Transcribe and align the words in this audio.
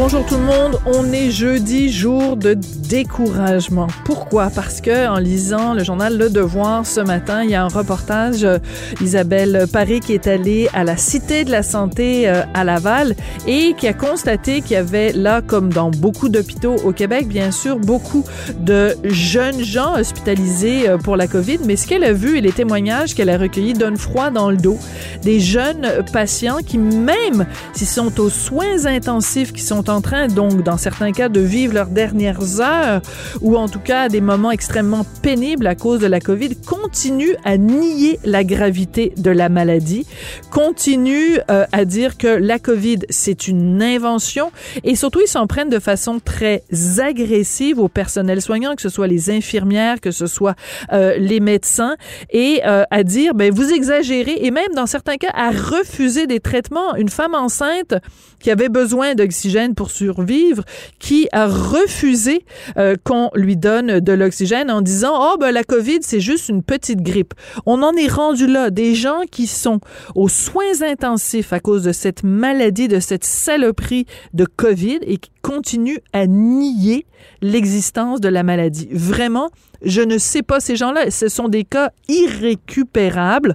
Bonjour 0.00 0.24
tout 0.24 0.36
le 0.36 0.44
monde, 0.44 0.78
on 0.86 1.12
est 1.12 1.32
jeudi, 1.32 1.90
jour 1.90 2.36
de 2.36 2.54
découragement. 2.54 3.88
Pourquoi? 4.04 4.48
Parce 4.48 4.80
que 4.80 5.08
en 5.08 5.18
lisant 5.18 5.74
le 5.74 5.82
journal 5.82 6.16
Le 6.16 6.30
Devoir 6.30 6.86
ce 6.86 7.00
matin, 7.00 7.42
il 7.42 7.50
y 7.50 7.56
a 7.56 7.64
un 7.64 7.68
reportage 7.68 8.44
euh, 8.44 8.58
Isabelle 9.02 9.66
Paris 9.70 9.98
qui 9.98 10.14
est 10.14 10.28
allée 10.28 10.68
à 10.72 10.84
la 10.84 10.96
Cité 10.96 11.44
de 11.44 11.50
la 11.50 11.64
Santé 11.64 12.28
euh, 12.28 12.44
à 12.54 12.62
Laval 12.62 13.16
et 13.48 13.74
qui 13.76 13.88
a 13.88 13.92
constaté 13.92 14.60
qu'il 14.60 14.72
y 14.72 14.76
avait 14.76 15.12
là, 15.12 15.42
comme 15.42 15.72
dans 15.72 15.90
beaucoup 15.90 16.28
d'hôpitaux 16.28 16.76
au 16.84 16.92
Québec, 16.92 17.26
bien 17.26 17.50
sûr, 17.50 17.80
beaucoup 17.80 18.24
de 18.60 18.96
jeunes 19.02 19.64
gens 19.64 19.98
hospitalisés 19.98 20.88
euh, 20.88 20.96
pour 20.96 21.16
la 21.16 21.26
COVID, 21.26 21.58
mais 21.66 21.74
ce 21.74 21.88
qu'elle 21.88 22.04
a 22.04 22.12
vu 22.12 22.38
et 22.38 22.40
les 22.40 22.52
témoignages 22.52 23.16
qu'elle 23.16 23.30
a 23.30 23.36
recueillis 23.36 23.72
donnent 23.72 23.98
froid 23.98 24.30
dans 24.30 24.48
le 24.48 24.58
dos. 24.58 24.78
Des 25.24 25.40
jeunes 25.40 25.88
patients 26.12 26.58
qui, 26.64 26.78
même 26.78 27.46
s'ils 27.72 27.88
sont 27.88 28.20
aux 28.20 28.30
soins 28.30 28.86
intensifs, 28.86 29.52
qui 29.52 29.62
sont 29.62 29.87
en 29.88 30.00
train, 30.00 30.28
donc, 30.28 30.62
dans 30.62 30.76
certains 30.76 31.12
cas, 31.12 31.28
de 31.28 31.40
vivre 31.40 31.74
leurs 31.74 31.88
dernières 31.88 32.60
heures 32.60 33.00
ou 33.40 33.56
en 33.56 33.68
tout 33.68 33.80
cas 33.80 34.08
des 34.08 34.20
moments 34.20 34.50
extrêmement 34.50 35.04
pénibles 35.22 35.66
à 35.66 35.74
cause 35.74 36.00
de 36.00 36.06
la 36.06 36.20
COVID, 36.20 36.56
continuent 36.66 37.36
à 37.44 37.56
nier 37.56 38.18
la 38.24 38.44
gravité 38.44 39.12
de 39.16 39.30
la 39.30 39.48
maladie, 39.48 40.06
continuent 40.50 41.38
euh, 41.50 41.64
à 41.72 41.84
dire 41.84 42.18
que 42.18 42.28
la 42.28 42.58
COVID, 42.58 43.00
c'est 43.10 43.48
une 43.48 43.82
invention 43.82 44.50
et 44.84 44.96
surtout, 44.96 45.20
ils 45.20 45.28
s'en 45.28 45.46
prennent 45.46 45.70
de 45.70 45.78
façon 45.78 46.20
très 46.20 46.62
agressive 46.98 47.78
au 47.78 47.88
personnel 47.88 48.42
soignant, 48.42 48.74
que 48.74 48.82
ce 48.82 48.88
soit 48.88 49.06
les 49.06 49.30
infirmières, 49.30 50.00
que 50.00 50.10
ce 50.10 50.26
soit 50.26 50.54
euh, 50.92 51.16
les 51.18 51.40
médecins, 51.40 51.96
et 52.30 52.62
euh, 52.66 52.84
à 52.90 53.02
dire, 53.02 53.34
ben, 53.34 53.52
vous 53.52 53.72
exagérez, 53.72 54.38
et 54.42 54.50
même 54.50 54.72
dans 54.74 54.86
certains 54.86 55.16
cas, 55.16 55.30
à 55.34 55.50
refuser 55.50 56.26
des 56.26 56.40
traitements. 56.40 56.94
Une 56.96 57.08
femme 57.08 57.34
enceinte 57.34 57.94
qui 58.40 58.50
avait 58.50 58.68
besoin 58.68 59.14
d'oxygène 59.14 59.67
pour 59.74 59.90
survivre, 59.90 60.64
qui 60.98 61.28
a 61.32 61.46
refusé 61.46 62.44
euh, 62.76 62.96
qu'on 63.04 63.30
lui 63.34 63.56
donne 63.56 64.00
de 64.00 64.12
l'oxygène 64.12 64.70
en 64.70 64.80
disant 64.80 65.12
oh 65.14 65.36
ben 65.38 65.50
la 65.50 65.64
Covid 65.64 65.98
c'est 66.02 66.20
juste 66.20 66.48
une 66.48 66.62
petite 66.62 67.02
grippe. 67.02 67.34
On 67.66 67.82
en 67.82 67.92
est 67.92 68.08
rendu 68.08 68.46
là 68.46 68.70
des 68.70 68.94
gens 68.94 69.22
qui 69.30 69.46
sont 69.46 69.80
aux 70.14 70.28
soins 70.28 70.82
intensifs 70.82 71.52
à 71.52 71.60
cause 71.60 71.82
de 71.82 71.92
cette 71.92 72.22
maladie 72.22 72.88
de 72.88 73.00
cette 73.00 73.24
saloperie 73.24 74.06
de 74.34 74.44
Covid 74.44 74.98
et 75.02 75.18
qui 75.18 75.30
continuent 75.42 76.00
à 76.12 76.26
nier 76.26 77.06
l'existence 77.40 78.20
de 78.20 78.28
la 78.28 78.42
maladie. 78.42 78.88
Vraiment, 78.92 79.50
je 79.82 80.02
ne 80.02 80.18
sais 80.18 80.42
pas 80.42 80.60
ces 80.60 80.76
gens-là, 80.76 81.10
ce 81.10 81.28
sont 81.28 81.48
des 81.48 81.64
cas 81.64 81.90
irrécupérables. 82.08 83.54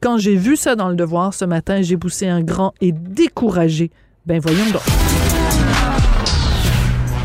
Quand 0.00 0.18
j'ai 0.18 0.36
vu 0.36 0.56
ça 0.56 0.76
dans 0.76 0.88
le 0.88 0.96
devoir 0.96 1.34
ce 1.34 1.44
matin, 1.44 1.82
j'ai 1.82 1.96
poussé 1.96 2.28
un 2.28 2.42
grand 2.42 2.74
et 2.80 2.92
découragé. 2.92 3.90
Ben 4.26 4.40
voyons 4.40 4.66
donc. 4.72 5.31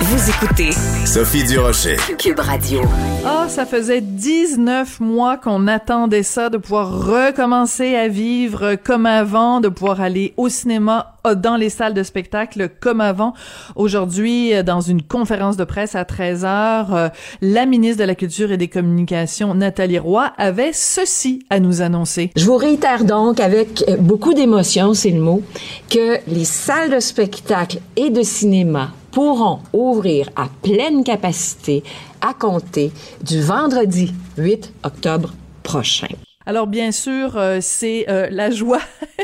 Vous 0.00 0.30
écoutez 0.30 0.70
Sophie 1.06 1.44
Durocher. 1.44 1.96
Cube 2.18 2.40
Radio. 2.40 2.80
Ah, 3.24 3.46
ça 3.48 3.64
faisait 3.64 4.00
19 4.00 5.00
mois 5.00 5.36
qu'on 5.36 5.66
attendait 5.68 6.22
ça, 6.22 6.50
de 6.50 6.58
pouvoir 6.58 7.06
recommencer 7.06 7.94
à 7.94 8.08
vivre 8.08 8.74
comme 8.74 9.06
avant, 9.06 9.60
de 9.60 9.68
pouvoir 9.68 10.00
aller 10.00 10.34
au 10.36 10.48
cinéma, 10.48 11.14
euh, 11.26 11.34
dans 11.34 11.56
les 11.56 11.70
salles 11.70 11.94
de 11.94 12.02
spectacle 12.02 12.70
comme 12.80 13.00
avant. 13.00 13.34
Aujourd'hui, 13.76 14.54
euh, 14.54 14.62
dans 14.62 14.80
une 14.80 15.02
conférence 15.02 15.56
de 15.56 15.64
presse 15.64 15.94
à 15.94 16.04
13 16.04 16.44
heures, 16.44 16.94
euh, 16.94 17.08
la 17.40 17.64
ministre 17.64 18.02
de 18.02 18.06
la 18.06 18.14
Culture 18.14 18.50
et 18.50 18.56
des 18.56 18.68
Communications, 18.68 19.54
Nathalie 19.54 19.98
Roy, 19.98 20.32
avait 20.36 20.72
ceci 20.72 21.46
à 21.50 21.60
nous 21.60 21.82
annoncer. 21.82 22.30
Je 22.36 22.44
vous 22.44 22.56
réitère 22.56 23.04
donc 23.04 23.40
avec 23.40 23.84
beaucoup 24.00 24.34
d'émotion, 24.34 24.92
c'est 24.92 25.10
le 25.10 25.20
mot, 25.20 25.42
que 25.88 26.18
les 26.26 26.44
salles 26.44 26.90
de 26.90 27.00
spectacle 27.00 27.78
et 27.96 28.10
de 28.10 28.22
cinéma 28.22 28.90
pourront 29.14 29.60
ouvrir 29.72 30.28
à 30.34 30.48
pleine 30.62 31.04
capacité 31.04 31.84
à 32.20 32.34
compter 32.34 32.92
du 33.22 33.40
vendredi 33.40 34.12
8 34.36 34.72
octobre 34.82 35.32
prochain. 35.62 36.08
Alors 36.46 36.66
bien 36.66 36.90
sûr, 36.92 37.36
euh, 37.36 37.58
c'est 37.60 38.06
euh, 38.10 38.26
la 38.30 38.50
joie 38.50 38.80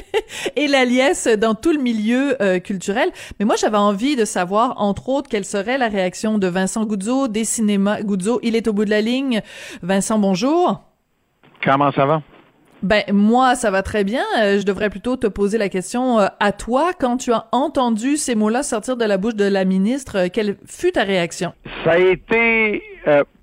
et 0.56 0.68
la 0.68 0.84
liesse 0.84 1.26
dans 1.26 1.54
tout 1.54 1.72
le 1.72 1.80
milieu 1.80 2.40
euh, 2.40 2.60
culturel. 2.60 3.10
Mais 3.38 3.44
moi, 3.44 3.56
j'avais 3.56 3.76
envie 3.76 4.16
de 4.16 4.24
savoir, 4.24 4.80
entre 4.80 5.08
autres, 5.10 5.28
quelle 5.28 5.44
serait 5.44 5.76
la 5.76 5.88
réaction 5.88 6.38
de 6.38 6.46
Vincent 6.46 6.86
Goudzo 6.86 7.28
des 7.28 7.44
cinémas 7.44 8.00
Goudzo. 8.00 8.38
Il 8.42 8.56
est 8.56 8.68
au 8.68 8.72
bout 8.72 8.86
de 8.86 8.90
la 8.90 9.02
ligne. 9.02 9.42
Vincent, 9.82 10.18
bonjour. 10.18 10.80
Comment 11.62 11.92
ça 11.92 12.06
va? 12.06 12.22
Ben 12.82 13.02
moi 13.12 13.56
ça 13.56 13.70
va 13.70 13.82
très 13.82 14.04
bien. 14.04 14.22
Euh, 14.40 14.58
je 14.58 14.64
devrais 14.64 14.88
plutôt 14.88 15.16
te 15.16 15.26
poser 15.26 15.58
la 15.58 15.68
question 15.68 16.18
euh, 16.18 16.28
à 16.40 16.52
toi 16.52 16.92
quand 16.98 17.18
tu 17.18 17.30
as 17.30 17.46
entendu 17.52 18.16
ces 18.16 18.34
mots-là 18.34 18.62
sortir 18.62 18.96
de 18.96 19.04
la 19.04 19.18
bouche 19.18 19.34
de 19.34 19.44
la 19.44 19.66
ministre. 19.66 20.16
Euh, 20.16 20.28
quelle 20.32 20.56
fut 20.66 20.92
ta 20.92 21.04
réaction? 21.04 21.52
Ça 21.84 21.92
a 21.92 21.98
été 21.98 22.82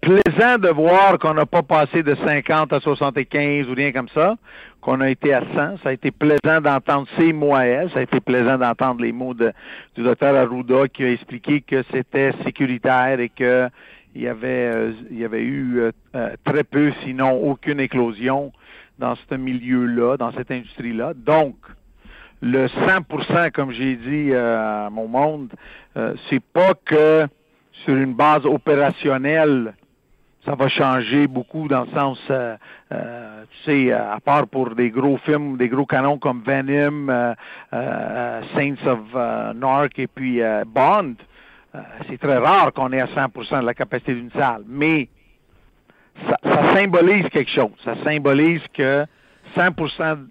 plaisant 0.02 0.58
de 0.58 0.70
voir 0.70 1.20
qu'on 1.20 1.36
n'a 1.36 1.46
pas 1.46 1.62
passé 1.62 2.02
de 2.02 2.16
50 2.16 2.74
à 2.74 2.80
75 2.80 3.70
ou 3.70 3.74
rien 3.76 3.92
comme 3.92 4.10
ça, 4.10 4.36
qu'on 4.82 5.02
a 5.02 5.10
été 5.10 5.34
à 5.34 5.42
100. 5.42 5.78
Ça 5.84 5.90
a 5.90 5.94
été 5.94 6.10
plaisant 6.10 6.62
d'entendre 6.62 7.08
ces 7.18 7.32
mots 7.32 7.56
à 7.56 7.66
elle. 7.66 7.92
Ça 7.92 8.00
a 8.00 8.02
été 8.04 8.20
plaisant 8.20 8.58
d'entendre 8.58 9.02
les 9.02 9.12
mots 9.12 9.36
de, 9.36 9.52
du 9.96 10.04
docteur 10.04 10.36
Arruda 10.36 10.88
qui 10.88 11.04
a 11.04 11.12
expliqué 11.12 11.62
que 11.62 11.84
c'était 11.92 12.32
sécuritaire 12.44 13.20
et 13.20 13.30
que 13.30 13.70
il 14.16 14.24
y 14.24 14.28
avait 14.28 14.94
il 15.12 15.20
y 15.20 15.26
avait 15.26 15.44
eu 15.44 15.92
très 16.44 16.64
peu, 16.64 16.92
sinon 17.04 17.34
aucune 17.34 17.80
éclosion 17.80 18.52
dans 19.00 19.16
ce 19.30 19.36
milieu-là, 19.36 20.18
dans 20.18 20.32
cette 20.32 20.52
industrie-là. 20.52 21.14
Donc, 21.16 21.56
le 22.42 22.68
100%, 22.68 23.52
comme 23.52 23.72
j'ai 23.72 23.96
dit 23.96 24.32
euh, 24.32 24.88
à 24.88 24.90
mon 24.90 25.08
monde, 25.08 25.54
euh, 25.98 26.14
c'est 26.30 26.44
pas 26.44 26.74
que 26.86 27.28
sur 27.84 27.96
une 27.96 28.14
base 28.14 28.46
opérationnelle, 28.46 29.74
ça 30.46 30.56
va 30.56 30.68
changer 30.68 31.28
beaucoup 31.28 31.68
dans 31.68 31.82
le 31.82 31.92
sens, 31.92 32.20
euh, 32.30 32.56
tu 32.90 33.64
sais, 33.66 33.92
à 33.92 34.20
part 34.24 34.48
pour 34.48 34.76
des 34.76 34.90
gros 34.92 35.18
films, 35.18 35.58
des 35.58 35.68
gros 35.68 35.86
canons 35.86 36.18
comme 36.20 36.42
Venom, 36.46 37.36
Saints 37.72 38.88
of 38.88 39.56
Narc 39.56 40.00
et 40.00 40.08
puis 40.08 40.40
Bond, 40.68 41.16
c'est 42.08 42.18
très 42.18 42.38
rare 42.38 42.72
qu'on 42.72 42.94
ait 42.94 43.02
à 43.02 43.08
100% 43.08 43.62
de 43.62 43.66
la 43.66 43.74
capacité 43.74 44.14
d'une 44.14 44.32
salle. 44.32 44.64
Mais 44.68 45.10
ça, 46.30 46.74
symbolise 46.74 47.28
quelque 47.30 47.52
chose. 47.52 47.72
Ça 47.84 47.96
symbolise 48.04 48.62
que 48.74 49.06
100% 49.56 50.28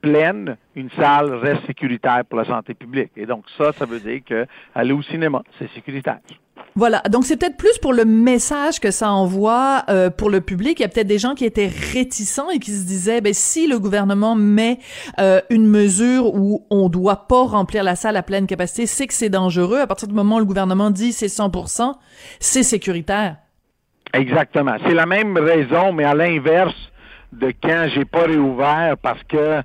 pleine, 0.00 0.56
une 0.76 0.90
salle 0.90 1.34
reste 1.34 1.66
sécuritaire 1.66 2.24
pour 2.28 2.38
la 2.38 2.44
santé 2.44 2.74
publique. 2.74 3.10
Et 3.16 3.26
donc 3.26 3.44
ça, 3.56 3.72
ça 3.72 3.84
veut 3.84 4.00
dire 4.00 4.20
que 4.24 4.46
aller 4.74 4.92
au 4.92 5.02
cinéma, 5.02 5.42
c'est 5.58 5.68
sécuritaire. 5.74 6.20
Voilà, 6.74 7.02
donc 7.10 7.24
c'est 7.24 7.36
peut-être 7.36 7.56
plus 7.56 7.76
pour 7.78 7.92
le 7.92 8.04
message 8.04 8.78
que 8.78 8.92
ça 8.92 9.10
envoie 9.10 9.82
euh, 9.88 10.10
pour 10.10 10.30
le 10.30 10.40
public. 10.40 10.78
Il 10.78 10.82
y 10.82 10.84
a 10.84 10.88
peut-être 10.88 11.08
des 11.08 11.18
gens 11.18 11.34
qui 11.34 11.44
étaient 11.44 11.70
réticents 11.92 12.50
et 12.50 12.60
qui 12.60 12.70
se 12.70 12.84
disaient, 12.84 13.20
ben 13.20 13.34
si 13.34 13.66
le 13.66 13.80
gouvernement 13.80 14.36
met 14.36 14.78
euh, 15.18 15.40
une 15.50 15.66
mesure 15.66 16.34
où 16.34 16.64
on 16.70 16.88
doit 16.88 17.26
pas 17.26 17.42
remplir 17.44 17.82
la 17.82 17.96
salle 17.96 18.16
à 18.16 18.22
pleine 18.22 18.46
capacité, 18.46 18.86
c'est 18.86 19.08
que 19.08 19.14
c'est 19.14 19.28
dangereux. 19.28 19.80
À 19.80 19.88
partir 19.88 20.06
du 20.06 20.14
moment 20.14 20.36
où 20.36 20.40
le 20.40 20.44
gouvernement 20.44 20.90
dit 20.90 21.12
c'est 21.12 21.26
100%, 21.26 21.94
c'est 22.38 22.62
sécuritaire. 22.62 23.38
Exactement. 24.14 24.76
C'est 24.86 24.94
la 24.94 25.06
même 25.06 25.36
raison, 25.36 25.92
mais 25.92 26.04
à 26.04 26.14
l'inverse 26.14 26.74
de 27.32 27.52
quand 27.62 27.86
j'ai 27.94 28.04
pas 28.04 28.24
réouvert 28.24 28.96
parce 29.02 29.22
que 29.24 29.62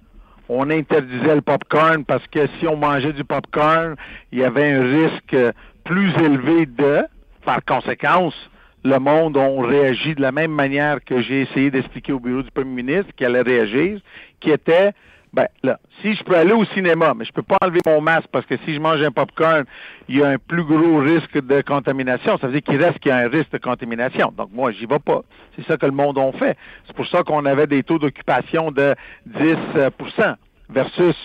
on 0.49 0.69
interdisait 0.69 1.35
le 1.35 1.41
popcorn 1.41 2.03
parce 2.03 2.27
que 2.27 2.47
si 2.59 2.67
on 2.67 2.75
mangeait 2.75 3.13
du 3.13 3.23
popcorn, 3.23 3.95
il 4.31 4.39
y 4.39 4.43
avait 4.43 4.73
un 4.73 4.83
risque 4.83 5.55
plus 5.85 6.11
élevé 6.19 6.65
de, 6.65 7.03
par 7.45 7.63
conséquence, 7.63 8.35
le 8.83 8.99
monde 8.99 9.37
a 9.37 9.47
réagi 9.65 10.15
de 10.15 10.21
la 10.21 10.33
même 10.33 10.51
manière 10.51 11.03
que 11.03 11.21
j'ai 11.21 11.43
essayé 11.43 11.71
d'expliquer 11.71 12.11
au 12.11 12.19
bureau 12.19 12.41
du 12.41 12.51
premier 12.51 12.83
ministre 12.83 13.13
qui 13.15 13.23
allait 13.23 13.41
réagir, 13.41 14.01
qui 14.41 14.51
était 14.51 14.91
ben 15.33 15.47
là, 15.63 15.79
si 16.01 16.13
je 16.13 16.23
peux 16.23 16.35
aller 16.35 16.53
au 16.53 16.63
cinéma, 16.65 17.13
mais 17.15 17.25
je 17.25 17.31
peux 17.31 17.41
pas 17.41 17.57
enlever 17.63 17.79
mon 17.87 18.01
masque 18.01 18.27
parce 18.31 18.45
que 18.45 18.55
si 18.65 18.75
je 18.75 18.79
mange 18.79 19.01
un 19.01 19.11
popcorn, 19.11 19.65
il 20.07 20.17
y 20.17 20.23
a 20.23 20.29
un 20.29 20.37
plus 20.37 20.63
gros 20.63 20.99
risque 20.99 21.43
de 21.43 21.61
contamination. 21.61 22.37
Ça 22.37 22.47
veut 22.47 22.53
dire 22.53 22.61
qu'il 22.61 22.81
reste 22.81 22.99
qu'il 22.99 23.09
y 23.09 23.13
a 23.13 23.17
un 23.17 23.29
risque 23.29 23.51
de 23.51 23.57
contamination. 23.57 24.31
Donc 24.37 24.49
moi, 24.53 24.71
j'y 24.71 24.85
vais 24.85 24.99
pas. 24.99 25.21
C'est 25.55 25.65
ça 25.65 25.77
que 25.77 25.87
le 25.87 25.91
monde 25.91 26.19
a 26.19 26.31
fait. 26.33 26.55
C'est 26.85 26.95
pour 26.95 27.07
ça 27.07 27.23
qu'on 27.23 27.45
avait 27.45 27.65
des 27.65 27.81
taux 27.81 27.97
d'occupation 27.97 28.69
de 28.71 28.95
10% 29.27 30.35
versus 30.69 31.15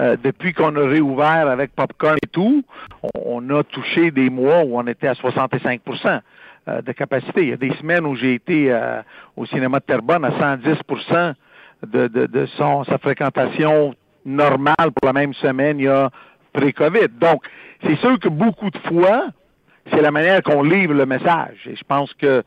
euh, 0.00 0.16
depuis 0.22 0.52
qu'on 0.52 0.76
a 0.76 0.86
réouvert 0.86 1.48
avec 1.48 1.74
popcorn 1.74 2.16
et 2.22 2.26
tout, 2.26 2.62
on, 3.14 3.48
a 3.50 3.62
touché 3.64 4.10
des 4.10 4.30
mois 4.30 4.64
où 4.64 4.78
on 4.78 4.86
était 4.86 5.08
à 5.08 5.12
65% 5.12 6.20
euh, 6.68 6.82
de 6.82 6.92
capacité. 6.92 7.42
Il 7.42 7.48
y 7.48 7.52
a 7.52 7.56
des 7.56 7.72
semaines 7.74 8.06
où 8.06 8.16
j'ai 8.16 8.34
été 8.34 8.72
euh, 8.72 9.02
au 9.36 9.44
cinéma 9.46 9.78
de 9.78 9.84
Terrebonne 9.84 10.24
à 10.24 10.38
110 10.38 10.78
de, 11.86 12.08
de, 12.08 12.26
de 12.26 12.46
son, 12.56 12.84
sa 12.84 12.98
fréquentation 12.98 13.94
normale 14.24 14.90
pour 14.94 15.06
la 15.06 15.12
même 15.12 15.34
semaine 15.34 15.78
il 15.78 15.84
y 15.84 15.88
a 15.88 16.10
pré-COVID. 16.52 17.08
Donc, 17.20 17.44
c'est 17.82 17.96
sûr 17.96 18.18
que 18.18 18.28
beaucoup 18.28 18.70
de 18.70 18.78
fois, 18.78 19.28
c'est 19.90 20.02
la 20.02 20.10
manière 20.10 20.42
qu'on 20.42 20.62
livre 20.62 20.94
le 20.94 21.06
message. 21.06 21.66
Et 21.66 21.76
je 21.76 21.84
pense 21.84 22.12
que 22.14 22.42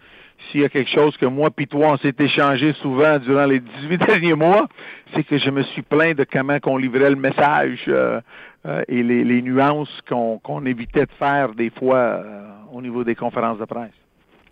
s'il 0.51 0.62
y 0.62 0.65
a 0.65 0.69
quelque 0.69 0.89
chose 0.89 1.15
que 1.18 1.25
moi 1.25 1.50
puis 1.51 1.68
toi, 1.68 1.94
on 1.94 1.97
s'est 1.97 2.15
échangé 2.19 2.74
souvent 2.74 3.18
durant 3.19 3.45
les 3.45 3.59
18 3.59 3.97
derniers 4.07 4.33
mois, 4.33 4.68
c'est 5.13 5.24
que 5.24 5.38
je 5.38 5.50
me 5.50 5.63
suis 5.63 5.81
plaint 5.81 6.18
de 6.18 6.25
comment 6.25 6.59
qu'on 6.59 6.77
livrait 6.77 7.09
le 7.09 7.15
message 7.15 7.79
euh, 7.88 8.19
euh, 8.65 8.83
et 8.88 9.03
les, 9.03 9.24
les 9.24 9.41
nuances 9.41 10.01
qu'on 10.07 10.39
qu'on 10.39 10.65
évitait 10.65 11.06
de 11.06 11.12
faire 11.18 11.53
des 11.53 11.69
fois 11.69 11.97
euh, 11.97 12.47
au 12.71 12.81
niveau 12.81 13.03
des 13.03 13.15
conférences 13.15 13.59
de 13.59 13.65
presse. 13.65 14.02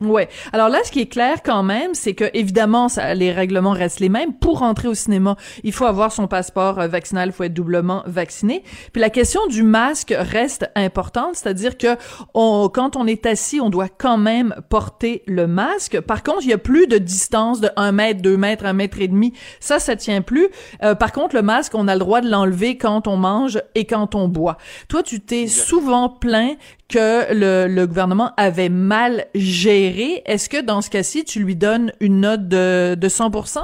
Ouais. 0.01 0.29
Alors 0.51 0.69
là, 0.69 0.79
ce 0.83 0.91
qui 0.91 1.01
est 1.01 1.07
clair 1.07 1.43
quand 1.43 1.61
même, 1.61 1.93
c'est 1.93 2.15
que 2.15 2.25
évidemment, 2.33 2.89
ça, 2.89 3.13
les 3.13 3.31
règlements 3.31 3.71
restent 3.71 3.99
les 3.99 4.09
mêmes. 4.09 4.33
Pour 4.33 4.63
entrer 4.63 4.87
au 4.87 4.95
cinéma, 4.95 5.35
il 5.63 5.71
faut 5.71 5.85
avoir 5.85 6.11
son 6.11 6.27
passeport 6.27 6.79
euh, 6.79 6.87
vaccinal, 6.87 7.29
il 7.29 7.31
faut 7.31 7.43
être 7.43 7.53
doublement 7.53 8.01
vacciné. 8.07 8.63
Puis 8.93 8.99
la 8.99 9.11
question 9.11 9.45
du 9.47 9.61
masque 9.61 10.13
reste 10.17 10.71
importante, 10.75 11.35
c'est-à-dire 11.35 11.77
que 11.77 11.95
on, 12.33 12.69
quand 12.73 12.95
on 12.95 13.05
est 13.05 13.27
assis, 13.27 13.61
on 13.61 13.69
doit 13.69 13.89
quand 13.89 14.17
même 14.17 14.55
porter 14.69 15.21
le 15.27 15.45
masque. 15.45 15.99
Par 16.01 16.23
contre, 16.23 16.39
il 16.41 16.49
y 16.49 16.53
a 16.53 16.57
plus 16.57 16.87
de 16.87 16.97
distance 16.97 17.61
de 17.61 17.69
1 17.75 17.91
mètre, 17.91 18.21
2 18.23 18.37
mètres, 18.37 18.65
1 18.65 18.73
mètre 18.73 18.99
et 19.01 19.07
demi. 19.07 19.33
Ça, 19.59 19.77
ça 19.77 19.95
tient 19.95 20.21
plus. 20.21 20.47
Euh, 20.83 20.95
par 20.95 21.11
contre, 21.11 21.35
le 21.35 21.43
masque, 21.43 21.73
on 21.75 21.87
a 21.87 21.93
le 21.93 21.99
droit 21.99 22.21
de 22.21 22.29
l'enlever 22.29 22.77
quand 22.77 23.07
on 23.07 23.17
mange 23.17 23.61
et 23.75 23.85
quand 23.85 24.15
on 24.15 24.27
boit. 24.27 24.57
Toi, 24.87 25.03
tu 25.03 25.19
t'es 25.19 25.45
souvent 25.45 26.09
plaint 26.09 26.57
que 26.91 27.33
le, 27.33 27.73
le, 27.73 27.87
gouvernement 27.87 28.31
avait 28.37 28.69
mal 28.69 29.25
géré. 29.33 30.21
Est-ce 30.25 30.49
que 30.49 30.61
dans 30.61 30.81
ce 30.81 30.89
cas-ci, 30.89 31.23
tu 31.23 31.43
lui 31.43 31.55
donnes 31.55 31.91
une 31.99 32.21
note 32.21 32.47
de, 32.47 32.95
de 32.95 33.07
100% 33.07 33.59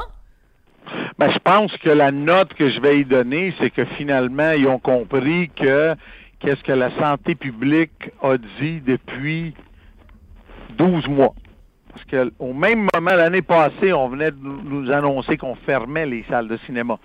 ben, 1.20 1.30
je 1.32 1.40
pense 1.40 1.76
que 1.78 1.90
la 1.90 2.12
note 2.12 2.54
que 2.54 2.70
je 2.70 2.80
vais 2.80 3.00
y 3.00 3.06
donner, 3.06 3.54
c'est 3.60 3.72
que 3.72 3.84
finalement, 3.84 4.52
ils 4.52 4.68
ont 4.68 4.80
compris 4.80 5.50
que 5.50 5.96
qu'est-ce 6.40 6.64
que 6.64 6.72
la 6.72 6.92
santé 6.92 7.36
publique 7.36 8.12
a 8.22 8.38
dit 8.38 8.82
depuis 8.82 9.54
12 10.78 11.08
mois. 11.08 11.34
Parce 11.92 12.06
qu'au 12.06 12.54
même 12.54 12.88
moment, 12.94 13.16
l'année 13.16 13.42
passée, 13.42 13.92
on 13.92 14.08
venait 14.10 14.32
de 14.32 14.38
nous 14.40 14.92
annoncer 14.92 15.38
qu'on 15.38 15.56
fermait 15.56 16.06
les 16.06 16.24
salles 16.30 16.48
de 16.48 16.58
cinéma. 16.66 17.00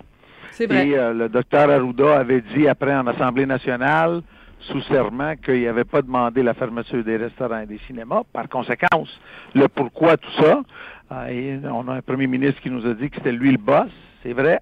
C'est 0.51 0.67
vrai. 0.67 0.87
Et 0.87 0.97
euh, 0.97 1.13
le 1.13 1.29
docteur 1.29 1.69
Arruda 1.69 2.19
avait 2.19 2.43
dit 2.55 2.67
après 2.67 2.93
en 2.95 3.07
Assemblée 3.07 3.47
nationale, 3.47 4.21
sous 4.67 4.81
serment 4.83 5.35
qu'il 5.35 5.63
n'avait 5.63 5.83
pas 5.83 6.01
demandé 6.01 6.43
la 6.43 6.53
fermeture 6.53 7.03
des 7.03 7.17
restaurants 7.17 7.61
et 7.61 7.65
des 7.65 7.79
cinémas. 7.87 8.21
Par 8.31 8.47
conséquence, 8.49 9.19
le 9.53 9.67
pourquoi 9.67 10.17
tout 10.17 10.31
ça, 10.41 10.61
euh, 11.11 11.59
on 11.71 11.87
a 11.87 11.93
un 11.95 12.01
premier 12.01 12.27
ministre 12.27 12.61
qui 12.61 12.69
nous 12.69 12.85
a 12.85 12.93
dit 12.93 13.09
que 13.09 13.17
c'était 13.17 13.31
lui 13.31 13.51
le 13.51 13.57
boss, 13.57 13.91
c'est 14.21 14.33
vrai. 14.33 14.59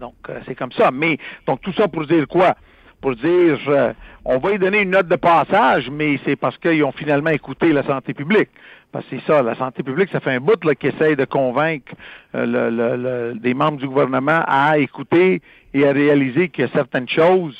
Donc, 0.00 0.14
euh, 0.28 0.40
c'est 0.46 0.54
comme 0.54 0.72
ça. 0.72 0.90
Mais, 0.90 1.18
donc, 1.46 1.60
tout 1.60 1.72
ça 1.72 1.88
pour 1.88 2.06
dire 2.06 2.26
quoi? 2.28 2.54
Pour 3.00 3.14
dire, 3.14 3.58
euh, 3.68 3.92
on 4.24 4.38
va 4.38 4.52
y 4.52 4.58
donner 4.58 4.82
une 4.82 4.90
note 4.90 5.08
de 5.08 5.16
passage, 5.16 5.90
mais 5.90 6.18
c'est 6.24 6.36
parce 6.36 6.58
qu'ils 6.58 6.82
ont 6.82 6.92
finalement 6.92 7.30
écouté 7.30 7.72
la 7.72 7.82
santé 7.82 8.14
publique. 8.14 8.50
Parce 8.90 9.04
que 9.06 9.16
c'est 9.16 9.26
ça, 9.26 9.42
la 9.42 9.54
santé 9.54 9.82
publique, 9.82 10.10
ça 10.10 10.20
fait 10.20 10.32
un 10.32 10.40
bout 10.40 10.62
là, 10.64 10.74
qui 10.74 10.88
essaye 10.88 11.16
de 11.16 11.24
convaincre 11.24 11.92
le, 12.32 12.70
le, 12.70 12.96
le, 12.96 13.34
des 13.34 13.52
membres 13.52 13.78
du 13.78 13.86
gouvernement 13.86 14.42
à 14.46 14.78
écouter 14.78 15.42
et 15.74 15.86
à 15.86 15.92
réaliser 15.92 16.50
a 16.58 16.68
certaines 16.68 17.08
choses 17.08 17.56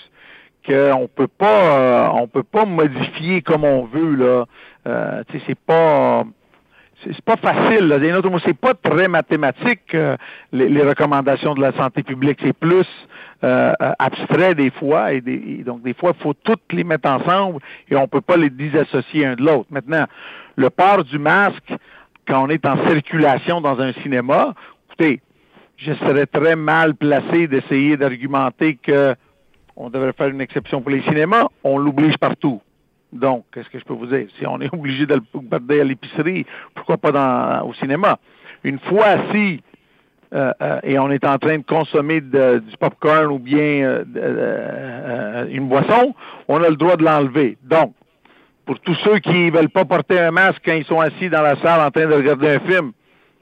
qu'on 0.66 1.08
peut 1.14 1.28
pas 1.28 1.78
euh, 1.78 2.08
on 2.14 2.28
peut 2.28 2.42
pas 2.42 2.64
modifier 2.64 3.42
comme 3.42 3.64
on 3.64 3.84
veut 3.84 4.14
là. 4.14 4.44
Euh, 4.86 5.22
c'est 5.46 5.58
pas 5.58 6.24
c'est 7.04 7.20
pas 7.22 7.36
facile. 7.36 7.88
Là. 7.88 7.98
D'un 7.98 8.16
autre 8.16 8.30
mot, 8.30 8.38
c'est 8.38 8.58
pas 8.58 8.74
très 8.74 9.08
mathématique 9.08 9.94
euh, 9.94 10.16
les, 10.52 10.68
les, 10.68 10.82
recommandations 10.82 11.54
de 11.54 11.60
la 11.60 11.72
santé 11.72 12.02
publique. 12.02 12.38
C'est 12.42 12.56
plus 12.56 12.86
euh, 13.44 13.72
abstrait 13.98 14.54
des 14.54 14.70
fois 14.70 15.12
et, 15.12 15.20
des, 15.20 15.62
donc 15.64 15.82
des 15.82 15.94
fois 15.94 16.12
il 16.18 16.22
faut 16.22 16.32
toutes 16.32 16.72
les 16.72 16.84
mettre 16.84 17.08
ensemble 17.08 17.60
et 17.90 17.96
on 17.96 18.08
peut 18.08 18.20
pas 18.20 18.36
les 18.36 18.50
disassocier 18.50 19.26
un 19.26 19.34
de 19.34 19.42
l'autre. 19.42 19.66
Maintenant, 19.70 20.06
le 20.56 20.70
port 20.70 21.04
du 21.04 21.18
masque 21.18 21.74
quand 22.26 22.44
on 22.44 22.48
est 22.48 22.64
en 22.66 22.88
circulation 22.88 23.60
dans 23.60 23.78
un 23.78 23.92
cinéma, 23.92 24.54
écoutez, 24.88 25.20
je 25.76 25.92
serais 25.92 26.26
très 26.26 26.56
mal 26.56 26.94
placé 26.94 27.46
d'essayer 27.46 27.96
d'argumenter 27.96 28.76
que 28.76 29.14
on 29.76 29.90
devrait 29.90 30.12
faire 30.12 30.28
une 30.28 30.40
exception 30.40 30.80
pour 30.80 30.90
les 30.90 31.02
cinémas, 31.02 31.46
on 31.62 31.78
l'oblige 31.78 32.16
partout. 32.18 32.60
Donc, 33.12 33.44
qu'est-ce 33.52 33.68
que 33.68 33.78
je 33.78 33.84
peux 33.84 33.94
vous 33.94 34.06
dire? 34.06 34.26
Si 34.38 34.46
on 34.46 34.60
est 34.60 34.72
obligé 34.72 35.06
de 35.06 35.14
le 35.14 35.22
garder 35.34 35.80
à 35.80 35.84
l'épicerie, 35.84 36.46
pourquoi 36.74 36.96
pas 36.96 37.12
dans, 37.12 37.66
au 37.68 37.74
cinéma? 37.74 38.18
Une 38.64 38.78
fois 38.78 39.04
assis 39.04 39.62
euh, 40.34 40.52
euh, 40.60 40.80
et 40.82 40.98
on 40.98 41.10
est 41.10 41.24
en 41.24 41.38
train 41.38 41.58
de 41.58 41.62
consommer 41.62 42.20
de, 42.20 42.58
du 42.58 42.76
popcorn 42.78 43.26
ou 43.26 43.38
bien 43.38 43.60
euh, 43.60 44.04
euh, 44.16 45.46
une 45.50 45.68
boisson, 45.68 46.14
on 46.48 46.62
a 46.62 46.68
le 46.68 46.76
droit 46.76 46.96
de 46.96 47.04
l'enlever. 47.04 47.56
Donc, 47.62 47.94
pour 48.64 48.80
tous 48.80 48.96
ceux 49.04 49.18
qui 49.20 49.50
veulent 49.50 49.70
pas 49.70 49.84
porter 49.84 50.18
un 50.18 50.32
masque 50.32 50.62
quand 50.64 50.74
ils 50.74 50.84
sont 50.84 51.00
assis 51.00 51.28
dans 51.30 51.42
la 51.42 51.54
salle 51.56 51.80
en 51.80 51.90
train 51.92 52.06
de 52.06 52.14
regarder 52.14 52.56
un 52.56 52.60
film, 52.60 52.92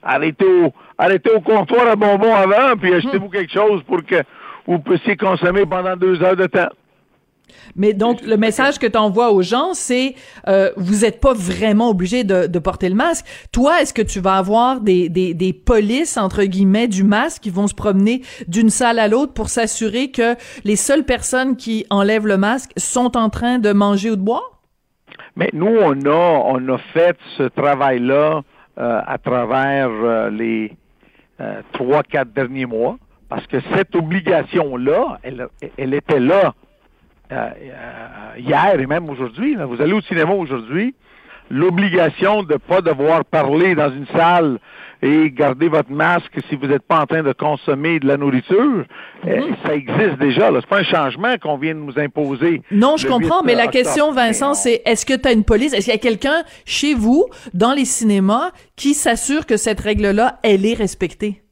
arrêtez 0.03 0.45
au, 0.45 0.71
arrêtez 0.97 1.31
au 1.31 1.41
comptoir 1.41 1.87
à 1.87 1.95
bonbons 1.95 2.35
avant, 2.35 2.77
puis 2.79 2.93
achetez-vous 2.93 3.29
quelque 3.29 3.51
chose 3.51 3.81
pour 3.83 4.05
que 4.05 4.21
vous 4.67 4.79
puissiez 4.79 5.15
consommer 5.17 5.65
pendant 5.65 5.95
deux 5.95 6.21
heures 6.21 6.35
de 6.35 6.47
temps. 6.47 6.69
Mais 7.75 7.93
donc, 7.93 8.21
le 8.21 8.37
message 8.37 8.79
que 8.79 8.87
tu 8.87 8.97
envoies 8.97 9.31
aux 9.31 9.41
gens, 9.41 9.73
c'est 9.73 10.15
euh, 10.47 10.71
vous 10.77 11.01
n'êtes 11.01 11.19
pas 11.19 11.33
vraiment 11.33 11.89
obligé 11.89 12.23
de, 12.23 12.47
de, 12.47 12.59
porter 12.59 12.89
le 12.89 12.95
masque. 12.95 13.25
Toi, 13.51 13.81
est-ce 13.81 13.93
que 13.93 14.01
tu 14.01 14.19
vas 14.19 14.35
avoir 14.35 14.81
des, 14.81 15.09
des, 15.09 15.33
des, 15.33 15.53
polices, 15.53 16.17
entre 16.17 16.43
guillemets, 16.43 16.87
du 16.87 17.03
masque 17.03 17.43
qui 17.43 17.49
vont 17.49 17.67
se 17.67 17.75
promener 17.75 18.21
d'une 18.47 18.69
salle 18.69 18.99
à 18.99 19.07
l'autre 19.07 19.33
pour 19.33 19.49
s'assurer 19.49 20.11
que 20.11 20.35
les 20.63 20.75
seules 20.75 21.03
personnes 21.03 21.55
qui 21.55 21.85
enlèvent 21.89 22.27
le 22.27 22.37
masque 22.37 22.71
sont 22.77 23.17
en 23.17 23.29
train 23.29 23.59
de 23.59 23.71
manger 23.71 24.11
ou 24.11 24.15
de 24.15 24.21
boire? 24.21 24.61
Mais 25.35 25.49
nous, 25.53 25.67
on 25.67 25.99
a, 26.05 26.43
on 26.45 26.67
a 26.69 26.77
fait 26.93 27.17
ce 27.37 27.43
travail-là 27.43 28.41
euh, 28.77 29.01
à 29.05 29.17
travers 29.17 29.89
euh, 29.89 30.29
les 30.29 30.71
trois, 31.73 32.01
quatre 32.03 32.31
derniers 32.33 32.65
mois. 32.65 32.97
Parce 33.29 33.45
que 33.47 33.57
cette 33.75 33.95
obligation-là, 33.95 35.19
elle, 35.23 35.47
elle, 35.77 35.93
était 35.93 36.19
là 36.19 36.53
euh, 37.31 37.49
hier 38.37 38.79
et 38.79 38.85
même 38.85 39.09
aujourd'hui. 39.09 39.55
Vous 39.55 39.81
allez 39.81 39.93
au 39.93 40.01
cinéma 40.01 40.33
aujourd'hui, 40.33 40.93
l'obligation 41.49 42.43
de 42.43 42.53
ne 42.53 42.57
pas 42.57 42.81
devoir 42.81 43.25
parler 43.25 43.75
dans 43.75 43.91
une 43.91 44.07
salle 44.07 44.59
et 45.01 45.29
garder 45.31 45.67
votre 45.67 45.91
masque 45.91 46.39
si 46.49 46.55
vous 46.55 46.67
n'êtes 46.67 46.83
pas 46.83 47.01
en 47.01 47.05
train 47.05 47.21
de 47.21 47.33
consommer 47.33 47.99
de 47.99 48.07
la 48.07 48.17
nourriture, 48.17 48.85
mm-hmm. 49.23 49.55
ça 49.65 49.75
existe 49.75 50.17
déjà. 50.19 50.49
C'est 50.53 50.67
pas 50.67 50.79
un 50.79 50.83
changement 50.83 51.35
qu'on 51.37 51.57
vient 51.57 51.75
de 51.75 51.79
nous 51.79 51.99
imposer. 51.99 52.61
Non, 52.71 52.97
je 52.97 53.07
comprends, 53.07 53.43
mais 53.43 53.55
la 53.55 53.67
question, 53.67 54.11
Vincent, 54.11 54.53
c'est 54.53 54.81
est-ce 54.85 55.05
que 55.05 55.13
tu 55.13 55.27
as 55.27 55.33
une 55.33 55.43
police, 55.43 55.73
est-ce 55.73 55.85
qu'il 55.85 55.93
y 55.93 55.97
a 55.97 55.99
quelqu'un 55.99 56.43
chez 56.65 56.93
vous, 56.93 57.25
dans 57.53 57.73
les 57.73 57.85
cinémas, 57.85 58.51
qui 58.75 58.93
s'assure 58.93 59.45
que 59.45 59.57
cette 59.57 59.79
règle-là, 59.79 60.39
elle 60.43 60.65
est 60.65 60.73
respectée? 60.73 61.44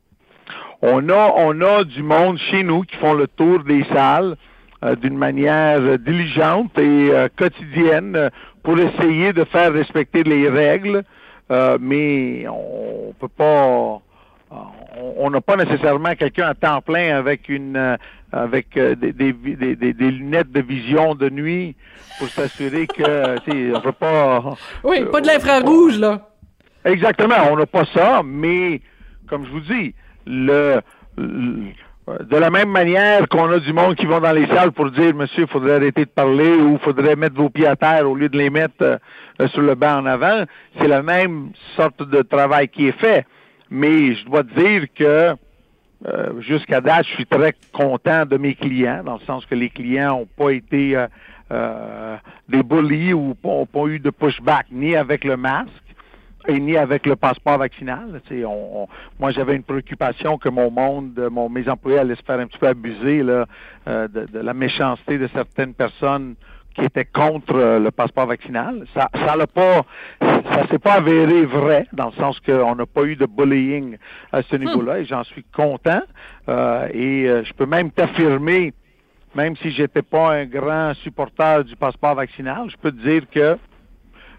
On 0.85 1.07
a, 1.07 1.33
on 1.37 1.61
a 1.61 1.85
du 1.85 2.03
monde 2.03 2.37
chez 2.37 2.61
nous 2.61 2.81
qui 2.81 2.97
font 2.97 3.13
le 3.13 3.25
tour 3.25 3.63
des 3.63 3.85
salles 3.85 4.35
euh, 4.83 4.97
d'une 4.97 5.17
manière 5.17 5.97
diligente 5.97 6.77
et 6.77 7.09
euh, 7.09 7.29
quotidienne 7.37 8.17
euh, 8.17 8.29
pour 8.63 8.77
essayer 8.77 9.31
de 9.31 9.45
faire 9.45 9.71
respecter 9.71 10.23
les 10.23 10.49
règles, 10.49 11.03
mais 11.79 12.45
on 12.49 13.13
peut 13.19 13.29
pas 13.29 14.01
on 15.17 15.29
n'a 15.29 15.41
pas 15.41 15.55
nécessairement 15.55 16.15
quelqu'un 16.15 16.47
à 16.47 16.53
temps 16.53 16.81
plein 16.81 17.15
avec 17.17 17.49
une 17.49 17.97
avec 18.31 18.73
des, 18.73 19.13
des, 19.13 19.33
des, 19.33 19.75
des, 19.75 20.11
lunettes 20.11 20.51
de 20.51 20.61
vision 20.61 21.15
de 21.15 21.29
nuit 21.29 21.75
pour 22.17 22.29
s'assurer 22.29 22.87
que 22.87 23.75
on 23.75 23.81
peut 23.81 23.91
pas 23.91 24.55
Oui, 24.83 25.05
pas 25.11 25.21
de 25.21 25.27
l'infrarouge 25.27 25.99
là. 25.99 26.29
Exactement, 26.85 27.35
on 27.51 27.57
n'a 27.57 27.65
pas 27.65 27.85
ça, 27.93 28.21
mais 28.23 28.81
comme 29.27 29.45
je 29.45 29.51
vous 29.51 29.61
dis, 29.61 29.93
le, 30.25 30.81
de 31.17 32.37
la 32.37 32.49
même 32.49 32.69
manière 32.69 33.27
qu'on 33.29 33.49
a 33.51 33.59
du 33.59 33.73
monde 33.73 33.95
qui 33.95 34.05
vont 34.05 34.19
dans 34.19 34.31
les 34.31 34.47
salles 34.47 34.71
pour 34.71 34.91
dire 34.91 35.13
monsieur, 35.15 35.43
il 35.43 35.47
faudrait 35.47 35.75
arrêter 35.75 36.05
de 36.05 36.09
parler 36.09 36.55
ou 36.55 36.73
il 36.73 36.79
faudrait 36.79 37.15
mettre 37.15 37.35
vos 37.35 37.49
pieds 37.49 37.67
à 37.67 37.75
terre 37.75 38.09
au 38.09 38.15
lieu 38.15 38.29
de 38.29 38.37
les 38.37 38.49
mettre 38.49 38.81
euh, 38.81 39.47
sur 39.49 39.61
le 39.61 39.75
banc 39.75 39.99
en 39.99 40.05
avant, 40.05 40.43
c'est 40.79 40.87
la 40.87 41.01
même 41.01 41.51
sorte 41.75 42.03
de 42.03 42.21
travail 42.21 42.67
qui 42.67 42.87
est 42.87 42.99
fait. 42.99 43.25
Mais 43.69 44.13
je 44.13 44.25
dois 44.25 44.43
dire 44.43 44.85
que 44.93 45.35
euh, 46.05 46.41
jusqu'à 46.41 46.81
date, 46.81 47.05
je 47.07 47.13
suis 47.13 47.25
très 47.25 47.53
content 47.71 48.25
de 48.25 48.37
mes 48.37 48.55
clients, 48.55 49.03
dans 49.05 49.15
le 49.15 49.25
sens 49.25 49.45
que 49.45 49.55
les 49.55 49.69
clients 49.69 50.19
n'ont 50.19 50.27
pas 50.37 50.51
été 50.51 50.97
euh, 50.97 51.07
euh, 51.51 52.17
des 52.49 52.61
bullies 52.61 53.13
ou 53.13 53.35
n'ont 53.43 53.65
pas 53.65 53.85
eu 53.85 53.99
de 53.99 54.09
pushback 54.09 54.67
ni 54.71 54.95
avec 54.95 55.23
le 55.23 55.37
masque 55.37 55.71
et 56.47 56.59
ni 56.59 56.77
avec 56.77 57.05
le 57.05 57.15
passeport 57.15 57.57
vaccinal. 57.57 58.21
On, 58.31 58.45
on, 58.47 58.87
moi, 59.19 59.31
j'avais 59.31 59.55
une 59.55 59.63
préoccupation 59.63 60.37
que 60.37 60.49
mon 60.49 60.69
monde, 60.69 61.27
mon, 61.31 61.49
mes 61.49 61.67
employés 61.69 61.99
allaient 61.99 62.15
se 62.15 62.23
faire 62.23 62.39
un 62.39 62.47
petit 62.47 62.57
peu 62.57 62.67
abuser 62.67 63.23
là, 63.23 63.45
euh, 63.87 64.07
de, 64.07 64.25
de, 64.25 64.39
la 64.39 64.53
méchanceté 64.53 65.17
de 65.17 65.27
certaines 65.27 65.73
personnes 65.73 66.35
qui 66.75 66.81
étaient 66.81 67.05
contre 67.05 67.55
euh, 67.55 67.79
le 67.79 67.91
passeport 67.91 68.25
vaccinal. 68.25 68.85
Ça, 68.93 69.09
ça 69.13 69.35
l'a 69.35 69.47
pas, 69.47 69.85
ça 70.21 70.67
s'est 70.69 70.79
pas 70.79 70.93
avéré 70.93 71.45
vrai 71.45 71.87
dans 71.93 72.07
le 72.07 72.13
sens 72.13 72.39
qu'on 72.39 72.75
n'a 72.75 72.85
pas 72.85 73.03
eu 73.03 73.15
de 73.15 73.25
bullying 73.25 73.97
à 74.31 74.41
ce 74.41 74.55
niveau-là 74.55 74.99
et 74.99 75.05
j'en 75.05 75.23
suis 75.23 75.45
content. 75.55 76.01
Euh, 76.49 76.87
et 76.91 77.29
euh, 77.29 77.43
je 77.43 77.53
peux 77.53 77.65
même 77.65 77.91
t'affirmer, 77.91 78.73
même 79.35 79.55
si 79.57 79.71
j'étais 79.71 80.01
pas 80.01 80.33
un 80.33 80.45
grand 80.45 80.93
supporter 80.95 81.63
du 81.63 81.75
passeport 81.75 82.15
vaccinal, 82.15 82.69
je 82.69 82.77
peux 82.77 82.91
te 82.91 83.01
dire 83.01 83.23
que 83.29 83.57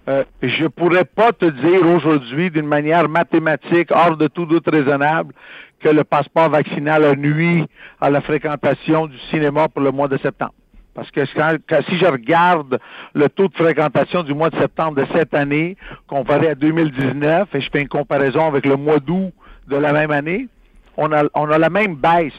euh, 0.07 0.25
je 0.43 0.67
pourrais 0.67 1.05
pas 1.05 1.33
te 1.33 1.47
dire 1.47 1.87
aujourd'hui 1.87 2.51
d'une 2.51 2.67
manière 2.67 3.09
mathématique, 3.09 3.91
hors 3.91 4.17
de 4.17 4.27
tout 4.27 4.45
doute 4.45 4.69
raisonnable, 4.69 5.33
que 5.81 5.89
le 5.89 6.05
passeport 6.05 6.51
vaccinal 6.51 7.05
a 7.05 7.15
nuit 7.15 7.65
à 8.01 8.11
la 8.11 8.21
fréquentation 8.21 9.07
du 9.07 9.19
cinéma 9.31 9.69
pour 9.69 9.83
le 9.83 9.91
mois 9.91 10.09
de 10.09 10.19
septembre. 10.19 10.55
Parce 10.95 11.11
que 11.11 11.25
si 11.27 11.99
je 11.99 12.07
regarde 12.07 12.79
le 13.15 13.29
taux 13.29 13.49
de 13.49 13.55
fréquentation 13.55 14.23
du 14.23 14.33
mois 14.33 14.51
de 14.51 14.59
septembre 14.59 15.03
de 15.03 15.07
cette 15.13 15.35
année 15.35 15.77
comparé 16.07 16.49
à 16.49 16.55
2019 16.55 17.49
et 17.53 17.61
je 17.61 17.71
fais 17.71 17.83
une 17.83 17.89
comparaison 17.89 18.47
avec 18.47 18.65
le 18.65 18.77
mois 18.77 19.01
d'août 19.01 19.33
de 19.67 19.77
la 19.77 19.93
même 19.93 20.13
année, 20.13 20.47
on 20.97 21.11
a, 21.13 21.25
on 21.35 21.51
a 21.51 21.59
la 21.59 21.71
même 21.71 21.97
baisse 21.97 22.33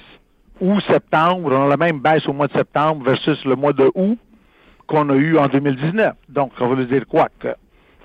août 0.61 0.81
septembre, 0.87 1.51
on 1.51 1.65
a 1.65 1.67
la 1.67 1.77
même 1.77 1.99
baisse 1.99 2.25
au 2.27 2.33
mois 2.33 2.47
de 2.47 2.53
septembre 2.53 3.03
versus 3.03 3.43
le 3.43 3.55
mois 3.55 3.73
de 3.73 3.91
août 3.93 4.17
qu'on 4.87 5.09
a 5.09 5.15
eu 5.15 5.37
en 5.37 5.47
2019. 5.47 6.13
Donc, 6.29 6.51
ça 6.57 6.65
veut 6.65 6.85
dire 6.85 7.05
quoi? 7.07 7.29
Que 7.39 7.55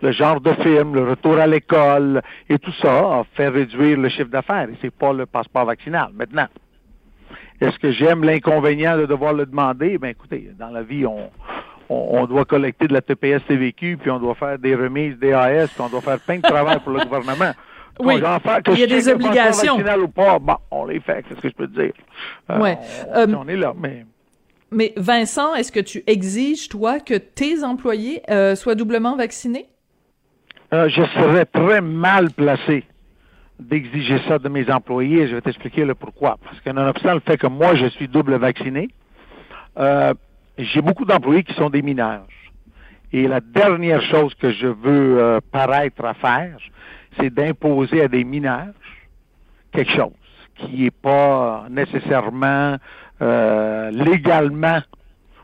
le 0.03 0.13
genre 0.13 0.41
de 0.41 0.53
film, 0.55 0.95
le 0.95 1.11
retour 1.11 1.39
à 1.39 1.47
l'école 1.47 2.23
et 2.49 2.59
tout 2.59 2.73
ça 2.81 2.99
a 2.99 3.25
fait 3.35 3.49
réduire 3.49 3.99
le 3.99 4.09
chiffre 4.09 4.31
d'affaires 4.31 4.69
et 4.71 4.77
c'est 4.81 4.95
pas 4.95 5.13
le 5.13 5.27
passeport 5.27 5.67
vaccinal. 5.67 6.11
Maintenant, 6.15 6.47
est-ce 7.61 7.79
que 7.79 7.91
j'aime 7.91 8.25
l'inconvénient 8.25 8.97
de 8.97 9.07
devoir 9.07 9.35
le 9.35 9.45
demander? 9.45 9.99
Ben 9.99 10.09
écoutez, 10.09 10.51
dans 10.59 10.71
la 10.71 10.83
vie, 10.83 11.05
on, 11.05 11.31
on, 11.91 12.27
doit 12.27 12.47
collecter 12.47 12.89
de 12.89 12.95
la 12.95 13.03
TPS 13.03 13.45
TVQ, 13.47 13.99
puis 13.99 14.11
on 14.11 14.19
doit 14.19 14.35
faire 14.35 14.59
des 14.59 14.75
remises 14.75 15.19
DAS, 15.19 15.69
puis 15.69 15.81
on 15.81 15.89
doit 15.89 16.01
faire 16.01 16.21
plein 16.21 16.37
de 16.37 16.43
travail 16.43 16.79
pour 16.81 16.93
le 16.93 17.05
gouvernement. 17.05 17.53
Oui, 18.03 18.15
il 18.69 18.79
y 18.79 18.83
a 18.83 18.87
des 18.87 19.09
obligations. 19.11 19.77
Ou 19.77 20.09
pas, 20.09 20.39
bon, 20.39 20.57
on 20.71 20.87
les 20.87 21.01
fait, 21.01 21.23
c'est 21.29 21.37
ce 21.37 21.41
que 21.43 21.49
je 21.51 21.55
peux 21.55 21.67
te 21.67 21.79
dire? 21.83 21.93
Euh, 22.49 22.59
ouais. 22.59 22.79
on, 23.15 23.35
on, 23.35 23.49
est 23.49 23.57
là, 23.57 23.75
mais... 23.79 24.07
Mais 24.73 24.93
Vincent, 24.97 25.55
est-ce 25.55 25.73
que 25.73 25.81
tu 25.81 26.03
exiges, 26.07 26.69
toi, 26.69 27.01
que 27.01 27.15
tes 27.15 27.65
employés 27.65 28.23
euh, 28.31 28.55
soient 28.55 28.77
doublement 28.77 29.17
vaccinés? 29.17 29.67
Euh, 30.73 30.89
je 30.89 31.03
serais 31.03 31.45
très 31.47 31.81
mal 31.81 32.31
placé 32.31 32.85
d'exiger 33.59 34.21
ça 34.29 34.39
de 34.39 34.49
mes 34.49 34.71
employés. 34.71 35.27
Je 35.27 35.35
vais 35.35 35.41
t'expliquer 35.41 35.85
le 35.85 35.95
pourquoi. 35.95 36.39
Parce 36.45 36.61
que 36.61 36.71
nonobstant 36.71 37.15
le 37.15 37.21
fait 37.21 37.37
que 37.37 37.49
moi, 37.49 37.75
je 37.75 37.87
suis 37.87 38.07
double 38.07 38.37
vacciné, 38.37 38.89
euh, 39.79 40.15
j'ai 40.57 40.81
beaucoup 40.81 41.05
d'employés 41.05 41.43
qui 41.43 41.55
sont 41.55 41.71
des 41.71 41.83
mineurs. 41.83 42.27
Et 43.13 43.27
la 43.27 43.41
dernière 43.41 44.03
chose 44.03 44.35
que 44.35 44.53
je 44.53 44.69
veux 44.69 45.41
paraître 45.51 46.05
à 46.05 46.15
faire, 46.15 46.59
c'est 47.19 47.31
d'imposer 47.31 48.03
à 48.03 48.09
des 48.09 48.23
mineurs 48.23 48.73
quelque 49.73 49.91
chose 49.91 50.13
qui 50.55 50.85
n'est 50.85 50.91
pas 50.91 51.67
nécessairement 51.71 52.77
euh, 53.23 53.91
légalement 53.91 54.81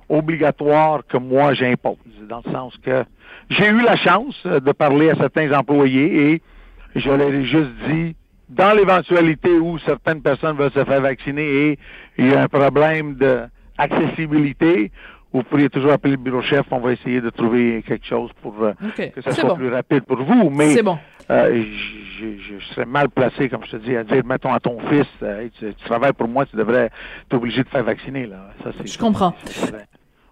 obligatoire 0.08 1.06
que 1.06 1.16
moi 1.16 1.54
j'impose, 1.54 1.96
dans 2.28 2.42
le 2.44 2.52
sens 2.52 2.76
que 2.78 3.04
j'ai 3.50 3.68
eu 3.68 3.82
la 3.82 3.96
chance 3.96 4.46
de 4.46 4.72
parler 4.72 5.10
à 5.10 5.16
certains 5.16 5.52
employés 5.52 6.32
et 6.32 6.42
je 6.94 7.10
leur 7.10 7.28
ai 7.28 7.44
juste 7.44 7.72
dit, 7.88 8.16
dans 8.48 8.76
l'éventualité 8.76 9.50
où 9.50 9.78
certaines 9.78 10.22
personnes 10.22 10.56
veulent 10.56 10.72
se 10.72 10.84
faire 10.84 11.00
vacciner 11.00 11.42
et 11.42 11.78
il 12.18 12.30
y 12.30 12.34
a 12.34 12.42
un 12.42 12.48
problème 12.48 13.14
d'accessibilité, 13.14 14.92
vous 15.36 15.42
pourriez 15.42 15.68
toujours 15.68 15.92
appeler 15.92 16.12
le 16.12 16.18
bureau 16.18 16.42
chef, 16.42 16.64
on 16.70 16.78
va 16.78 16.92
essayer 16.92 17.20
de 17.20 17.30
trouver 17.30 17.84
quelque 17.86 18.06
chose 18.06 18.30
pour 18.42 18.54
euh, 18.62 18.72
que 18.96 19.20
ça 19.20 19.32
soit 19.32 19.54
plus 19.54 19.68
rapide 19.68 20.02
pour 20.04 20.22
vous. 20.22 20.50
Mais 20.50 20.82
bon. 20.82 20.98
euh, 21.30 21.64
je, 22.18 22.64
serais 22.72 22.86
mal 22.86 23.10
placé, 23.10 23.48
comme 23.48 23.64
je 23.64 23.72
te 23.72 23.76
dis, 23.76 23.94
à 23.96 24.04
dire, 24.04 24.24
mettons 24.24 24.52
à 24.52 24.60
ton 24.60 24.78
fils, 24.88 25.06
euh, 25.22 25.48
tu, 25.58 25.74
travailles 25.84 26.14
pour 26.14 26.28
moi, 26.28 26.46
tu 26.46 26.56
devrais 26.56 26.86
être 26.86 27.34
obligé 27.34 27.62
de 27.62 27.68
faire 27.68 27.84
vacciner. 27.84 28.26
Là. 28.26 28.50
Ça, 28.64 28.70
je 28.84 28.98
comprends. 28.98 29.34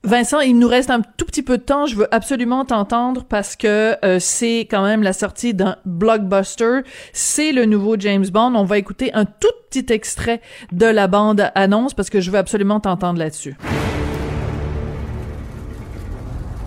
Vincent, 0.04 0.40
il 0.40 0.58
nous 0.58 0.68
reste 0.68 0.90
un 0.90 1.00
tout 1.00 1.24
petit 1.24 1.42
peu 1.42 1.56
de 1.56 1.62
temps. 1.62 1.86
Je 1.86 1.96
veux 1.96 2.14
absolument 2.14 2.66
t'entendre 2.66 3.24
parce 3.24 3.56
que 3.56 3.96
euh, 4.04 4.18
c'est 4.18 4.60
quand 4.70 4.84
même 4.84 5.02
la 5.02 5.14
sortie 5.14 5.54
d'un 5.54 5.76
blockbuster. 5.86 6.80
C'est 7.14 7.52
le 7.52 7.64
nouveau 7.64 7.96
James 7.98 8.26
Bond. 8.30 8.54
On 8.54 8.64
va 8.64 8.76
écouter 8.76 9.14
un 9.14 9.24
tout 9.24 9.48
petit 9.70 9.90
extrait 9.92 10.42
de 10.72 10.86
la 10.86 11.06
bande 11.08 11.50
annonce 11.54 11.94
parce 11.94 12.10
que 12.10 12.20
je 12.20 12.30
veux 12.30 12.38
absolument 12.38 12.80
t'entendre 12.80 13.18
là-dessus. 13.18 13.56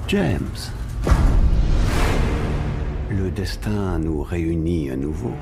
James, 0.07 0.39
le 3.09 3.29
destin 3.29 3.99
nous 3.99 4.23
réunit 4.23 4.89
à 4.89 4.95
nouveau. 4.95 5.33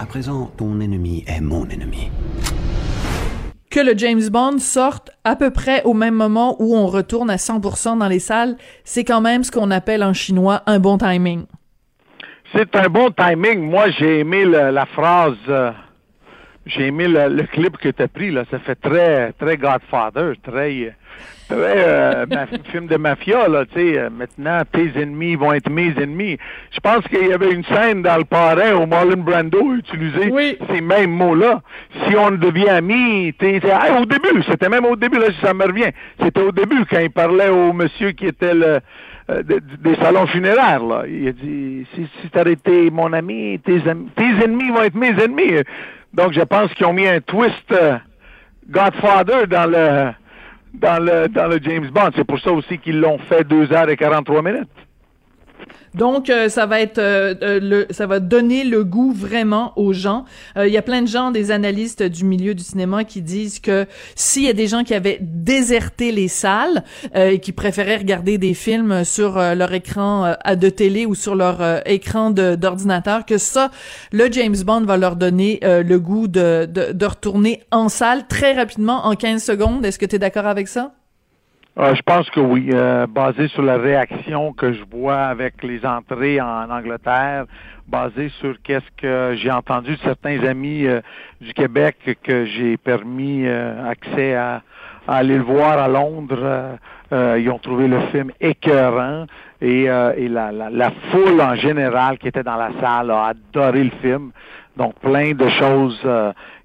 À 0.00 0.06
présent, 0.06 0.50
ton 0.56 0.80
ennemi 0.80 1.22
est 1.28 1.40
mon 1.40 1.68
ennemi 1.68 2.10
que 3.70 3.80
le 3.80 3.96
James 3.96 4.28
Bond 4.30 4.58
sorte 4.58 5.12
à 5.24 5.34
peu 5.34 5.50
près 5.50 5.82
au 5.84 5.94
même 5.94 6.14
moment 6.14 6.56
où 6.58 6.76
on 6.76 6.86
retourne 6.86 7.30
à 7.30 7.36
100% 7.36 7.98
dans 7.98 8.06
les 8.06 8.18
salles, 8.18 8.56
c'est 8.84 9.02
quand 9.02 9.22
même 9.22 9.44
ce 9.44 9.50
qu'on 9.50 9.70
appelle 9.70 10.04
en 10.04 10.12
chinois 10.12 10.62
un 10.66 10.78
bon 10.78 10.98
timing. 10.98 11.46
C'est 12.54 12.76
un 12.76 12.88
bon 12.90 13.10
timing. 13.10 13.70
Moi, 13.70 13.88
j'ai 13.98 14.18
aimé 14.20 14.44
la 14.44 14.84
phrase, 14.84 15.38
euh, 15.48 15.70
j'ai 16.66 16.86
aimé 16.86 17.06
le, 17.08 17.42
clip 17.44 17.76
que 17.76 17.88
tu 17.88 18.02
as 18.02 18.08
pris, 18.08 18.30
là. 18.30 18.44
Ça 18.50 18.58
fait 18.58 18.76
très, 18.76 19.32
très 19.32 19.56
Godfather, 19.56 20.34
très, 20.42 20.94
euh, 21.50 22.26
film 22.70 22.86
de 22.86 22.96
mafia, 22.96 23.48
là, 23.48 23.64
tu 23.66 23.74
sais, 23.74 23.98
euh, 23.98 24.10
maintenant, 24.10 24.62
tes 24.70 24.90
ennemis 25.00 25.34
vont 25.34 25.52
être 25.52 25.70
mes 25.70 25.92
ennemis. 26.00 26.38
Je 26.70 26.80
pense 26.80 27.06
qu'il 27.08 27.26
y 27.26 27.32
avait 27.32 27.52
une 27.52 27.64
scène 27.64 28.02
dans 28.02 28.16
le 28.16 28.24
parrain 28.24 28.74
où 28.74 28.86
Marlon 28.86 29.18
Brando 29.18 29.74
utilisait 29.74 30.58
ces 30.70 30.80
mêmes 30.80 31.10
mots-là. 31.10 31.62
Si 32.06 32.16
on 32.16 32.30
devient 32.30 32.68
amis, 32.68 33.34
t'es, 33.38 33.60
au 33.98 34.06
début, 34.06 34.42
c'était 34.48 34.68
même 34.68 34.84
au 34.84 34.96
début, 34.96 35.18
là, 35.18 35.28
ça 35.42 35.52
me 35.52 35.64
revient. 35.64 35.90
C'était 36.22 36.42
au 36.42 36.52
début, 36.52 36.84
quand 36.88 37.00
il 37.00 37.10
parlait 37.10 37.48
au 37.48 37.72
monsieur 37.72 38.12
qui 38.12 38.26
était 38.26 38.54
le, 38.54 38.80
euh, 39.30 39.42
des 39.42 39.94
salons 39.96 40.26
funéraires, 40.26 40.82
là. 40.82 41.04
Il 41.06 41.28
a 41.28 41.32
dit, 41.32 41.86
si, 41.94 42.08
si 42.20 42.30
t'arrêtais 42.30 42.88
mon 42.90 43.12
ami, 43.12 43.60
tes, 43.64 43.80
tes 43.80 44.44
ennemis 44.44 44.70
vont 44.70 44.82
être 44.82 44.96
mes 44.96 45.10
ennemis. 45.22 45.62
Donc, 46.14 46.32
je 46.32 46.40
pense 46.40 46.72
qu'ils 46.74 46.86
ont 46.86 46.92
mis 46.92 47.06
un 47.06 47.20
twist 47.20 47.74
Godfather 48.68 49.46
dans 49.46 49.70
le 49.70 50.12
dans 50.74 51.02
le, 51.02 51.28
dans 51.28 51.48
le 51.48 51.58
James 51.62 51.88
Bond. 51.90 52.10
C'est 52.16 52.24
pour 52.24 52.40
ça 52.40 52.50
aussi 52.50 52.78
qu'ils 52.78 52.98
l'ont 52.98 53.18
fait 53.18 53.44
2 53.44 53.72
heures 53.72 53.88
et 53.90 53.96
43 53.96 54.42
minutes. 54.42 54.68
Donc 55.94 56.30
euh, 56.30 56.48
ça 56.48 56.66
va 56.66 56.80
être 56.80 56.98
euh, 56.98 57.34
euh, 57.42 57.60
le 57.60 57.86
ça 57.90 58.06
va 58.06 58.18
donner 58.18 58.64
le 58.64 58.84
goût 58.84 59.12
vraiment 59.12 59.72
aux 59.76 59.92
gens. 59.92 60.24
Il 60.56 60.70
y 60.70 60.76
a 60.76 60.82
plein 60.82 61.02
de 61.02 61.08
gens 61.08 61.30
des 61.30 61.50
analystes 61.50 62.02
du 62.02 62.24
milieu 62.24 62.54
du 62.54 62.62
cinéma 62.62 63.04
qui 63.04 63.22
disent 63.22 63.60
que 63.60 63.86
s'il 64.14 64.44
y 64.44 64.48
a 64.48 64.52
des 64.52 64.66
gens 64.66 64.84
qui 64.84 64.94
avaient 64.94 65.18
déserté 65.20 66.12
les 66.12 66.28
salles 66.28 66.82
et 67.14 67.38
qui 67.38 67.52
préféraient 67.52 67.96
regarder 67.96 68.38
des 68.38 68.54
films 68.54 69.04
sur 69.04 69.36
leur 69.36 69.72
écran 69.72 70.34
de 70.54 70.68
télé 70.68 71.06
ou 71.06 71.14
sur 71.14 71.34
leur 71.34 71.86
écran 71.86 72.30
d'ordinateur 72.30 73.24
que 73.24 73.38
ça 73.38 73.70
le 74.12 74.30
James 74.30 74.56
Bond 74.64 74.82
va 74.82 74.96
leur 74.96 75.16
donner 75.16 75.60
le 75.62 75.98
goût 75.98 76.28
de, 76.28 76.66
de, 76.66 76.92
de 76.92 77.06
retourner 77.06 77.62
en 77.70 77.88
salle 77.88 78.26
très 78.28 78.52
rapidement 78.52 79.06
en 79.06 79.14
15 79.14 79.42
secondes. 79.42 79.84
Est-ce 79.84 79.98
que 79.98 80.06
tu 80.06 80.16
es 80.16 80.18
d'accord 80.18 80.46
avec 80.46 80.68
ça? 80.68 80.92
Euh, 81.78 81.94
je 81.94 82.02
pense 82.02 82.28
que 82.28 82.40
oui, 82.40 82.68
euh, 82.72 83.06
basé 83.06 83.48
sur 83.48 83.62
la 83.62 83.78
réaction 83.78 84.52
que 84.52 84.74
je 84.74 84.82
vois 84.90 85.22
avec 85.22 85.62
les 85.62 85.86
entrées 85.86 86.38
en 86.38 86.68
Angleterre, 86.68 87.46
basé 87.88 88.28
sur 88.40 88.60
qu'est-ce 88.62 88.90
que 88.98 89.34
j'ai 89.38 89.50
entendu 89.50 89.92
de 89.92 90.00
certains 90.00 90.44
amis 90.44 90.84
euh, 90.84 91.00
du 91.40 91.54
Québec 91.54 92.18
que 92.22 92.44
j'ai 92.44 92.76
permis 92.76 93.48
accès 93.48 94.34
à, 94.34 94.62
aller 95.08 95.38
le 95.38 95.42
voir 95.42 95.78
à 95.78 95.88
Londres. 95.88 96.78
ils 97.10 97.50
ont 97.50 97.58
trouvé 97.58 97.88
le 97.88 98.00
film 98.12 98.30
écœurant 98.40 99.26
et, 99.60 99.84
et 99.84 100.28
la, 100.28 100.52
la, 100.52 100.70
la, 100.70 100.90
foule 101.10 101.40
en 101.40 101.56
général 101.56 102.18
qui 102.18 102.28
était 102.28 102.44
dans 102.44 102.56
la 102.56 102.70
salle 102.80 103.10
a 103.10 103.32
adoré 103.32 103.84
le 103.84 103.90
film. 104.00 104.30
Donc 104.76 104.94
plein 105.00 105.32
de 105.32 105.48
choses 105.48 106.06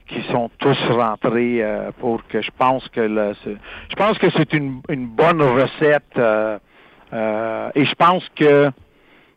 qui 0.08 0.22
sont 0.32 0.50
tous 0.60 0.78
rentrés 0.90 1.62
euh, 1.62 1.92
pour 2.00 2.26
que 2.28 2.42
je 2.42 2.52
pense 2.58 2.88
que 2.90 3.02
le, 3.02 3.34
je 3.90 3.96
pense 3.96 4.18
que 4.18 4.30
c'est 4.32 4.54
une, 4.54 4.82
une 4.90 5.08
bonne 5.08 5.42
recette 5.42 6.04
euh, 6.18 6.58
euh, 7.14 7.70
et 7.76 7.86
je 7.86 7.96
pense 7.96 8.28
que 8.36 8.70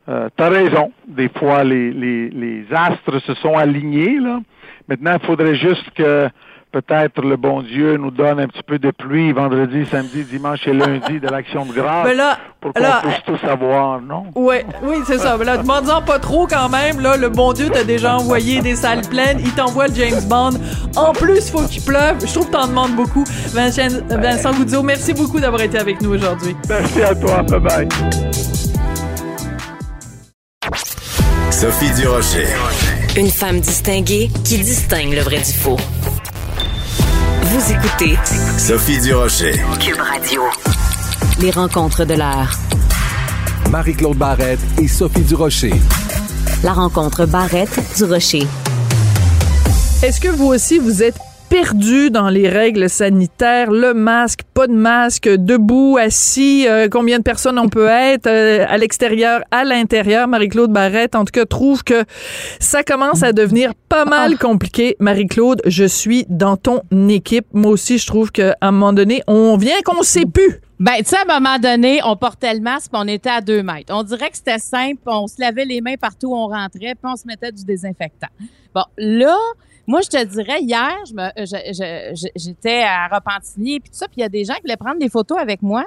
tu 0.06 0.42
as 0.42 0.48
raison. 0.48 0.90
Des 1.06 1.28
fois, 1.28 1.62
les, 1.62 1.92
les, 1.92 2.30
les 2.30 2.64
astres 2.72 3.20
se 3.20 3.34
sont 3.34 3.56
alignés. 3.56 4.18
Là. 4.18 4.40
Maintenant, 4.88 5.16
il 5.20 5.24
faudrait 5.24 5.54
juste 5.54 5.88
que 5.92 6.28
peut-être 6.70 7.22
le 7.22 7.36
bon 7.36 7.62
Dieu 7.62 7.96
nous 7.96 8.10
donne 8.10 8.40
un 8.40 8.46
petit 8.46 8.62
peu 8.62 8.78
de 8.78 8.90
pluie 8.90 9.32
vendredi, 9.32 9.84
samedi, 9.90 10.24
dimanche 10.24 10.66
et 10.66 10.72
lundi 10.72 11.20
de 11.20 11.28
l'action 11.28 11.64
de 11.64 11.72
grâce 11.72 12.06
Mais 12.06 12.14
là, 12.14 12.38
pour 12.60 12.72
qu'on 12.72 12.82
puisse 13.02 13.22
tout 13.26 13.38
savoir, 13.38 14.00
non? 14.00 14.24
Ouais, 14.34 14.64
oui, 14.82 14.96
c'est 15.06 15.18
ça. 15.18 15.36
Mais 15.38 15.44
là, 15.44 15.58
demande-en 15.58 16.02
pas 16.02 16.18
trop 16.18 16.46
quand 16.46 16.68
même. 16.68 17.00
Là, 17.00 17.16
le 17.16 17.28
bon 17.28 17.52
Dieu 17.52 17.68
t'a 17.70 17.84
déjà 17.84 18.16
envoyé 18.16 18.60
des 18.60 18.76
salles 18.76 19.02
pleines. 19.02 19.40
Il 19.40 19.52
t'envoie 19.52 19.88
le 19.88 19.94
James 19.94 20.22
Bond. 20.28 20.52
En 20.96 21.12
plus, 21.12 21.50
faut 21.50 21.62
qu'il 21.62 21.82
pleuve. 21.82 22.24
Je 22.24 22.32
trouve 22.32 22.46
que 22.46 22.52
t'en 22.52 22.68
demandes 22.68 22.94
beaucoup. 22.94 23.24
Vincent, 23.52 23.88
Vincent 24.08 24.52
Goudzot, 24.52 24.82
merci 24.82 25.12
beaucoup 25.12 25.40
d'avoir 25.40 25.62
été 25.62 25.78
avec 25.78 26.00
nous 26.00 26.14
aujourd'hui. 26.14 26.54
Merci 26.68 27.02
à 27.02 27.14
toi. 27.14 27.42
Bye-bye. 27.42 27.88
Sophie 31.50 31.92
Durocher. 32.00 32.46
Une 33.16 33.28
femme 33.28 33.60
distinguée 33.60 34.30
qui 34.44 34.58
distingue 34.58 35.12
le 35.12 35.20
vrai 35.20 35.38
du 35.38 35.52
faux. 35.52 35.76
Vous 37.52 37.73
écoutez 37.73 38.16
Sophie 38.59 39.00
Durocher. 39.00 39.54
Cube 39.80 39.99
Radio. 39.99 40.42
Les 41.40 41.50
rencontres 41.50 42.04
de 42.04 42.14
l'heure. 42.14 42.52
Marie-Claude 43.73 44.16
Barrette 44.16 44.61
et 44.80 44.87
Sophie 44.87 45.23
Durocher. 45.23 45.75
La 46.62 46.73
rencontre 46.73 47.26
Barrette 47.26 47.76
du 47.97 48.04
Rocher. 48.04 48.47
Est-ce 50.04 50.21
que 50.21 50.28
vous 50.28 50.47
aussi, 50.47 50.78
vous 50.78 51.02
êtes 51.02 51.16
perdu 51.50 52.11
dans 52.11 52.30
les 52.30 52.49
règles 52.49 52.88
sanitaires, 52.88 53.73
le 53.73 53.92
masque, 53.92 54.42
pas 54.54 54.69
de 54.69 54.73
masque, 54.73 55.28
debout, 55.28 55.99
assis, 56.00 56.66
euh, 56.69 56.88
combien 56.88 57.19
de 57.19 57.25
personnes 57.25 57.59
on 57.59 57.69
peut 57.69 57.88
être 57.88 58.28
euh, 58.28 58.64
à 58.69 58.78
l'extérieur, 58.78 59.42
à 59.50 59.64
l'intérieur. 59.64 60.28
Marie-Claude 60.28 60.73
Barrette, 60.73 61.16
en 61.16 61.25
tout 61.25 61.33
cas, 61.33 61.45
trouve 61.45 61.83
que 61.83 62.04
ça 62.61 62.85
commence 62.85 63.25
à 63.25 63.33
devenir 63.33 63.75
pas 63.88 64.04
mal 64.04 64.38
compliqué. 64.38 64.97
Marie-Claude, 65.00 65.61
je 65.66 65.85
suis 65.85 66.25
dans 66.28 66.57
ton 66.57 66.83
équipe. 67.09 67.47
Moi 67.52 67.73
aussi, 67.73 67.99
je 67.99 68.07
trouve 68.07 68.30
qu'à 68.30 68.57
un 68.61 68.71
moment 68.71 68.92
donné, 68.92 69.21
on 69.26 69.57
vient 69.57 69.83
qu'on 69.85 70.04
sait 70.04 70.26
plus. 70.26 70.61
Ben, 70.78 70.99
tu 70.99 71.07
sais, 71.07 71.16
à 71.16 71.23
un 71.28 71.40
moment 71.40 71.59
donné, 71.59 72.00
on 72.04 72.16
portait 72.16 72.54
le 72.54 72.61
masque, 72.61 72.92
on 72.95 73.09
était 73.09 73.28
à 73.28 73.40
deux 73.40 73.64
mètres. 73.64 73.92
On 73.92 74.04
dirait 74.04 74.30
que 74.30 74.37
c'était 74.37 74.61
simple, 74.61 75.02
on 75.07 75.26
se 75.26 75.40
lavait 75.40 75.64
les 75.64 75.80
mains 75.80 75.97
partout 76.00 76.28
où 76.28 76.37
on 76.37 76.47
rentrait, 76.47 76.95
puis 76.95 77.04
on 77.04 77.16
se 77.16 77.26
mettait 77.26 77.50
du 77.50 77.64
désinfectant. 77.64 78.28
Bon, 78.73 78.85
là, 78.97 79.37
moi, 79.90 80.02
je 80.02 80.09
te 80.09 80.25
dirais, 80.25 80.61
hier, 80.61 80.94
je 81.04 82.30
j'étais 82.37 82.82
à 82.82 83.09
Repentigny, 83.09 83.80
puis 83.80 83.90
tout 83.90 83.97
ça, 83.97 84.06
puis 84.06 84.18
il 84.18 84.20
y 84.20 84.25
a 84.25 84.28
des 84.28 84.44
gens 84.44 84.54
qui 84.54 84.61
voulaient 84.62 84.76
prendre 84.76 85.00
des 85.00 85.09
photos 85.09 85.37
avec 85.37 85.62
moi. 85.62 85.85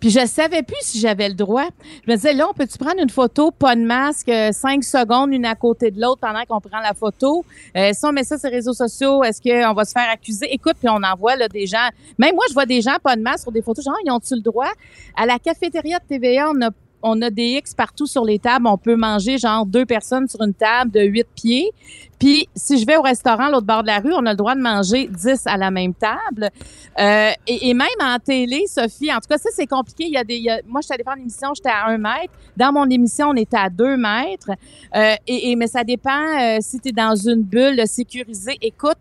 Puis 0.00 0.10
je 0.10 0.26
savais 0.26 0.62
plus 0.64 0.80
si 0.80 0.98
j'avais 0.98 1.28
le 1.28 1.34
droit. 1.34 1.66
Je 2.04 2.10
me 2.10 2.16
disais, 2.16 2.32
là, 2.32 2.48
on 2.50 2.54
peut-tu 2.54 2.76
prendre 2.76 3.00
une 3.00 3.08
photo, 3.10 3.52
pas 3.52 3.76
de 3.76 3.82
masque, 3.82 4.30
euh, 4.30 4.50
cinq 4.50 4.82
secondes, 4.82 5.32
une 5.32 5.44
à 5.44 5.54
côté 5.54 5.92
de 5.92 6.00
l'autre 6.00 6.20
pendant 6.20 6.42
qu'on 6.48 6.60
prend 6.60 6.80
la 6.80 6.92
photo? 6.92 7.44
Euh, 7.76 7.90
si 7.92 8.04
on 8.04 8.10
met 8.10 8.24
ça 8.24 8.36
sur 8.36 8.48
les 8.48 8.56
réseaux 8.56 8.72
sociaux, 8.72 9.22
est-ce 9.22 9.40
qu'on 9.40 9.74
va 9.74 9.84
se 9.84 9.92
faire 9.92 10.10
accuser? 10.10 10.52
Écoute, 10.52 10.76
puis 10.80 10.88
on 10.88 11.00
envoie 11.00 11.36
là, 11.36 11.46
des 11.46 11.66
gens. 11.66 11.88
Même 12.18 12.34
moi, 12.34 12.46
je 12.48 12.54
vois 12.54 12.66
des 12.66 12.80
gens 12.80 12.96
pas 13.00 13.14
de 13.14 13.22
masque 13.22 13.42
sur 13.42 13.52
des 13.52 13.62
photos. 13.62 13.84
Genre, 13.84 13.94
ils 14.04 14.10
ont-tu 14.10 14.34
le 14.34 14.40
droit? 14.40 14.72
À 15.16 15.24
la 15.24 15.38
cafétéria 15.38 16.00
de 16.00 16.04
TVA, 16.04 16.50
on 16.50 16.60
a 16.62 16.70
on 17.02 17.20
a 17.22 17.30
des 17.30 17.56
X 17.58 17.74
partout 17.74 18.06
sur 18.06 18.24
les 18.24 18.38
tables. 18.38 18.66
On 18.66 18.78
peut 18.78 18.96
manger 18.96 19.38
genre 19.38 19.64
deux 19.66 19.86
personnes 19.86 20.28
sur 20.28 20.40
une 20.42 20.54
table 20.54 20.90
de 20.90 21.00
huit 21.00 21.26
pieds. 21.34 21.70
Puis 22.18 22.48
si 22.54 22.78
je 22.78 22.86
vais 22.86 22.96
au 22.96 23.02
restaurant 23.02 23.46
à 23.46 23.50
l'autre 23.50 23.66
bord 23.66 23.82
de 23.82 23.86
la 23.86 23.98
rue, 23.98 24.12
on 24.12 24.26
a 24.26 24.30
le 24.32 24.36
droit 24.36 24.54
de 24.54 24.60
manger 24.60 25.08
10 25.10 25.46
à 25.46 25.56
la 25.56 25.70
même 25.70 25.94
table. 25.94 26.50
Euh, 26.98 27.30
et, 27.46 27.70
et 27.70 27.74
même 27.74 27.88
en 28.02 28.18
télé, 28.18 28.64
Sophie, 28.66 29.10
en 29.10 29.16
tout 29.16 29.28
cas, 29.28 29.38
ça, 29.38 29.48
c'est 29.54 29.66
compliqué. 29.66 30.04
Il 30.04 30.12
y 30.12 30.16
a 30.18 30.24
des, 30.24 30.36
il 30.36 30.42
y 30.44 30.50
a- 30.50 30.60
moi, 30.66 30.80
je 30.82 30.86
suis 30.86 30.94
allée 30.94 31.04
faire 31.04 31.14
une 31.16 31.22
émission, 31.22 31.48
j'étais 31.54 31.70
à 31.70 31.86
un 31.86 31.96
mètre. 31.98 32.34
Dans 32.56 32.72
mon 32.72 32.88
émission, 32.90 33.28
on 33.30 33.36
était 33.36 33.56
à 33.56 33.70
deux 33.70 33.96
mètres. 33.96 34.50
Euh, 34.96 35.14
et, 35.26 35.50
et- 35.50 35.56
mais 35.56 35.66
ça 35.66 35.82
dépend 35.82 36.10
euh, 36.38 36.58
si 36.60 36.78
tu 36.80 36.90
es 36.90 36.92
dans 36.92 37.14
une 37.16 37.42
bulle 37.42 37.86
sécurisée. 37.86 38.58
Écoute, 38.60 38.98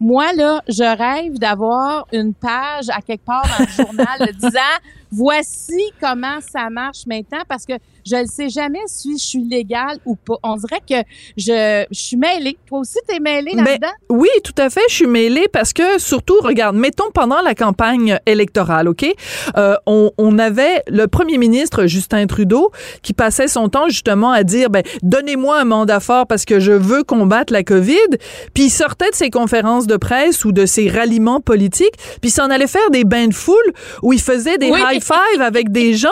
moi, 0.00 0.32
là, 0.32 0.62
je 0.68 0.82
rêve 0.84 1.38
d'avoir 1.38 2.06
une 2.12 2.32
page 2.32 2.88
à 2.88 3.02
quelque 3.02 3.24
part 3.24 3.42
dans 3.58 3.64
le 3.64 3.70
journal 3.84 4.28
disant 4.34 4.60
voici 5.10 5.92
comment 6.00 6.40
ça 6.40 6.70
marche 6.70 7.06
maintenant 7.06 7.42
parce 7.48 7.66
que 7.66 7.74
je 8.10 8.16
ne 8.16 8.26
sais 8.26 8.48
jamais 8.48 8.78
si 8.86 9.16
je 9.18 9.22
suis 9.24 9.44
légale 9.44 9.98
ou 10.04 10.16
pas. 10.16 10.34
On 10.42 10.56
dirait 10.56 10.80
que 10.88 11.06
je, 11.36 11.84
je 11.90 11.98
suis 11.98 12.16
mêlée. 12.16 12.56
Toi 12.66 12.80
aussi, 12.80 12.98
tu 13.08 13.14
es 13.16 13.20
mêlée 13.20 13.52
Ben, 13.54 13.64
là-dedans? 13.64 13.92
oui, 14.08 14.28
tout 14.44 14.54
à 14.58 14.70
fait. 14.70 14.80
Je 14.88 14.94
suis 14.94 15.06
mêlée 15.06 15.46
parce 15.52 15.72
que, 15.72 15.98
surtout, 16.00 16.36
regarde, 16.42 16.76
mettons 16.76 17.10
pendant 17.12 17.40
la 17.42 17.54
campagne 17.54 18.18
électorale, 18.26 18.88
OK? 18.88 19.04
Euh, 19.56 19.74
on, 19.86 20.10
on 20.18 20.38
avait 20.38 20.82
le 20.88 21.06
premier 21.06 21.38
ministre 21.38 21.86
Justin 21.86 22.26
Trudeau 22.26 22.70
qui 23.02 23.12
passait 23.12 23.48
son 23.48 23.68
temps 23.68 23.88
justement 23.88 24.30
à 24.32 24.42
dire, 24.42 24.70
ben, 24.70 24.82
donnez-moi 25.02 25.60
un 25.60 25.64
mandat 25.64 26.00
fort 26.00 26.26
parce 26.26 26.44
que 26.44 26.60
je 26.60 26.72
veux 26.72 27.02
combattre 27.04 27.52
la 27.52 27.62
COVID. 27.62 27.96
Puis 28.54 28.64
il 28.64 28.70
sortait 28.70 29.10
de 29.10 29.14
ses 29.14 29.30
conférences 29.30 29.86
de 29.86 29.96
presse 29.96 30.44
ou 30.44 30.52
de 30.52 30.66
ses 30.66 30.88
ralliements 30.88 31.40
politiques, 31.40 31.94
puis 32.20 32.30
il 32.30 32.32
s'en 32.32 32.50
allait 32.50 32.66
faire 32.66 32.90
des 32.90 33.04
bains 33.04 33.28
de 33.28 33.34
foule 33.34 33.56
où 34.02 34.12
il 34.12 34.20
faisait 34.20 34.58
des 34.58 34.70
Oui. 34.70 34.80
high 34.90 35.02
five 35.02 35.40
avec 35.40 35.70
des 35.72 35.94
gens, 35.94 36.08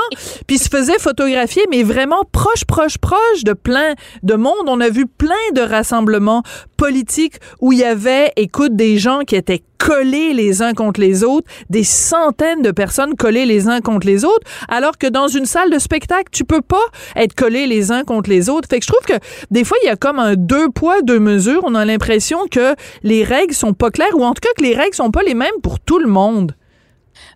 puis 0.47 0.57
il 0.57 0.59
se 0.59 0.69
faisait 0.69 0.99
photographier, 0.99 1.63
mais 1.71 1.83
vraiment 1.89 2.23
proche, 2.31 2.65
proche, 2.65 2.99
proche 2.99 3.45
de 3.45 3.55
plein 3.55 3.95
de 4.23 4.35
monde. 4.35 4.67
On 4.67 4.81
a 4.81 4.91
vu 4.91 5.07
plein 5.07 5.35
de 5.55 5.63
rassemblements 5.63 6.43
politiques 6.77 7.37
où 7.61 7.73
il 7.73 7.79
y 7.79 7.85
avait, 7.85 8.31
écoute, 8.37 8.77
des 8.77 8.99
gens 8.99 9.21
qui 9.21 9.35
étaient 9.35 9.63
collés 9.79 10.35
les 10.35 10.61
uns 10.61 10.75
contre 10.75 11.01
les 11.01 11.25
autres, 11.25 11.49
des 11.71 11.85
centaines 11.85 12.63
de 12.63 12.71
personnes 12.73 13.15
collées 13.15 13.47
les 13.47 13.69
uns 13.69 13.81
contre 13.81 14.07
les 14.07 14.25
autres, 14.25 14.47
alors 14.69 14.99
que 14.99 15.07
dans 15.07 15.29
une 15.29 15.47
salle 15.47 15.71
de 15.71 15.79
spectacle, 15.79 16.29
tu 16.33 16.45
peux 16.45 16.63
pas 16.63 16.77
être 17.17 17.35
collés 17.35 17.67
les 17.67 17.91
uns 17.91 18.05
contre 18.05 18.29
les 18.29 18.49
autres. 18.51 18.69
Fait 18.69 18.81
que 18.81 18.85
je 18.85 18.93
trouve 18.93 19.07
que 19.07 19.25
des 19.51 19.65
fois, 19.65 19.79
il 19.83 19.87
y 19.87 19.91
a 19.91 19.97
comme 19.97 20.19
un 20.19 20.35
deux 20.35 20.69
poids, 20.69 21.01
deux 21.03 21.21
mesures. 21.21 21.63
On 21.65 21.75
a 21.75 21.85
l'impression 21.85 22.39
que 22.51 22.75
les 23.03 23.25
règles 23.25 23.55
sont 23.55 23.73
pas 23.73 23.91
claires, 23.91 24.17
ou 24.17 24.25
en 24.25 24.35
tout 24.35 24.41
cas 24.43 24.53
que 24.57 24.63
les 24.63 24.75
règles 24.75 24.95
sont 24.95 25.11
pas 25.11 25.23
les 25.23 25.35
mêmes 25.35 25.61
pour 25.63 25.81
tout 25.81 25.99
le 25.99 26.09
monde. 26.09 26.55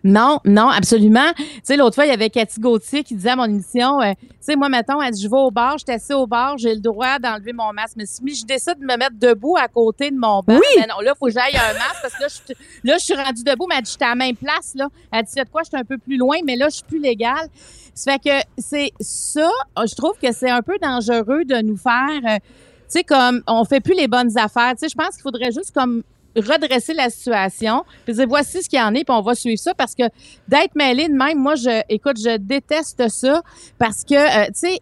Non, 0.03 0.39
non, 0.45 0.67
absolument. 0.69 1.31
Tu 1.37 1.43
sais, 1.63 1.77
l'autre 1.77 1.95
fois, 1.95 2.05
il 2.05 2.09
y 2.09 2.13
avait 2.13 2.29
Cathy 2.29 2.59
Gauthier 2.59 3.03
qui 3.03 3.15
disait 3.15 3.29
à 3.31 3.35
mon 3.37 3.45
émission, 3.45 4.01
euh, 4.01 4.11
tu 4.19 4.27
sais, 4.41 4.55
moi, 4.57 4.67
mettons, 4.67 5.01
elle 5.01 5.11
dit, 5.13 5.21
je 5.23 5.29
vais 5.29 5.37
au 5.37 5.49
bar, 5.49 5.77
je 5.77 5.85
suis 5.87 5.93
assise 5.95 6.11
au 6.11 6.27
bar, 6.27 6.57
j'ai 6.57 6.73
le 6.73 6.81
droit 6.81 7.19
d'enlever 7.19 7.53
mon 7.53 7.71
masque. 7.71 7.93
Mais 7.95 8.05
si 8.05 8.21
je 8.35 8.45
décide 8.45 8.79
de 8.79 8.85
me 8.85 8.97
mettre 8.97 9.15
debout 9.17 9.55
à 9.57 9.67
côté 9.67 10.11
de 10.11 10.17
mon 10.17 10.41
Oui. 10.47 10.57
ben 10.77 10.85
non, 10.89 10.99
là, 11.01 11.13
il 11.15 11.17
faut 11.17 11.27
que 11.27 11.31
j'aille 11.31 11.55
un 11.55 11.73
masque 11.73 11.99
parce 12.01 12.15
que 12.15 12.21
là, 12.21 12.27
je, 12.27 12.33
suis- 12.33 12.55
là, 12.83 12.97
je 12.99 13.03
suis 13.05 13.13
rendue 13.15 13.43
debout, 13.43 13.65
mais 13.69 13.75
elle 13.77 13.83
dit, 13.83 13.91
j'étais 13.91 14.05
à 14.05 14.09
la 14.09 14.15
même 14.15 14.35
place, 14.35 14.73
là. 14.75 14.87
Elle 15.11 15.23
dit, 15.23 15.31
c'est 15.33 15.49
quoi, 15.49 15.61
je 15.63 15.69
suis 15.69 15.77
un 15.77 15.85
peu 15.85 15.97
plus 15.97 16.17
loin, 16.17 16.37
mais 16.45 16.55
là, 16.57 16.67
je 16.69 16.75
suis 16.75 16.83
plus 16.83 16.99
légale. 16.99 17.47
Ça 17.95 18.13
fait 18.13 18.19
que 18.19 18.45
c'est 18.57 18.91
ça, 18.99 19.49
je 19.77 19.95
trouve 19.95 20.13
que 20.21 20.31
c'est 20.33 20.49
un 20.49 20.61
peu 20.63 20.77
dangereux 20.81 21.45
de 21.45 21.61
nous 21.61 21.77
faire, 21.77 22.09
euh, 22.27 22.37
tu 22.39 22.99
sais, 22.99 23.03
comme, 23.03 23.41
on 23.47 23.63
fait 23.65 23.79
plus 23.79 23.93
les 23.93 24.07
bonnes 24.07 24.37
affaires. 24.37 24.71
Tu 24.71 24.79
sais, 24.79 24.89
je 24.89 24.95
pense 24.95 25.13
qu'il 25.13 25.21
faudrait 25.21 25.51
juste 25.51 25.71
comme 25.73 26.03
redresser 26.35 26.93
la 26.93 27.09
situation, 27.09 27.83
puis 28.05 28.13
dire 28.15 28.27
voici 28.27 28.63
ce 28.63 28.69
qu'il 28.69 28.79
y 28.79 28.81
en 28.81 28.93
est, 28.93 29.03
puis 29.03 29.15
on 29.15 29.21
va 29.21 29.35
suivre 29.35 29.59
ça 29.59 29.73
parce 29.73 29.95
que 29.95 30.03
d'être 30.47 30.75
mêlé 30.75 31.07
de 31.07 31.13
même, 31.13 31.39
moi 31.39 31.55
je 31.55 31.81
écoute, 31.89 32.17
je 32.17 32.37
déteste 32.37 33.07
ça 33.09 33.41
parce 33.77 34.03
que 34.03 34.15
euh, 34.15 34.45
tu 34.47 34.51
sais 34.55 34.79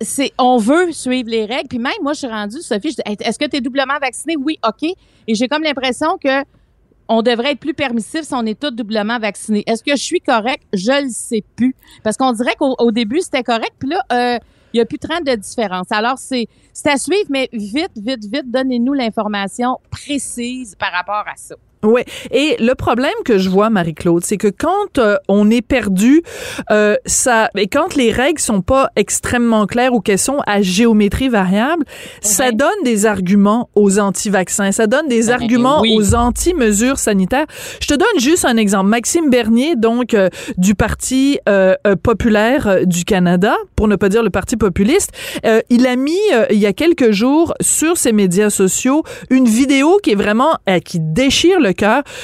c'est 0.00 0.32
on 0.38 0.58
veut 0.58 0.92
suivre 0.92 1.30
les 1.30 1.46
règles 1.46 1.68
puis 1.68 1.78
même 1.78 1.92
moi 2.02 2.12
je 2.12 2.18
suis 2.18 2.28
rendue 2.28 2.60
Sophie, 2.60 2.90
je 2.90 2.96
dis, 2.96 3.24
est-ce 3.24 3.38
que 3.38 3.46
tu 3.46 3.56
es 3.56 3.60
doublement 3.60 3.98
vacciné 4.00 4.36
Oui, 4.36 4.58
OK. 4.66 4.88
Et 5.26 5.34
j'ai 5.34 5.48
comme 5.48 5.62
l'impression 5.62 6.18
que 6.22 6.44
on 7.08 7.22
devrait 7.22 7.52
être 7.52 7.60
plus 7.60 7.74
permissif 7.74 8.22
si 8.22 8.34
on 8.34 8.44
est 8.46 8.58
tous 8.58 8.72
doublement 8.72 9.18
vaccinés. 9.18 9.62
Est-ce 9.66 9.82
que 9.82 9.92
je 9.92 10.02
suis 10.02 10.20
correct? 10.20 10.62
Je 10.72 11.04
le 11.04 11.08
sais 11.10 11.44
plus. 11.54 11.74
Parce 12.02 12.16
qu'on 12.16 12.32
dirait 12.32 12.54
qu'au 12.58 12.74
au 12.78 12.90
début, 12.90 13.20
c'était 13.20 13.44
correct, 13.44 13.72
puis 13.78 13.90
là, 13.90 14.02
euh, 14.12 14.38
il 14.72 14.76
n'y 14.76 14.80
a 14.80 14.86
plus 14.86 14.98
30 14.98 15.24
de 15.24 15.34
différence. 15.34 15.86
Alors, 15.90 16.18
c'est 16.18 16.46
c'est 16.72 16.90
à 16.90 16.98
suivre, 16.98 17.28
mais 17.30 17.48
vite, 17.52 17.92
vite, 17.96 18.24
vite, 18.24 18.50
donnez-nous 18.50 18.92
l'information 18.92 19.78
précise 19.90 20.74
par 20.74 20.92
rapport 20.92 21.24
à 21.26 21.36
ça. 21.36 21.54
Oui. 21.82 22.02
Et 22.30 22.56
le 22.58 22.74
problème 22.74 23.12
que 23.24 23.38
je 23.38 23.48
vois, 23.48 23.70
Marie-Claude, 23.70 24.24
c'est 24.24 24.36
que 24.36 24.48
quand 24.48 24.98
euh, 24.98 25.16
on 25.28 25.50
est 25.50 25.62
perdu, 25.62 26.22
euh, 26.70 26.96
ça, 27.06 27.50
et 27.56 27.68
quand 27.68 27.94
les 27.94 28.10
règles 28.10 28.40
sont 28.40 28.62
pas 28.62 28.90
extrêmement 28.96 29.66
claires 29.66 29.92
ou 29.92 30.00
qu'elles 30.00 30.18
sont 30.18 30.40
à 30.46 30.62
géométrie 30.62 31.28
variable, 31.28 31.84
ça 32.20 32.50
donne 32.52 32.82
des 32.84 33.06
arguments 33.06 33.68
aux 33.74 33.98
anti-vaccins, 33.98 34.72
ça 34.72 34.86
donne 34.86 35.08
des 35.08 35.26
Ben, 35.26 35.34
arguments 35.34 35.80
oui. 35.80 35.96
aux 35.96 36.14
anti-mesures 36.14 36.98
sanitaires. 36.98 37.46
Je 37.80 37.86
te 37.86 37.94
donne 37.94 38.18
juste 38.18 38.44
un 38.44 38.56
exemple. 38.56 38.88
Maxime 38.88 39.30
Bernier, 39.30 39.76
donc 39.76 40.14
euh, 40.14 40.28
du 40.56 40.74
Parti 40.74 41.38
euh, 41.48 41.74
populaire 42.02 42.86
du 42.86 43.04
Canada, 43.04 43.54
pour 43.76 43.88
ne 43.88 43.96
pas 43.96 44.08
dire 44.08 44.22
le 44.22 44.30
Parti 44.30 44.56
populiste, 44.56 45.12
il 45.70 45.86
a 45.86 45.96
mis 45.96 46.16
il 46.50 46.58
y 46.58 46.66
a 46.66 46.72
quelques 46.72 47.10
jours 47.10 47.54
sur 47.60 47.96
ses 47.96 48.12
médias 48.12 48.50
sociaux 48.50 49.02
une 49.30 49.46
vidéo 49.46 49.98
qui 50.02 50.12
est 50.12 50.16
vraiment 50.16 50.58
qui 50.84 50.98
déchire 51.00 51.60
le 51.60 51.72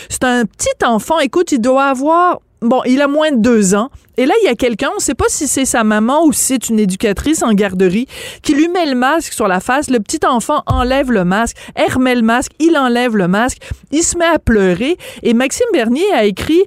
C'est 0.08 0.24
un 0.24 0.44
petit 0.44 0.84
enfant. 0.84 1.18
Écoute, 1.18 1.52
il 1.52 1.60
doit 1.60 1.84
avoir 1.84 2.40
Bon, 2.62 2.80
il 2.86 3.02
a 3.02 3.08
moins 3.08 3.32
de 3.32 3.38
deux 3.38 3.74
ans. 3.74 3.90
Et 4.16 4.24
là, 4.24 4.34
il 4.40 4.46
y 4.46 4.48
a 4.48 4.54
quelqu'un, 4.54 4.90
on 4.92 4.96
ne 4.96 5.00
sait 5.00 5.16
pas 5.16 5.24
si 5.26 5.48
c'est 5.48 5.64
sa 5.64 5.82
maman 5.82 6.24
ou 6.24 6.32
si 6.32 6.44
c'est 6.44 6.68
une 6.68 6.78
éducatrice 6.78 7.42
en 7.42 7.52
garderie, 7.54 8.06
qui 8.42 8.54
lui 8.54 8.68
met 8.68 8.86
le 8.86 8.94
masque 8.94 9.32
sur 9.32 9.48
la 9.48 9.58
face. 9.58 9.90
Le 9.90 9.98
petit 9.98 10.24
enfant 10.24 10.62
enlève 10.66 11.10
le 11.10 11.24
masque, 11.24 11.56
elle 11.74 11.92
remet 11.92 12.14
le 12.14 12.22
masque, 12.22 12.52
il 12.60 12.76
enlève 12.76 13.16
le 13.16 13.26
masque, 13.26 13.58
il 13.90 14.04
se 14.04 14.16
met 14.16 14.26
à 14.26 14.38
pleurer. 14.38 14.96
Et 15.24 15.34
Maxime 15.34 15.66
Bernier 15.72 16.08
a 16.14 16.24
écrit 16.24 16.62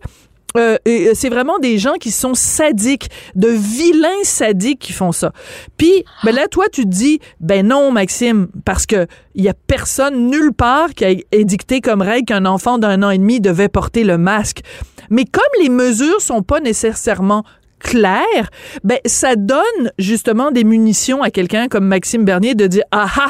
euh, 0.58 0.78
euh, 0.88 1.12
c'est 1.14 1.30
vraiment 1.30 1.60
des 1.60 1.78
gens 1.78 1.94
qui 1.94 2.12
sont 2.12 2.34
sadiques, 2.34 3.10
de 3.36 3.48
vilains 3.48 4.24
sadiques 4.24 4.80
qui 4.80 4.94
font 4.94 5.12
ça. 5.12 5.32
Puis, 5.78 6.04
ben 6.24 6.34
là, 6.34 6.48
toi, 6.48 6.66
tu 6.72 6.84
te 6.84 6.90
dis, 6.90 7.20
ben 7.40 7.68
non, 7.68 7.92
Maxime, 7.92 8.48
parce 8.66 8.86
que 8.86 9.08
il 9.36 9.44
y 9.44 9.50
a 9.50 9.54
personne 9.54 10.30
nulle 10.30 10.54
part 10.54 10.94
qui 10.94 11.06
a 11.06 11.14
édicté 11.32 11.82
comme 11.82 12.02
règle 12.02 12.26
qu'un 12.26 12.46
enfant 12.46 12.78
d'un 12.78 13.04
an 13.04 13.10
et 13.10 13.18
demi 13.18 13.42
devait 13.42 13.70
porter 13.70 14.04
le 14.04 14.18
masque. 14.18 14.62
Mais 15.10 15.26
comme 15.26 15.44
les 15.62 15.70
mesures 15.70 16.22
sont 16.22 16.42
pas 16.42 16.60
nécessairement 16.60 17.44
claires, 17.80 18.50
ben 18.84 18.98
ça 19.06 19.36
donne 19.36 19.92
justement 20.00 20.52
des 20.52 20.64
munitions 20.64 21.22
à 21.22 21.30
quelqu'un 21.30 21.68
comme 21.68 21.86
Maxime 21.86 22.26
Bernier 22.26 22.56
de 22.56 22.68
dire 22.68 22.84
ah 22.92 23.08
ah, 23.18 23.30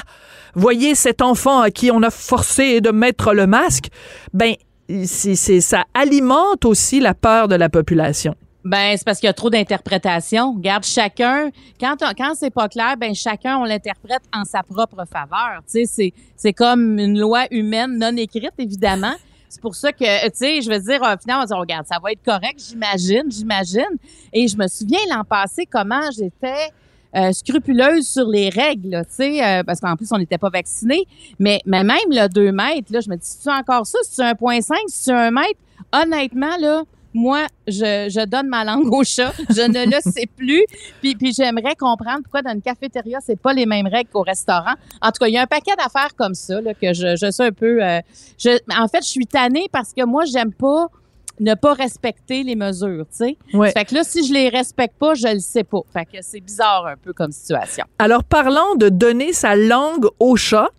voyez 0.53 0.95
cet 0.95 1.21
enfant 1.21 1.59
à 1.59 1.71
qui 1.71 1.91
on 1.91 2.01
a 2.03 2.09
forcé 2.09 2.81
de 2.81 2.91
mettre 2.91 3.33
le 3.33 3.47
masque, 3.47 3.87
ben 4.33 4.55
c'est, 5.05 5.35
ça 5.61 5.83
alimente 5.93 6.65
aussi 6.65 6.99
la 6.99 7.13
peur 7.13 7.47
de 7.47 7.55
la 7.55 7.69
population. 7.69 8.35
Ben, 8.63 8.97
c'est 8.97 9.05
parce 9.05 9.19
qu'il 9.19 9.27
y 9.27 9.29
a 9.29 9.33
trop 9.33 9.51
d'interprétations. 9.51 10.53
Regarde, 10.53 10.83
chacun, 10.83 11.51
quand, 11.79 11.97
quand 12.17 12.33
c'est 12.35 12.49
pas 12.49 12.67
clair, 12.67 12.95
ben, 12.97 13.13
chacun, 13.13 13.57
on 13.57 13.63
l'interprète 13.63 14.23
en 14.33 14.43
sa 14.43 14.63
propre 14.63 15.05
faveur. 15.05 15.61
Tu 15.67 15.81
sais, 15.81 15.85
c'est, 15.85 16.13
c'est 16.35 16.53
comme 16.53 16.97
une 16.97 17.19
loi 17.19 17.45
humaine 17.51 17.99
non 17.99 18.15
écrite, 18.17 18.53
évidemment. 18.57 19.13
C'est 19.49 19.61
pour 19.61 19.75
ça 19.75 19.93
que, 19.93 20.25
tu 20.25 20.31
sais, 20.33 20.61
je 20.61 20.69
veux 20.69 20.79
dire, 20.79 21.01
euh, 21.03 21.15
finalement, 21.21 21.45
on 21.47 21.53
va 21.53 21.59
regarde, 21.59 21.85
ça 21.85 21.97
va 22.03 22.11
être 22.11 22.23
correct, 22.25 22.59
j'imagine, 22.67 23.29
j'imagine. 23.29 23.97
Et 24.33 24.47
je 24.47 24.57
me 24.57 24.67
souviens 24.67 24.99
l'an 25.09 25.23
passé 25.23 25.67
comment 25.71 26.09
j'étais 26.11 26.71
euh, 27.15 27.31
scrupuleuse 27.31 28.07
sur 28.07 28.27
les 28.27 28.49
règles, 28.49 28.89
là, 28.89 29.05
tu 29.05 29.13
sais, 29.13 29.43
euh, 29.43 29.63
parce 29.63 29.79
qu'en 29.79 29.95
plus, 29.95 30.07
on 30.11 30.17
n'était 30.17 30.37
pas 30.37 30.49
vaccinés. 30.49 31.05
Mais, 31.39 31.61
mais 31.65 31.83
même 31.83 31.97
le 32.09 32.27
2 32.27 32.51
mètres, 32.51 32.91
là, 32.91 32.99
je 32.99 33.09
me 33.09 33.15
dis, 33.15 33.27
c'est 33.27 33.51
encore 33.51 33.85
ça? 33.85 33.97
C'est 34.03 34.23
1,5? 34.23 34.75
C'est 34.87 35.11
1 35.11 35.31
mètre? 35.31 35.59
Honnêtement, 35.93 36.57
là, 36.59 36.83
moi, 37.13 37.45
je, 37.65 38.09
je 38.09 38.25
donne 38.25 38.49
ma 38.49 38.65
langue 38.65 38.91
au 38.91 39.03
chat. 39.05 39.31
Je 39.49 39.61
ne 39.61 39.85
le 39.85 40.01
sais 40.11 40.27
plus. 40.27 40.65
Puis, 41.01 41.15
puis 41.15 41.31
j'aimerais 41.33 41.75
comprendre 41.75 42.19
pourquoi 42.23 42.41
dans 42.41 42.51
une 42.51 42.61
cafétéria, 42.61 43.19
c'est 43.25 43.39
pas 43.39 43.53
les 43.53 43.65
mêmes 43.65 43.87
règles 43.87 44.09
qu'au 44.11 44.21
restaurant. 44.21 44.73
En 45.01 45.07
tout 45.11 45.19
cas, 45.21 45.27
il 45.27 45.33
y 45.33 45.37
a 45.37 45.43
un 45.43 45.47
paquet 45.47 45.71
d'affaires 45.77 46.13
comme 46.17 46.33
ça 46.33 46.59
là, 46.59 46.73
que 46.73 46.93
je, 46.93 47.15
je 47.15 47.31
sais 47.31 47.45
un 47.45 47.51
peu. 47.53 47.81
euh, 47.81 48.01
je, 48.37 48.49
en 48.77 48.87
fait, 48.89 49.01
je 49.01 49.07
suis 49.07 49.25
tannée 49.27 49.67
parce 49.71 49.93
que 49.93 50.03
moi, 50.03 50.25
j'aime 50.25 50.51
pas 50.51 50.87
ne 51.39 51.53
pas 51.53 51.73
respecter 51.73 52.43
les 52.43 52.55
mesures, 52.55 53.05
tu 53.11 53.17
sais. 53.17 53.37
Ouais. 53.53 53.71
Fait 53.71 53.85
que 53.85 53.93
là, 53.95 54.03
si 54.03 54.25
je 54.27 54.33
les 54.33 54.49
respecte 54.49 54.95
pas, 54.97 55.13
je 55.15 55.27
le 55.33 55.39
sais 55.39 55.63
pas. 55.63 55.79
Fait 55.91 56.05
que 56.05 56.17
c'est 56.21 56.39
bizarre 56.39 56.85
un 56.87 56.95
peu 56.95 57.13
comme 57.13 57.31
situation. 57.31 57.85
Alors, 57.99 58.23
parlant 58.23 58.75
de 58.75 58.89
donner 58.89 59.33
sa 59.33 59.55
langue 59.55 60.07
au 60.19 60.35
chat, 60.35 60.69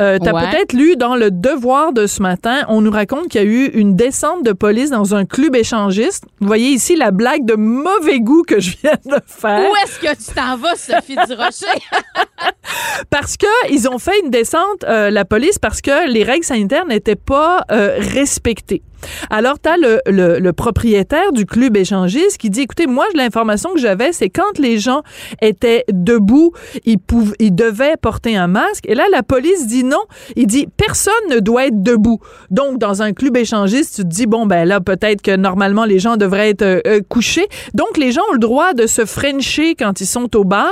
euh, 0.00 0.18
t'as 0.22 0.32
Ouais. 0.32 0.48
peut-être 0.50 0.72
lu 0.72 0.96
dans 0.96 1.16
le 1.16 1.30
Devoir 1.30 1.92
de 1.92 2.06
ce 2.06 2.22
matin, 2.22 2.64
on 2.68 2.80
nous 2.80 2.90
raconte 2.90 3.28
qu'il 3.28 3.40
y 3.42 3.44
a 3.44 3.46
eu 3.46 3.66
une 3.74 3.96
descente 3.96 4.44
de 4.44 4.52
police 4.52 4.90
dans 4.90 5.14
un 5.14 5.24
club 5.26 5.54
échangiste. 5.56 6.24
Vous 6.40 6.46
voyez 6.46 6.68
ici 6.68 6.96
la 6.96 7.10
blague 7.10 7.44
de 7.44 7.54
mauvais 7.54 8.20
goût 8.20 8.42
que 8.42 8.60
je 8.60 8.76
viens 8.82 8.98
de 9.04 9.20
faire. 9.26 9.60
Où 9.70 9.74
est-ce 9.84 9.98
que 9.98 10.14
tu 10.30 10.34
t'en 10.34 10.56
vas, 10.56 10.76
Sophie 10.76 11.16
Durocher? 11.26 11.66
Parce 13.10 13.36
que 13.36 13.46
ils 13.70 13.88
ont 13.88 13.98
fait 13.98 14.18
une 14.24 14.30
descente, 14.30 14.84
euh, 14.84 15.10
la 15.10 15.24
police, 15.24 15.58
parce 15.58 15.80
que 15.80 16.08
les 16.10 16.24
règles 16.24 16.44
sanitaires 16.44 16.86
n'étaient 16.86 17.16
pas 17.16 17.64
euh, 17.70 17.96
respectées. 17.98 18.82
Alors, 19.30 19.58
tu 19.60 19.68
as 19.68 19.76
le, 19.76 20.50
propriétaire 20.52 21.32
du 21.32 21.44
club 21.44 21.76
échangiste 21.76 22.38
qui 22.38 22.50
dit, 22.50 22.62
écoutez, 22.62 22.86
moi, 22.86 23.04
l'information 23.14 23.72
que 23.74 23.80
j'avais, 23.80 24.12
c'est 24.12 24.30
quand 24.30 24.58
les 24.58 24.78
gens 24.78 25.02
étaient 25.42 25.84
debout, 25.92 26.52
ils, 26.84 26.98
ils 27.38 27.54
devaient 27.54 27.96
porter 28.00 28.36
un 28.36 28.46
masque. 28.46 28.84
Et 28.88 28.94
là, 28.94 29.04
la 29.10 29.22
police 29.22 29.66
dit 29.66 29.84
non. 29.84 30.02
Il 30.34 30.46
dit, 30.46 30.66
personne 30.76 31.14
ne 31.30 31.40
doit 31.40 31.66
être 31.66 31.82
debout. 31.82 32.20
Donc, 32.50 32.78
dans 32.78 33.02
un 33.02 33.12
club 33.12 33.36
échangiste, 33.36 33.96
tu 33.96 34.02
te 34.02 34.08
dis, 34.08 34.26
bon, 34.26 34.46
ben 34.46 34.64
là, 34.64 34.80
peut-être 34.80 35.22
que 35.22 35.36
normalement, 35.36 35.84
les 35.84 35.98
gens 35.98 36.16
devraient 36.16 36.50
être 36.50 36.62
euh, 36.62 36.80
euh, 36.86 37.00
couchés. 37.08 37.46
Donc, 37.74 37.96
les 37.96 38.12
gens 38.12 38.22
ont 38.30 38.34
le 38.34 38.38
droit 38.38 38.74
de 38.74 38.86
se 38.86 39.04
frencher 39.04 39.74
quand 39.74 40.00
ils 40.00 40.06
sont 40.06 40.34
au 40.36 40.44
bar, 40.44 40.70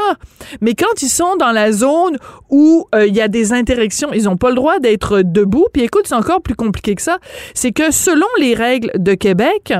mais 0.60 0.74
quand 0.74 1.02
ils 1.02 1.08
sont 1.08 1.36
dans 1.36 1.52
la 1.52 1.72
zone 1.72 2.16
où 2.50 2.86
euh, 2.94 3.06
il 3.06 3.14
y 3.14 3.20
a 3.20 3.28
des 3.28 3.52
interactions, 3.52 4.12
ils 4.12 4.24
n'ont 4.24 4.36
pas 4.36 4.50
le 4.50 4.56
droit 4.56 4.78
d'être 4.78 5.22
debout. 5.22 5.66
Puis 5.72 5.82
écoute, 5.82 6.04
c'est 6.06 6.14
encore 6.14 6.42
plus 6.42 6.54
compliqué 6.54 6.94
que 6.94 7.02
ça. 7.02 7.18
C'est 7.54 7.72
que 7.72 7.90
selon 8.14 8.26
les 8.38 8.54
règles 8.54 8.92
de 8.96 9.14
Québec, 9.14 9.74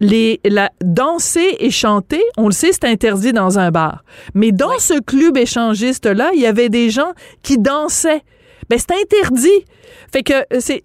les, 0.00 0.40
la, 0.44 0.70
danser 0.82 1.56
et 1.60 1.70
chanter, 1.70 2.22
on 2.36 2.46
le 2.46 2.52
sait, 2.52 2.72
c'est 2.72 2.84
interdit 2.84 3.32
dans 3.32 3.58
un 3.58 3.70
bar. 3.70 4.04
Mais 4.34 4.52
dans 4.52 4.78
ce 4.78 5.00
club 5.00 5.38
échangiste-là, 5.38 6.30
il 6.34 6.40
y 6.40 6.46
avait 6.46 6.68
des 6.68 6.90
gens 6.90 7.12
qui 7.42 7.56
dansaient. 7.56 8.22
Ben, 8.68 8.78
c'est 8.78 8.92
interdit. 8.92 9.64
Fait 10.12 10.22
que 10.22 10.34
euh, 10.52 10.60
c'est... 10.60 10.82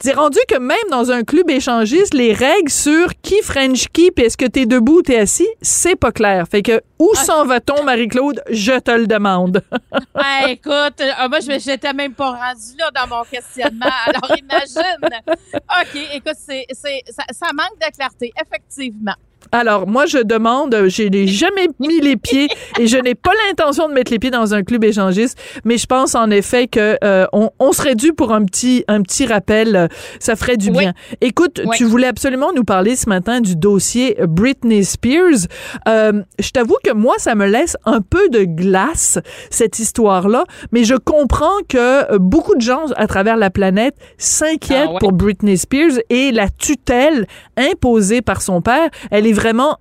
c'est- 0.00 0.12
rendu 0.12 0.38
que 0.48 0.58
même 0.58 0.76
dans 0.90 1.10
un 1.10 1.22
club 1.24 1.50
échangiste, 1.50 2.14
les 2.14 2.32
règles 2.32 2.70
sur 2.70 3.08
qui 3.22 3.40
French 3.42 3.86
qui, 3.92 4.10
puis 4.10 4.24
est-ce 4.26 4.36
que 4.36 4.46
t'es 4.46 4.66
debout 4.66 4.98
ou 4.98 5.02
t'es 5.02 5.18
assis, 5.18 5.48
c'est 5.62 5.96
pas 5.96 6.12
clair. 6.12 6.46
Fait 6.50 6.62
que 6.62 6.80
où 6.98 7.14
s'en 7.14 7.44
va-t-on, 7.44 7.82
Marie-Claude? 7.84 8.42
Je 8.50 8.78
te 8.78 8.90
le 8.90 9.06
demande. 9.06 9.62
Ah, 10.16 10.48
écoute, 10.48 11.00
euh, 11.00 11.28
moi, 11.28 11.38
je 11.40 11.58
j'étais 11.58 11.92
même 11.92 12.14
pas 12.14 12.30
rendue 12.30 12.76
là 12.78 12.90
dans 12.94 13.16
mon 13.16 13.24
questionnement. 13.24 13.86
Alors, 14.06 14.38
imagine. 14.38 15.20
OK, 15.28 16.00
écoute, 16.14 16.36
c'est, 16.38 16.64
c'est, 16.72 17.02
ça, 17.10 17.24
ça 17.32 17.46
manque 17.52 17.78
de 17.80 17.94
clarté, 17.94 18.32
effectivement. 18.40 19.14
Alors, 19.54 19.86
moi, 19.86 20.04
je 20.06 20.18
demande, 20.18 20.74
je 20.88 21.04
n'ai 21.04 21.28
jamais 21.28 21.68
mis 21.78 22.00
les 22.00 22.16
pieds 22.16 22.48
et 22.80 22.88
je 22.88 22.98
n'ai 22.98 23.14
pas 23.14 23.30
l'intention 23.46 23.88
de 23.88 23.94
mettre 23.94 24.10
les 24.10 24.18
pieds 24.18 24.32
dans 24.32 24.52
un 24.52 24.64
club 24.64 24.82
échangiste, 24.82 25.38
mais 25.64 25.78
je 25.78 25.86
pense 25.86 26.16
en 26.16 26.28
effet 26.30 26.66
que 26.66 26.98
euh, 27.04 27.26
on, 27.32 27.50
on 27.60 27.70
serait 27.70 27.94
dû 27.94 28.12
pour 28.12 28.32
un 28.32 28.44
petit, 28.44 28.84
un 28.88 29.00
petit 29.00 29.26
rappel. 29.26 29.76
euh, 29.76 29.86
Ça 30.18 30.34
ferait 30.34 30.56
du 30.56 30.70
Oui. 30.70 30.78
bien. 30.78 30.92
Écoute, 31.20 31.60
Oui. 31.64 31.76
tu 31.76 31.84
voulais 31.84 32.08
absolument 32.08 32.52
nous 32.52 32.64
parler 32.64 32.96
ce 32.96 33.08
matin 33.08 33.40
du 33.40 33.54
dossier 33.54 34.16
Britney 34.26 34.84
Spears. 34.84 35.46
Euh, 35.86 36.22
je 36.40 36.50
t'avoue 36.50 36.76
que 36.82 36.92
moi, 36.92 37.14
ça 37.18 37.36
me 37.36 37.46
laisse 37.46 37.76
un 37.84 38.00
peu 38.00 38.28
de 38.30 38.42
glace, 38.42 39.20
cette 39.50 39.78
histoire-là, 39.78 40.44
mais 40.72 40.82
je 40.82 40.94
comprends 40.96 41.60
que 41.68 42.12
euh, 42.12 42.18
beaucoup 42.18 42.56
de 42.56 42.60
gens 42.60 42.86
à 42.96 43.06
travers 43.06 43.36
la 43.36 43.50
planète 43.50 43.94
s'inquiètent 44.18 44.86
Ah 44.88 44.92
ouais. 44.94 44.98
pour 44.98 45.12
Britney 45.12 45.56
Spears 45.56 45.98
et 46.10 46.32
la 46.32 46.48
tutelle 46.48 47.26
imposée 47.56 48.20
par 48.20 48.42
son 48.42 48.60
père, 48.60 48.88
elle 49.12 49.28
est 49.28 49.32
vraiment 49.44 49.78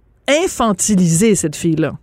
cette 1.36 1.56
fille-là. 1.56 1.94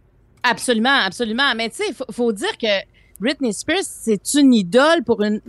Absolument, 0.42 1.01
absolument. 1.05 1.55
Mais 1.55 1.68
tu 1.68 1.77
sais, 1.77 1.85
il 1.88 1.94
faut, 1.94 2.07
faut 2.11 2.33
dire 2.33 2.57
que 2.57 2.85
Britney 3.20 3.53
Spears, 3.53 3.85
c'est 3.85 4.33
une 4.35 4.55
idole 4.55 5.05
pour 5.05 5.23
une, 5.23 5.42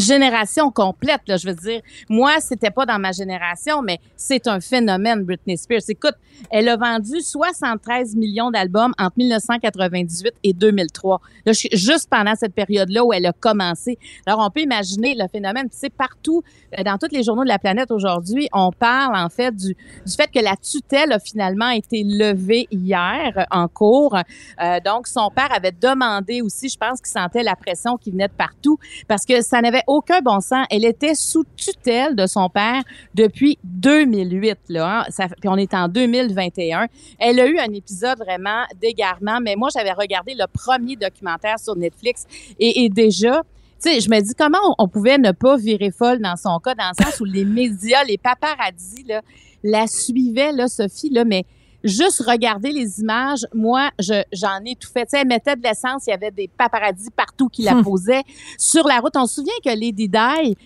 génération 0.00 0.72
complète. 0.72 1.20
Je 1.28 1.46
veux 1.46 1.54
dire, 1.54 1.80
moi, 2.08 2.40
c'était 2.40 2.72
pas 2.72 2.84
dans 2.84 2.98
ma 2.98 3.12
génération, 3.12 3.80
mais 3.80 4.00
c'est 4.16 4.48
un 4.48 4.58
phénomène, 4.58 5.22
Britney 5.22 5.56
Spears. 5.56 5.82
Écoute, 5.88 6.16
elle 6.50 6.68
a 6.68 6.76
vendu 6.76 7.20
73 7.20 8.16
millions 8.16 8.50
d'albums 8.50 8.92
entre 8.98 9.14
1998 9.16 10.32
et 10.42 10.52
2003. 10.52 11.20
Là, 11.46 11.52
je- 11.52 11.68
juste 11.76 12.08
pendant 12.10 12.34
cette 12.34 12.54
période-là 12.54 13.04
où 13.04 13.12
elle 13.12 13.26
a 13.26 13.32
commencé. 13.32 13.98
Alors, 14.26 14.40
on 14.46 14.50
peut 14.50 14.60
imaginer 14.60 15.14
le 15.14 15.26
phénomène. 15.28 15.68
Tu 15.70 15.76
sais, 15.78 15.90
partout, 15.90 16.42
euh, 16.78 16.82
dans 16.82 16.98
tous 16.98 17.08
les 17.14 17.22
journaux 17.22 17.44
de 17.44 17.48
la 17.48 17.58
planète 17.58 17.90
aujourd'hui, 17.90 18.48
on 18.52 18.70
parle, 18.70 19.16
en 19.16 19.28
fait, 19.28 19.54
du, 19.54 19.76
fait 20.16 20.30
que 20.32 20.42
la 20.42 20.56
tutelle 20.56 21.12
a 21.12 21.18
finalement 21.18 21.70
été 21.70 22.02
levée 22.04 22.66
hier 22.70 23.32
euh, 23.36 23.42
en 23.50 23.68
cours. 23.68 24.16
Euh, 24.16 24.78
donc, 24.84 25.06
son 25.06 25.30
père 25.34 25.48
avait 25.54 25.72
demandé 25.72 26.40
aussi, 26.42 26.68
je 26.68 26.76
pense 26.78 27.00
qu'il 27.00 27.08
sentait 27.10 27.42
la 27.42 27.56
pression 27.56 27.96
qui 27.96 28.10
venait 28.10 28.28
de 28.28 28.32
partout 28.32 28.78
parce 29.08 29.24
que 29.24 29.42
ça 29.42 29.60
n'avait 29.60 29.82
aucun 29.86 30.20
bon 30.20 30.40
sens. 30.40 30.66
Elle 30.70 30.84
était 30.84 31.14
sous 31.14 31.44
tutelle 31.56 32.14
de 32.16 32.26
son 32.26 32.48
père 32.48 32.82
depuis 33.14 33.58
2008. 33.64 34.58
Là, 34.68 35.04
hein. 35.06 35.26
Puis 35.40 35.48
on 35.48 35.56
est 35.56 35.74
en 35.74 35.88
2021. 36.28 36.86
Elle 37.18 37.40
a 37.40 37.46
eu 37.46 37.58
un 37.58 37.72
épisode 37.72 38.18
vraiment 38.18 38.64
d'égarement, 38.80 39.40
mais 39.40 39.56
moi, 39.56 39.68
j'avais 39.74 39.92
regardé 39.92 40.34
le 40.34 40.46
premier 40.46 40.96
documentaire 40.96 41.58
sur 41.58 41.76
Netflix 41.76 42.24
et, 42.58 42.84
et 42.84 42.88
déjà, 42.88 43.42
tu 43.82 43.90
sais, 43.90 44.00
je 44.00 44.08
me 44.08 44.20
dis 44.20 44.34
comment 44.34 44.58
on, 44.78 44.84
on 44.84 44.88
pouvait 44.88 45.18
ne 45.18 45.32
pas 45.32 45.56
virer 45.56 45.90
folle 45.90 46.20
dans 46.20 46.36
son 46.36 46.58
cas, 46.58 46.74
dans 46.74 46.90
le 46.96 47.04
sens 47.04 47.20
où 47.20 47.24
les 47.24 47.44
médias, 47.60 48.04
les 48.04 48.18
paparazzis, 48.18 49.04
là, 49.06 49.22
la 49.62 49.86
suivaient, 49.86 50.52
là, 50.52 50.68
Sophie, 50.68 51.10
là, 51.10 51.24
mais 51.24 51.44
juste 51.84 52.22
regarder 52.26 52.72
les 52.72 53.00
images, 53.00 53.46
moi, 53.54 53.90
je, 54.00 54.22
j'en 54.32 54.58
ai 54.66 54.74
tout 54.74 54.88
fait. 54.90 55.02
Tu 55.04 55.10
sais, 55.10 55.18
elle 55.20 55.28
mettait 55.28 55.54
de 55.54 55.62
l'essence, 55.62 56.04
il 56.06 56.10
y 56.10 56.12
avait 56.14 56.30
des 56.30 56.48
paparazzis 56.58 57.10
partout 57.14 57.48
qui 57.48 57.62
la 57.62 57.74
Hmm. 57.74 57.82
posaient 57.84 58.22
sur 58.58 58.86
la 58.88 58.98
route. 59.00 59.12
On 59.16 59.26
se 59.26 59.34
souvient 59.36 59.52
que 59.64 59.68
Lady 59.70 60.08
Di, 60.08 60.16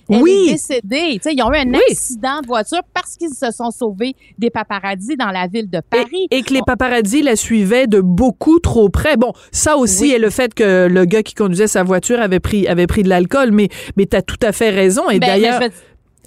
elle 0.09 0.23
Oui. 0.23 0.47
est 0.49 0.53
décédée. 0.53 1.15
Tu 1.15 1.21
sais, 1.29 1.35
ils 1.35 1.43
ont 1.43 1.53
eu 1.53 1.57
un 1.59 1.69
Oui. 1.71 1.81
accident 1.91 2.41
de 2.41 2.47
voiture 2.47 2.81
parce 2.95 3.17
qu'ils 3.17 3.35
se 3.35 3.51
sont 3.51 3.71
sauvés 3.71 4.15
des 4.39 4.51
paparazzis 4.51 5.17
dans 5.17 5.31
la 5.31 5.47
ville 5.47 5.69
de 5.69 5.81
Paris. 5.81 6.29
Et 6.31 6.43
que 6.43 6.55
les 6.55 6.63
paparazzis 6.65 7.23
la 7.23 7.37
suivaient 7.37 7.87
de 7.87 8.01
beaucoup 8.01 8.59
trop 8.61 8.89
près. 8.89 9.17
Bon, 9.17 9.33
ça 9.53 9.77
aussi 9.77 10.03
Oui. 10.05 10.13
et 10.13 10.19
le 10.19 10.31
fait 10.31 10.55
que 10.55 10.87
le 10.87 11.05
gars 11.05 11.23
qui 11.23 11.35
conduisait 11.35 11.67
sa 11.67 11.83
voiture 11.83 12.21
avait 12.21 12.41
pris 12.41 12.67
avait 12.69 12.87
pris 12.87 13.03
de 13.03 13.09
l'alcool, 13.09 13.51
mais 13.51 13.69
mais 13.97 14.07
t'as 14.07 14.23
tout 14.23 14.37
à 14.43 14.53
fait 14.53 14.71
raison. 14.71 15.11
Et 15.11 15.19
Ben, 15.19 15.27
d'ailleurs, 15.29 15.61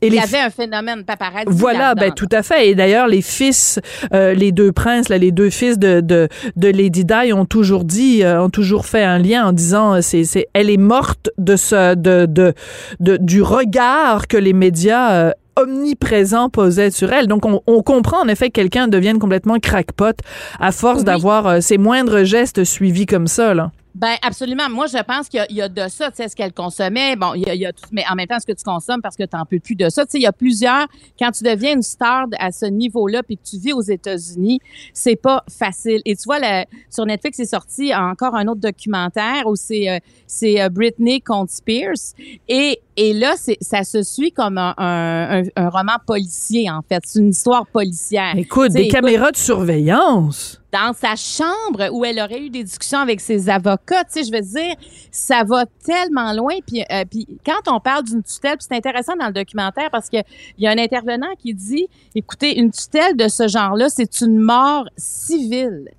et 0.01 0.07
il 0.07 0.13
y 0.15 0.19
avait 0.19 0.39
un 0.39 0.49
phénomène 0.49 1.03
paparazzi. 1.03 1.45
Voilà, 1.47 1.93
ben 1.95 2.11
tout 2.11 2.27
à 2.31 2.41
fait. 2.43 2.69
Et 2.69 2.75
d'ailleurs, 2.75 3.07
les 3.07 3.21
fils, 3.21 3.79
euh, 4.13 4.33
les 4.33 4.51
deux 4.51 4.71
princes, 4.71 5.09
là, 5.09 5.17
les 5.17 5.31
deux 5.31 5.49
fils 5.49 5.77
de, 5.77 6.01
de, 6.01 6.27
de 6.55 6.67
Lady 6.69 7.05
Di 7.05 7.33
ont 7.33 7.45
toujours 7.45 7.83
dit, 7.83 8.23
euh, 8.23 8.41
ont 8.43 8.49
toujours 8.49 8.85
fait 8.85 9.03
un 9.03 9.19
lien 9.19 9.45
en 9.45 9.51
disant, 9.53 9.95
euh, 9.95 10.01
c'est, 10.01 10.23
c'est, 10.23 10.47
elle 10.53 10.69
est 10.69 10.77
morte 10.77 11.29
de 11.37 11.55
ce, 11.55 11.95
de, 11.95 12.25
de, 12.25 12.53
de- 12.99 13.17
du 13.17 13.41
regard 13.41 14.27
que 14.27 14.37
les 14.37 14.53
médias 14.53 15.11
euh, 15.13 15.31
omniprésent 15.55 16.49
posait 16.49 16.91
sur 16.91 17.11
elle. 17.13 17.27
Donc, 17.27 17.45
on, 17.45 17.61
on 17.67 17.83
comprend 17.83 18.21
en 18.23 18.27
effet 18.27 18.47
que 18.47 18.53
quelqu'un 18.53 18.87
devienne 18.87 19.19
complètement 19.19 19.59
crackpot 19.59 20.13
à 20.59 20.71
force 20.71 20.99
Oui. 20.99 21.05
d'avoir 21.05 21.47
euh, 21.47 21.59
ses 21.61 21.77
moindres 21.77 22.23
gestes 22.23 22.63
suivis 22.63 23.05
comme 23.05 23.27
ça, 23.27 23.53
là. 23.53 23.71
Ben 23.93 24.15
absolument. 24.21 24.69
Moi, 24.69 24.87
je 24.87 25.01
pense 25.03 25.27
qu'il 25.27 25.45
y 25.49 25.55
y, 25.55 25.61
a 25.61 25.67
de 25.67 25.87
ça. 25.89 26.09
Tu 26.11 26.17
sais, 26.17 26.29
ce 26.29 26.35
qu'elle 26.35 26.53
consommait. 26.53 27.15
Bon, 27.17 27.33
il 27.33 27.41
y 27.45 27.49
a, 27.49 27.55
il 27.55 27.61
y 27.61 27.65
a 27.65 27.73
tout, 27.73 27.83
mais 27.91 28.03
en 28.09 28.15
même 28.15 28.27
temps, 28.27 28.39
ce 28.39 28.45
que 28.45 28.53
tu 28.53 28.63
consommes 28.63 29.01
parce 29.01 29.17
que 29.17 29.23
tu 29.23 29.35
n'en 29.35 29.45
peux 29.45 29.59
plus 29.59 29.75
de 29.75 29.89
ça. 29.89 30.05
Tu 30.05 30.11
sais, 30.11 30.17
il 30.19 30.21
y 30.23 30.27
a 30.27 30.31
plusieurs. 30.31 30.87
Quand 31.19 31.31
tu 31.31 31.43
deviens 31.43 31.73
une 31.73 31.81
star 31.81 32.27
à 32.39 32.51
ce 32.51 32.65
niveau-là, 32.65 33.21
puis 33.21 33.37
que 33.37 33.43
tu 33.43 33.57
vis 33.57 33.73
aux 33.73 33.81
États-Unis, 33.81 34.59
c'est 34.93 35.17
pas 35.17 35.43
facile. 35.49 36.01
Et 36.05 36.15
tu 36.15 36.23
vois, 36.25 36.39
la- 36.39 36.65
sur 36.89 37.05
Netflix, 37.05 37.37
c'est 37.37 37.45
sorti 37.45 37.93
encore 37.93 38.35
un 38.35 38.47
autre 38.47 38.61
documentaire 38.61 39.43
où 39.45 39.55
c'est 39.55 39.89
euh, 39.89 39.99
c'est 40.25 40.61
euh, 40.61 40.69
Britney 40.69 41.19
contre 41.19 41.51
Spears. 41.51 42.15
Et 42.47 42.79
et 43.09 43.13
là, 43.13 43.33
ça 43.61 43.83
se 43.83 44.03
suit 44.03 44.31
comme 44.31 44.57
un, 44.57 44.73
un, 44.77 45.41
un- 45.41 45.47
un 45.55 45.69
roman 45.69 45.93
policier 46.05 46.69
en 46.69 46.81
fait. 46.87 47.01
C'est 47.05 47.19
une 47.19 47.29
histoire 47.29 47.65
policière. 47.67 48.33
Écoute, 48.35 48.71
des 48.71 48.81
écoute, 48.81 48.91
caméras 48.91 49.31
de 49.31 49.37
surveillance. 49.37 50.61
dans 50.71 50.93
sa 50.93 51.15
chambre 51.15 51.89
où 51.91 52.05
elle 52.05 52.19
aurait 52.19 52.39
eu 52.41 52.49
des 52.49 52.63
discussions 52.63 52.99
avec 52.99 53.19
ses 53.19 53.49
avocats. 53.49 54.03
Tu 54.05 54.23
sais, 54.23 54.23
je 54.23 54.31
veux 54.31 54.41
dire, 54.41 54.75
ça 55.11 55.43
va 55.43 55.65
tellement 55.83 56.31
loin. 56.33 56.53
Puis, 56.65 56.81
euh, 56.91 57.03
puis 57.09 57.27
quand 57.45 57.73
on 57.73 57.79
parle 57.79 58.03
d'une 58.03 58.23
tutelle, 58.23 58.57
c'est 58.59 58.75
intéressant 58.75 59.13
dans 59.19 59.27
le 59.27 59.33
documentaire 59.33 59.89
parce 59.91 60.09
que 60.09 60.17
il 60.57 60.63
y 60.63 60.67
a 60.67 60.71
un 60.71 60.77
intervenant 60.77 61.33
qui 61.39 61.53
dit, 61.53 61.87
écoutez, 62.15 62.57
une 62.59 62.71
tutelle 62.71 63.15
de 63.17 63.27
ce 63.27 63.47
genre-là, 63.47 63.89
c'est 63.89 64.21
une 64.21 64.37
mort 64.39 64.85
civile. 64.97 65.89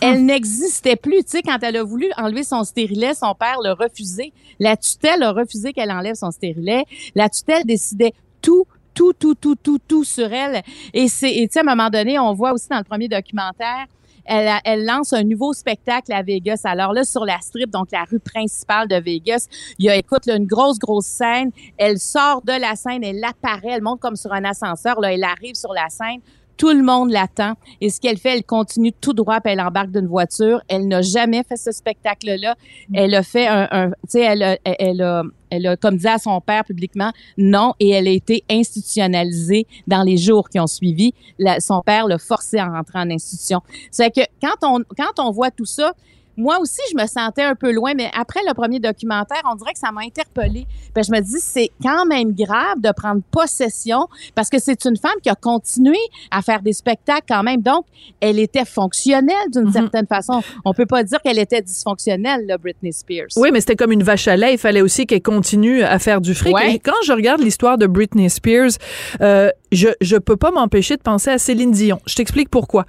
Elle 0.00 0.24
n'existait 0.24 0.96
plus. 0.96 1.24
Tu 1.24 1.30
sais, 1.30 1.42
quand 1.42 1.58
elle 1.62 1.76
a 1.76 1.84
voulu 1.84 2.10
enlever 2.16 2.42
son 2.42 2.64
stérilet, 2.64 3.14
son 3.14 3.34
père 3.34 3.58
l'a 3.62 3.74
refusé. 3.74 4.32
La 4.58 4.76
tutelle 4.76 5.22
a 5.22 5.32
refusé 5.32 5.72
qu'elle 5.72 5.90
enlève 5.90 6.14
son 6.14 6.30
stérilet. 6.30 6.84
La 7.14 7.28
tutelle 7.28 7.64
décidait 7.64 8.12
tout, 8.42 8.66
tout, 8.94 9.12
tout, 9.12 9.34
tout, 9.34 9.56
tout, 9.56 9.78
tout 9.86 10.04
sur 10.04 10.32
elle. 10.32 10.62
Et 10.92 11.08
c'est, 11.08 11.32
tu 11.32 11.48
sais, 11.50 11.58
à 11.60 11.62
un 11.62 11.64
moment 11.64 11.90
donné, 11.90 12.18
on 12.18 12.32
voit 12.34 12.52
aussi 12.52 12.68
dans 12.68 12.78
le 12.78 12.84
premier 12.84 13.08
documentaire, 13.08 13.86
elle 14.28 14.84
lance 14.84 15.12
un 15.12 15.22
nouveau 15.22 15.52
spectacle 15.52 16.12
à 16.12 16.22
Vegas. 16.22 16.62
Alors 16.64 16.92
là, 16.92 17.04
sur 17.04 17.24
la 17.24 17.38
strip, 17.40 17.70
donc 17.70 17.92
la 17.92 18.04
rue 18.04 18.18
principale 18.18 18.88
de 18.88 18.96
Vegas, 18.96 19.46
il 19.78 19.86
y 19.86 19.88
a, 19.88 19.96
écoute, 19.96 20.26
là, 20.26 20.36
une 20.36 20.46
grosse, 20.46 20.78
grosse 20.78 21.06
scène. 21.06 21.50
Elle 21.76 21.98
sort 21.98 22.42
de 22.42 22.52
la 22.52 22.74
scène, 22.74 23.04
elle 23.04 23.22
apparaît, 23.22 23.74
elle 23.74 23.82
monte 23.82 24.00
comme 24.00 24.16
sur 24.16 24.32
un 24.32 24.44
ascenseur. 24.44 25.00
Là, 25.00 25.12
elle 25.12 25.24
arrive 25.24 25.54
sur 25.54 25.72
la 25.72 25.88
scène. 25.88 26.20
Tout 26.56 26.70
le 26.70 26.82
monde 26.82 27.10
l'attend. 27.10 27.52
Et 27.80 27.90
ce 27.90 28.00
qu'elle 28.00 28.16
fait, 28.16 28.34
elle 28.36 28.44
continue 28.44 28.92
tout 28.92 29.12
droit, 29.12 29.40
puis 29.40 29.52
elle 29.52 29.60
embarque 29.60 29.90
d'une 29.90 30.06
voiture. 30.06 30.60
Elle 30.68 30.88
n'a 30.88 31.02
jamais 31.02 31.42
fait 31.44 31.56
ce 31.56 31.70
spectacle-là. 31.72 32.54
Elle 32.94 33.14
a 33.14 33.22
fait 33.22 33.46
un, 33.46 33.68
un- 33.70 33.88
tu 33.90 33.94
sais, 34.08 34.20
elle 34.22 34.42
a, 34.42 34.56
elle, 34.64 35.02
a, 35.02 35.22
elle 35.50 35.66
a 35.66 35.76
comme 35.76 35.96
dit 35.98 36.08
à 36.08 36.18
son 36.18 36.40
père 36.40 36.64
publiquement 36.64 37.12
non, 37.36 37.74
et 37.78 37.90
elle 37.90 38.08
a 38.08 38.10
été 38.10 38.42
institutionnalisée 38.50 39.66
dans 39.86 40.02
les 40.02 40.16
jours 40.16 40.48
qui 40.48 40.58
ont 40.60 40.66
suivi. 40.66 41.12
La- 41.38 41.60
son 41.60 41.82
père 41.82 42.06
l'a 42.06 42.18
forcée 42.18 42.58
à 42.58 42.66
rentrer 42.68 42.98
en 42.98 43.10
institution. 43.10 43.60
C'est 43.90 44.10
que 44.14 44.22
quand 44.40 44.56
on, 44.62 44.82
quand 44.96 45.22
on 45.22 45.30
voit 45.32 45.50
tout 45.50 45.64
ça, 45.66 45.92
moi 46.36 46.58
aussi, 46.60 46.80
je 46.90 47.00
me 47.00 47.06
sentais 47.06 47.42
un 47.42 47.54
peu 47.54 47.72
loin, 47.72 47.92
mais 47.96 48.10
après 48.14 48.40
le 48.46 48.54
premier 48.54 48.78
documentaire, 48.78 49.42
on 49.50 49.54
dirait 49.54 49.72
que 49.72 49.78
ça 49.78 49.90
m'a 49.92 50.02
interpellée. 50.02 50.66
Puis 50.94 51.04
je 51.04 51.12
me 51.12 51.20
dis, 51.20 51.40
c'est 51.40 51.70
quand 51.82 52.06
même 52.06 52.32
grave 52.32 52.80
de 52.80 52.90
prendre 52.94 53.22
possession 53.30 54.06
parce 54.34 54.50
que 54.50 54.58
c'est 54.58 54.84
une 54.84 54.96
femme 54.96 55.18
qui 55.22 55.30
a 55.30 55.34
continué 55.34 55.98
à 56.30 56.42
faire 56.42 56.62
des 56.62 56.72
spectacles 56.72 57.26
quand 57.28 57.42
même. 57.42 57.62
Donc, 57.62 57.86
elle 58.20 58.38
était 58.38 58.64
fonctionnelle 58.64 59.50
d'une 59.52 59.72
certaine 59.72 60.06
façon. 60.06 60.42
On 60.64 60.72
peut 60.72 60.86
pas 60.86 61.02
dire 61.02 61.20
qu'elle 61.22 61.38
était 61.38 61.62
dysfonctionnelle, 61.62 62.46
là, 62.46 62.58
Britney 62.58 62.92
Spears. 62.92 63.28
Oui, 63.36 63.50
mais 63.52 63.60
c'était 63.60 63.76
comme 63.76 63.92
une 63.92 64.02
vache 64.02 64.28
à 64.28 64.36
lait. 64.36 64.54
Il 64.54 64.58
fallait 64.58 64.82
aussi 64.82 65.06
qu'elle 65.06 65.22
continue 65.22 65.82
à 65.82 65.98
faire 65.98 66.20
du 66.20 66.34
fric. 66.34 66.54
Ouais. 66.54 66.74
Et 66.74 66.78
quand 66.78 66.92
je 67.04 67.12
regarde 67.12 67.40
l'histoire 67.40 67.78
de 67.78 67.86
Britney 67.86 68.28
Spears, 68.28 68.72
euh, 69.20 69.50
je 69.72 69.88
je 70.00 70.16
peux 70.16 70.36
pas 70.36 70.50
m'empêcher 70.50 70.96
de 70.96 71.02
penser 71.02 71.30
à 71.30 71.38
Céline 71.38 71.70
Dion. 71.70 72.00
Je 72.06 72.14
t'explique 72.14 72.50
pourquoi. 72.50 72.86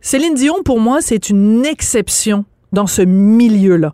Céline 0.00 0.34
Dion, 0.34 0.62
pour 0.64 0.80
moi, 0.80 1.00
c'est 1.00 1.28
une 1.28 1.64
exception 1.66 2.44
dans 2.72 2.86
ce 2.86 3.02
milieu-là. 3.02 3.92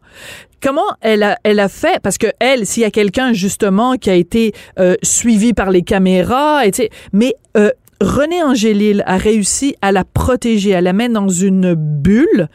Comment 0.60 0.96
elle 1.02 1.22
a, 1.22 1.36
elle 1.42 1.60
a 1.60 1.68
fait? 1.68 2.00
Parce 2.02 2.16
que 2.16 2.28
elle, 2.38 2.64
s'il 2.64 2.82
y 2.82 2.86
a 2.86 2.90
quelqu'un 2.90 3.34
justement 3.34 3.96
qui 3.96 4.08
a 4.08 4.14
été 4.14 4.54
euh, 4.78 4.94
suivi 5.02 5.52
par 5.52 5.70
les 5.70 5.82
caméras, 5.82 6.66
et, 6.66 6.90
mais 7.12 7.34
euh, 7.56 7.70
René 8.00 8.42
Angélil 8.42 9.02
a 9.06 9.16
réussi 9.16 9.74
à 9.80 9.92
la 9.92 10.04
protéger, 10.04 10.70
elle 10.70 10.84
la 10.84 10.92
met 10.92 11.08
dans 11.08 11.28
une 11.28 11.74
bulle 11.74 12.48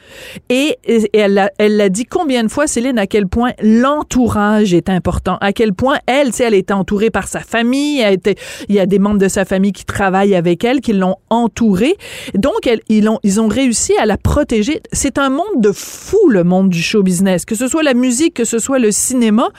et, 0.49 0.78
elle 1.13 1.34
l'a 1.34 1.49
elle 1.58 1.89
dit 1.89 2.06
combien 2.06 2.43
de 2.43 2.49
fois, 2.49 2.67
Céline, 2.67 2.99
à 2.99 3.08
quel 3.08 3.28
point 3.28 3.52
l'entourage 3.62 4.73
est 4.73 4.89
important, 4.89 5.38
à 5.41 5.54
quel 5.54 5.73
point 5.73 5.97
elle, 6.06 6.32
elle 6.39 6.54
est 6.54 6.71
entourée 6.71 7.10
par 7.10 7.28
sa 7.28 7.39
famille, 7.39 7.99
elle 8.02 8.15
était, 8.15 8.36
il 8.67 8.75
y 8.75 8.80
a 8.80 8.86
des 8.86 8.99
membres 8.99 9.17
de 9.17 9.28
sa 9.28 9.45
famille 9.45 9.71
qui 9.71 9.86
travaillent 9.86 10.36
avec 10.36 10.63
elle, 10.63 10.82
qui 10.82 10.93
l'ont 10.93 11.15
entourée. 11.30 11.95
Donc, 12.36 12.67
elle- 12.67 12.82
ils, 12.89 13.08
ont, 13.10 13.19
ils 13.23 13.39
ont 13.41 13.47
réussi 13.47 13.93
à 13.97 14.06
la 14.06 14.17
protéger. 14.17 14.82
C'est 14.91 15.17
un 15.17 15.30
monde 15.30 15.45
de 15.58 15.71
fou, 15.71 16.30
le 16.30 16.43
monde 16.43 16.69
du 16.69 16.82
show 16.82 17.02
business, 17.04 17.45
que 17.45 17.56
ce 17.56 17.67
soit 17.67 17.84
la 17.84 17.93
musique, 17.93 18.34
que 18.36 18.45
ce 18.45 18.60
soit 18.60 18.80
le 18.80 18.91
cinéma. 18.91 19.49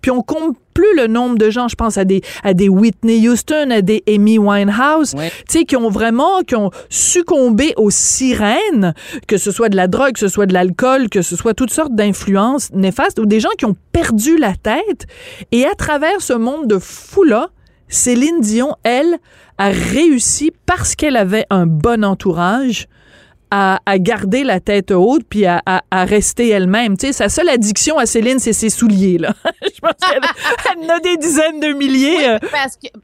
Puis 0.00 0.10
on 0.10 0.22
compte 0.22 0.56
plus 0.76 0.94
le 0.94 1.06
nombre 1.06 1.38
de 1.38 1.48
gens, 1.48 1.68
je 1.68 1.74
pense 1.74 1.96
à 1.96 2.04
des, 2.04 2.20
à 2.44 2.52
des 2.52 2.68
Whitney 2.68 3.26
Houston, 3.26 3.70
à 3.70 3.80
des 3.80 4.04
Amy 4.06 4.36
Winehouse, 4.36 5.12
tu 5.12 5.20
sais, 5.48 5.64
qui 5.64 5.74
ont 5.74 5.88
vraiment, 5.88 6.42
qui 6.42 6.54
ont 6.54 6.70
succombé 6.90 7.72
aux 7.78 7.88
sirènes, 7.88 8.92
que 9.26 9.38
ce 9.38 9.50
soit 9.50 9.70
de 9.70 9.76
la 9.76 9.88
drogue, 9.88 10.12
que 10.12 10.20
ce 10.20 10.28
soit 10.28 10.44
de 10.44 10.52
l'alcool, 10.52 11.08
que 11.08 11.22
ce 11.22 11.34
soit 11.34 11.54
toutes 11.54 11.72
sortes 11.72 11.94
d'influences 11.94 12.70
néfastes, 12.74 13.18
ou 13.18 13.24
des 13.24 13.40
gens 13.40 13.48
qui 13.56 13.64
ont 13.64 13.74
perdu 13.92 14.36
la 14.36 14.52
tête. 14.54 15.06
Et 15.50 15.64
à 15.64 15.74
travers 15.74 16.20
ce 16.20 16.34
monde 16.34 16.66
de 16.66 16.78
fou-là, 16.78 17.48
Céline 17.88 18.40
Dion, 18.40 18.74
elle, 18.82 19.16
a 19.56 19.70
réussi 19.70 20.52
parce 20.66 20.94
qu'elle 20.94 21.16
avait 21.16 21.46
un 21.48 21.64
bon 21.64 22.04
entourage 22.04 22.86
à, 23.50 23.80
à 23.86 23.98
garder 23.98 24.44
la 24.44 24.60
tête 24.60 24.90
haute 24.90 25.22
puis 25.28 25.46
à, 25.46 25.62
à, 25.66 25.82
à 25.90 26.04
rester 26.04 26.48
elle-même. 26.48 26.96
Tu 26.96 27.06
sais, 27.08 27.12
sa 27.12 27.28
seule 27.28 27.48
addiction 27.48 27.98
à 27.98 28.06
Céline, 28.06 28.38
c'est 28.38 28.52
ses 28.52 28.70
souliers, 28.70 29.18
là. 29.18 29.32
Je 29.62 29.80
pense 29.80 29.92
qu'elle 30.10 30.20
elle 30.82 30.90
en 30.90 30.94
a 30.96 31.00
des 31.00 31.16
dizaines 31.16 31.60
de 31.60 31.72
milliers. 31.72 32.28
euh. 32.28 32.38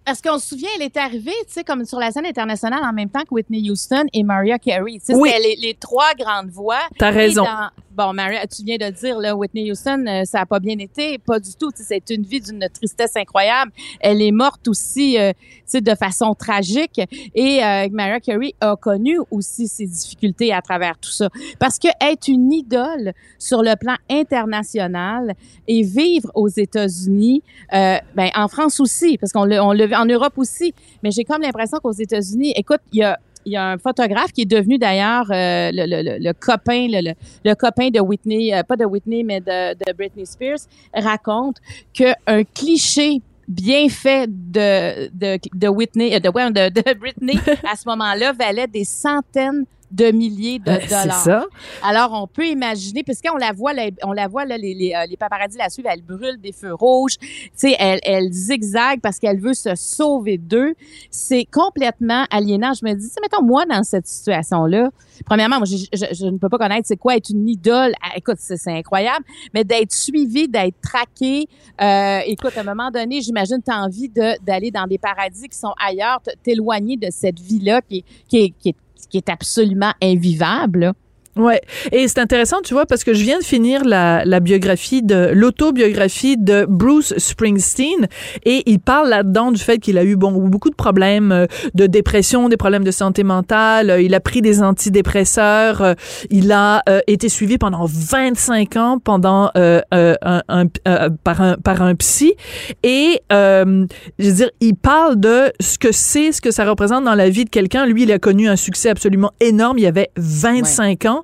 Parce 0.04 0.20
qu'on 0.20 0.38
se 0.38 0.48
souvient, 0.48 0.68
elle 0.76 0.82
est 0.82 0.96
arrivée, 0.96 1.30
tu 1.46 1.52
sais, 1.54 1.64
comme 1.64 1.84
sur 1.84 1.98
la 1.98 2.10
scène 2.10 2.26
internationale 2.26 2.80
en 2.84 2.92
même 2.92 3.08
temps 3.08 3.22
que 3.22 3.32
Whitney 3.32 3.70
Houston 3.70 4.04
et 4.12 4.22
Mariah 4.22 4.58
Carey. 4.58 4.94
Tu 4.94 5.00
sais, 5.06 5.14
Oui. 5.14 5.30
c'était 5.32 5.48
les, 5.48 5.56
les 5.56 5.74
trois 5.74 6.12
grandes 6.18 6.50
voix. 6.50 6.80
T'as 6.98 7.10
raison. 7.10 7.44
dans- 7.44 7.70
bon, 7.94 8.12
Mariah, 8.12 8.46
tu 8.46 8.62
viens 8.64 8.76
de 8.76 8.90
dire, 8.90 9.18
là, 9.18 9.34
Whitney 9.36 9.70
Houston, 9.70 10.04
euh, 10.06 10.24
ça 10.24 10.40
a 10.40 10.46
pas 10.46 10.60
bien 10.60 10.78
été, 10.78 11.18
pas 11.18 11.38
du 11.38 11.54
tout. 11.54 11.70
C'est 11.74 12.10
une 12.10 12.22
vie 12.22 12.40
d'une 12.40 12.66
tristesse 12.72 13.16
incroyable. 13.16 13.72
Elle 14.00 14.22
est 14.22 14.32
morte 14.32 14.68
aussi, 14.68 15.18
euh, 15.18 15.32
de 15.80 15.94
façon 15.94 16.34
tragique. 16.34 17.00
Et 17.34 17.64
euh, 17.64 17.88
Mariah 17.90 18.20
Carey 18.20 18.54
a 18.60 18.76
connu 18.76 19.18
aussi 19.30 19.68
ses 19.68 19.86
difficultés 19.86 20.52
à 20.52 20.60
travers 20.60 20.98
tout 20.98 21.10
ça. 21.10 21.28
Parce 21.58 21.78
que 21.78 21.88
être 22.00 22.28
une 22.28 22.52
idole 22.52 23.12
sur 23.38 23.62
le 23.62 23.74
plan 23.76 23.96
international 24.10 25.34
et 25.66 25.82
vivre 25.82 26.30
aux 26.34 26.48
États-Unis, 26.48 27.42
euh, 27.72 27.96
ben 28.14 28.28
en 28.34 28.48
France 28.48 28.80
aussi, 28.80 29.18
parce 29.18 29.32
qu'on 29.32 29.44
l'a, 29.44 29.64
on 29.64 29.74
vu 29.74 29.94
en 29.94 30.06
Europe 30.06 30.34
aussi. 30.36 30.74
Mais 31.02 31.10
j'ai 31.10 31.24
comme 31.24 31.42
l'impression 31.42 31.78
qu'aux 31.78 31.92
États-Unis, 31.92 32.52
écoute, 32.56 32.80
il 32.92 32.98
y 33.00 33.02
a 33.02 33.18
il 33.44 33.52
y 33.52 33.56
a 33.56 33.70
un 33.70 33.78
photographe 33.78 34.32
qui 34.32 34.42
est 34.42 34.50
devenu 34.50 34.78
d'ailleurs 34.78 35.26
euh, 35.30 35.70
le, 35.72 35.86
le, 35.86 36.18
le, 36.18 36.32
copain, 36.32 36.86
le, 36.88 37.00
le, 37.00 37.14
le 37.44 37.54
copain 37.54 37.90
de 37.90 38.00
Whitney, 38.00 38.54
euh, 38.54 38.62
pas 38.62 38.76
de 38.76 38.84
Whitney, 38.84 39.22
mais 39.22 39.40
de, 39.40 39.74
de 39.74 39.92
Britney 39.92 40.26
Spears, 40.26 40.60
raconte 40.94 41.56
qu'un 41.92 42.44
cliché 42.54 43.20
bien 43.48 43.88
fait 43.88 44.26
de, 44.28 45.08
de, 45.08 45.38
de 45.54 45.68
Whitney, 45.68 46.14
euh, 46.14 46.20
de, 46.20 46.28
ouais, 46.28 46.50
de, 46.50 46.68
de 46.70 46.94
Britney 46.98 47.38
à 47.70 47.76
ce 47.76 47.88
moment-là 47.88 48.32
valait 48.32 48.66
des 48.66 48.84
centaines 48.84 49.64
de 49.92 50.10
milliers 50.10 50.58
de 50.58 50.70
Euh, 50.70 50.78
dollars. 50.88 51.22
c'est 51.22 51.30
ça. 51.30 51.46
Alors, 51.82 52.12
on 52.20 52.26
peut 52.26 52.46
imaginer, 52.46 53.02
parce 53.04 53.20
qu'on 53.20 53.36
la 53.36 53.52
voit, 53.52 53.72
là, 53.74 53.88
on 54.02 54.12
la 54.12 54.26
voit, 54.26 54.44
là, 54.44 54.56
les, 54.56 54.74
les, 54.74 54.94
euh, 54.94 55.06
les 55.06 55.16
paparazzis 55.16 55.58
la 55.58 55.68
suivent, 55.68 55.86
elle 55.88 56.02
brûle 56.02 56.38
des 56.40 56.52
feux 56.52 56.74
rouges, 56.74 57.18
tu 57.18 57.28
sais, 57.54 57.76
elle, 57.78 58.00
elle 58.04 58.32
zigzague 58.32 59.00
parce 59.00 59.18
qu'elle 59.18 59.38
veut 59.38 59.54
se 59.54 59.74
sauver 59.74 60.38
d'eux. 60.38 60.74
C'est 61.10 61.44
complètement 61.44 62.24
aliénant. 62.30 62.72
Je 62.74 62.84
me 62.84 62.94
dis, 62.94 63.08
mettons, 63.20 63.42
moi, 63.44 63.64
dans 63.66 63.82
cette 63.82 64.06
situation-là, 64.06 64.90
premièrement, 65.26 65.58
moi, 65.58 65.66
je, 65.66 65.76
je- 65.92 66.14
je 66.14 66.26
ne 66.26 66.38
peux 66.38 66.48
pas 66.48 66.58
connaître 66.58 66.86
c'est 66.88 66.96
quoi 66.96 67.16
être 67.16 67.30
une 67.30 67.48
idole. 67.48 67.92
Ah, 68.02 68.12
écoute, 68.16 68.36
c'est 68.38 68.58
incroyable, 68.68 69.24
mais 69.52 69.64
d'être 69.64 69.92
suivi, 69.92 70.48
d'être 70.48 70.80
traqué, 70.80 71.46
euh, 71.80 72.20
écoute, 72.26 72.56
à 72.56 72.60
un 72.60 72.64
moment 72.64 72.90
donné, 72.90 73.20
j'imagine 73.20 73.58
tu 73.64 73.70
as 73.70 73.78
envie 73.82 74.08
de- 74.08 74.42
d'aller 74.44 74.70
dans 74.70 74.86
des 74.86 74.98
paradis 74.98 75.48
qui 75.48 75.58
sont 75.58 75.74
ailleurs, 75.84 76.20
t'éloigner 76.42 76.96
de 76.96 77.08
cette 77.10 77.38
vie-là 77.38 77.82
qui, 77.82 78.04
qui, 78.28 78.54
est, 78.64 78.74
qui 79.08 79.18
est 79.18 79.28
absolument 79.28 79.92
invivable. 80.02 80.92
Ouais, 81.34 81.62
et 81.92 82.08
c'est 82.08 82.18
intéressant, 82.18 82.58
tu 82.62 82.74
vois, 82.74 82.84
parce 82.84 83.04
que 83.04 83.14
je 83.14 83.22
viens 83.22 83.38
de 83.38 83.44
finir 83.44 83.84
la, 83.86 84.22
la 84.26 84.40
biographie 84.40 85.02
de 85.02 85.30
l'autobiographie 85.32 86.36
de 86.36 86.66
Bruce 86.68 87.14
Springsteen, 87.16 88.06
et 88.44 88.62
il 88.66 88.80
parle 88.80 89.08
là-dedans 89.08 89.50
du 89.50 89.58
fait 89.60 89.78
qu'il 89.78 89.96
a 89.96 90.04
eu 90.04 90.14
bon 90.16 90.32
beaucoup 90.32 90.68
de 90.68 90.74
problèmes 90.74 91.32
euh, 91.32 91.46
de 91.74 91.86
dépression, 91.86 92.50
des 92.50 92.58
problèmes 92.58 92.84
de 92.84 92.90
santé 92.90 93.22
mentale. 93.24 93.88
euh, 93.88 94.02
Il 94.02 94.14
a 94.14 94.20
pris 94.20 94.42
des 94.42 94.62
antidépresseurs. 94.62 95.80
euh, 95.80 95.94
Il 96.30 96.52
a 96.52 96.82
euh, 96.88 97.00
été 97.06 97.30
suivi 97.30 97.56
pendant 97.56 97.86
25 97.86 98.76
ans 98.76 98.98
pendant 99.02 99.50
euh, 99.56 99.80
euh, 99.94 100.14
un, 100.22 100.42
un- 100.48 100.66
euh, 100.86 101.08
par 101.24 101.40
un 101.40 101.54
par 101.56 101.80
un 101.80 101.94
psy, 101.94 102.34
et 102.82 103.20
euh, 103.32 103.86
je 104.18 104.28
veux 104.28 104.34
dire, 104.34 104.50
il 104.60 104.74
parle 104.74 105.18
de 105.18 105.50
ce 105.60 105.78
que 105.78 105.92
c'est, 105.92 106.32
ce 106.32 106.42
que 106.42 106.50
ça 106.50 106.64
représente 106.66 107.04
dans 107.04 107.14
la 107.14 107.30
vie 107.30 107.44
de 107.46 107.50
quelqu'un. 107.50 107.86
Lui, 107.86 108.02
il 108.02 108.12
a 108.12 108.18
connu 108.18 108.48
un 108.48 108.56
succès 108.56 108.90
absolument 108.90 109.32
énorme. 109.40 109.78
Il 109.78 109.86
avait 109.86 110.10
25 110.16 111.06
ans 111.06 111.21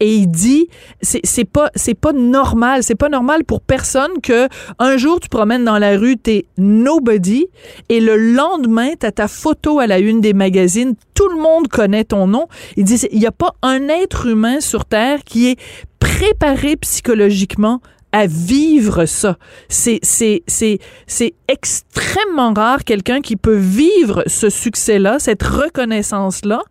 et 0.00 0.14
il 0.14 0.28
dit 0.28 0.68
c'est 1.02 1.44
pas 1.44 1.70
c'est 1.74 1.94
pas 1.94 2.12
normal, 2.12 2.82
c'est 2.82 2.94
pas 2.94 3.08
normal 3.08 3.44
pour 3.44 3.60
personne 3.60 4.20
que 4.22 4.48
un 4.78 4.96
jour 4.96 5.20
tu 5.20 5.28
promènes 5.28 5.64
dans 5.64 5.78
la 5.78 5.96
rue, 5.96 6.16
t'es 6.16 6.46
nobody 6.56 7.46
et 7.88 8.00
le 8.00 8.16
lendemain 8.16 8.90
t'as 8.98 9.12
ta 9.12 9.28
photo 9.28 9.80
à 9.80 9.86
la 9.86 9.98
une 9.98 10.20
des 10.20 10.32
magazines, 10.32 10.94
tout 11.14 11.28
le 11.28 11.40
monde 11.40 11.68
connaît 11.68 12.04
ton 12.04 12.26
nom. 12.26 12.46
Il 12.76 12.84
dit 12.84 13.00
il 13.12 13.20
y 13.20 13.26
a 13.26 13.32
pas 13.32 13.54
un 13.62 13.88
être 13.88 14.26
humain 14.26 14.60
sur 14.60 14.84
terre 14.84 15.20
qui 15.24 15.48
est 15.48 15.58
préparé 15.98 16.76
psychologiquement 16.76 17.80
à 18.12 18.26
vivre 18.26 19.04
ça. 19.06 19.36
C'est 19.68 20.00
c'est 20.02 20.42
c'est 20.46 20.78
c'est 21.06 21.34
extrêmement 21.48 22.52
rare 22.54 22.84
quelqu'un 22.84 23.20
qui 23.20 23.36
peut 23.36 23.56
vivre 23.56 24.22
ce 24.26 24.50
succès-là, 24.50 25.18
cette 25.18 25.42
reconnaissance-là 25.42 26.62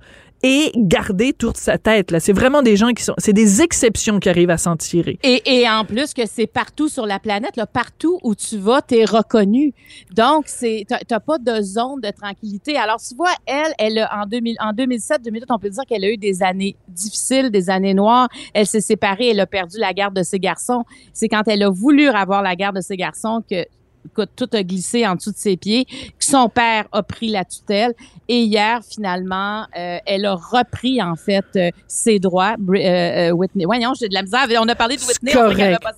et 0.44 0.72
garder 0.76 1.34
toute 1.34 1.58
sa 1.58 1.78
tête 1.78 2.12
là. 2.12 2.20
C'est 2.20 2.34
vraiment 2.34 2.62
des 2.62 2.76
gens 2.76 2.90
qui 2.90 3.04
sont 3.04 3.14
c'est 3.18 3.34
des 3.34 3.62
exceptions 3.62 4.20
qui 4.20 4.30
arrivent 4.30 4.50
à 4.50 4.58
s'en 4.58 4.76
tirer. 4.78 5.18
Et, 5.24 5.42
et 5.62 5.70
en 5.70 5.84
plus 5.86 6.14
que 6.14 6.22
c'est 6.28 6.48
partout 6.48 6.90
sur 6.90 7.06
la 7.06 7.20
planète, 7.20 7.56
là, 7.58 7.66
partout 7.66 8.20
où 8.24 8.36
tu 8.36 8.58
vas, 8.58 8.82
tu 8.82 8.96
es 8.96 9.06
reconnu. 9.06 9.74
Donc, 10.14 10.46
c'est 10.48 10.86
t'as 11.08 11.20
pas 11.20 11.38
de 11.38 11.62
zone 11.62 12.02
de 12.02 12.12
tranquillité. 12.12 12.78
Alors, 12.78 12.98
tu 12.98 13.16
vois, 13.16 13.32
elle, 13.46 13.74
elle 13.80 14.00
a- 14.00 14.22
en, 14.22 14.26
2000, 14.26 14.56
en 14.60 14.74
2007, 14.74 15.24
2008, 15.24 15.46
on 15.50 15.60
peut 15.60 15.70
dire 15.70 15.84
qu'elle 15.88 16.04
a 16.04 16.10
eu 16.10 16.18
des 16.18 16.44
années 16.44 16.76
difficiles, 16.88 17.50
des 17.50 17.70
années 17.70 17.94
noires. 17.94 18.28
Elle 18.54 18.68
s'est 18.68 18.82
séparée, 18.82 19.30
elle 19.30 19.40
a 19.40 19.48
perdu 19.48 19.78
la 19.80 19.94
garde 19.94 20.16
de 20.16 20.24
ses 20.24 20.40
garçons. 20.40 20.84
C'est 21.14 21.30
quand 21.30 21.44
elle 21.48 21.64
a 21.64 21.70
voulu 21.70 22.08
avoir 22.10 22.42
la 22.42 22.56
garde 22.56 22.76
de 22.76 22.82
ses 22.82 22.98
garçons 22.98 23.42
que 23.50 23.66
écoute, 24.08 24.30
tout 24.36 24.50
a 24.54 24.64
glissé 24.64 25.06
en 25.08 25.16
dessous 25.16 25.32
de 25.32 25.38
ses 25.38 25.58
pieds, 25.58 25.86
que 25.86 26.26
son 26.26 26.50
père 26.50 26.86
a 26.92 27.04
pris 27.04 27.30
la 27.30 27.46
tutelle. 27.46 27.94
Et 28.28 28.42
hier, 28.42 28.82
finalement, 28.84 29.66
euh, 29.78 29.98
elle 30.06 30.26
a 30.26 30.36
repris, 30.36 31.02
en 31.02 31.16
fait, 31.16 31.46
euh, 31.56 31.70
ses 31.88 32.20
droits. 32.20 32.56
Euh, 32.70 32.74
euh, 32.76 33.32
Whitney, 33.32 33.66
voyons, 33.66 33.94
j'ai 34.00 34.08
de 34.10 34.14
la 34.14 34.24
misère. 34.24 34.46
On 34.62 34.68
a 34.68 34.76
parlé 34.76 34.98
de 34.98 35.02
Whitney, 35.02 35.32
on 35.36 35.50
pas 35.80 35.94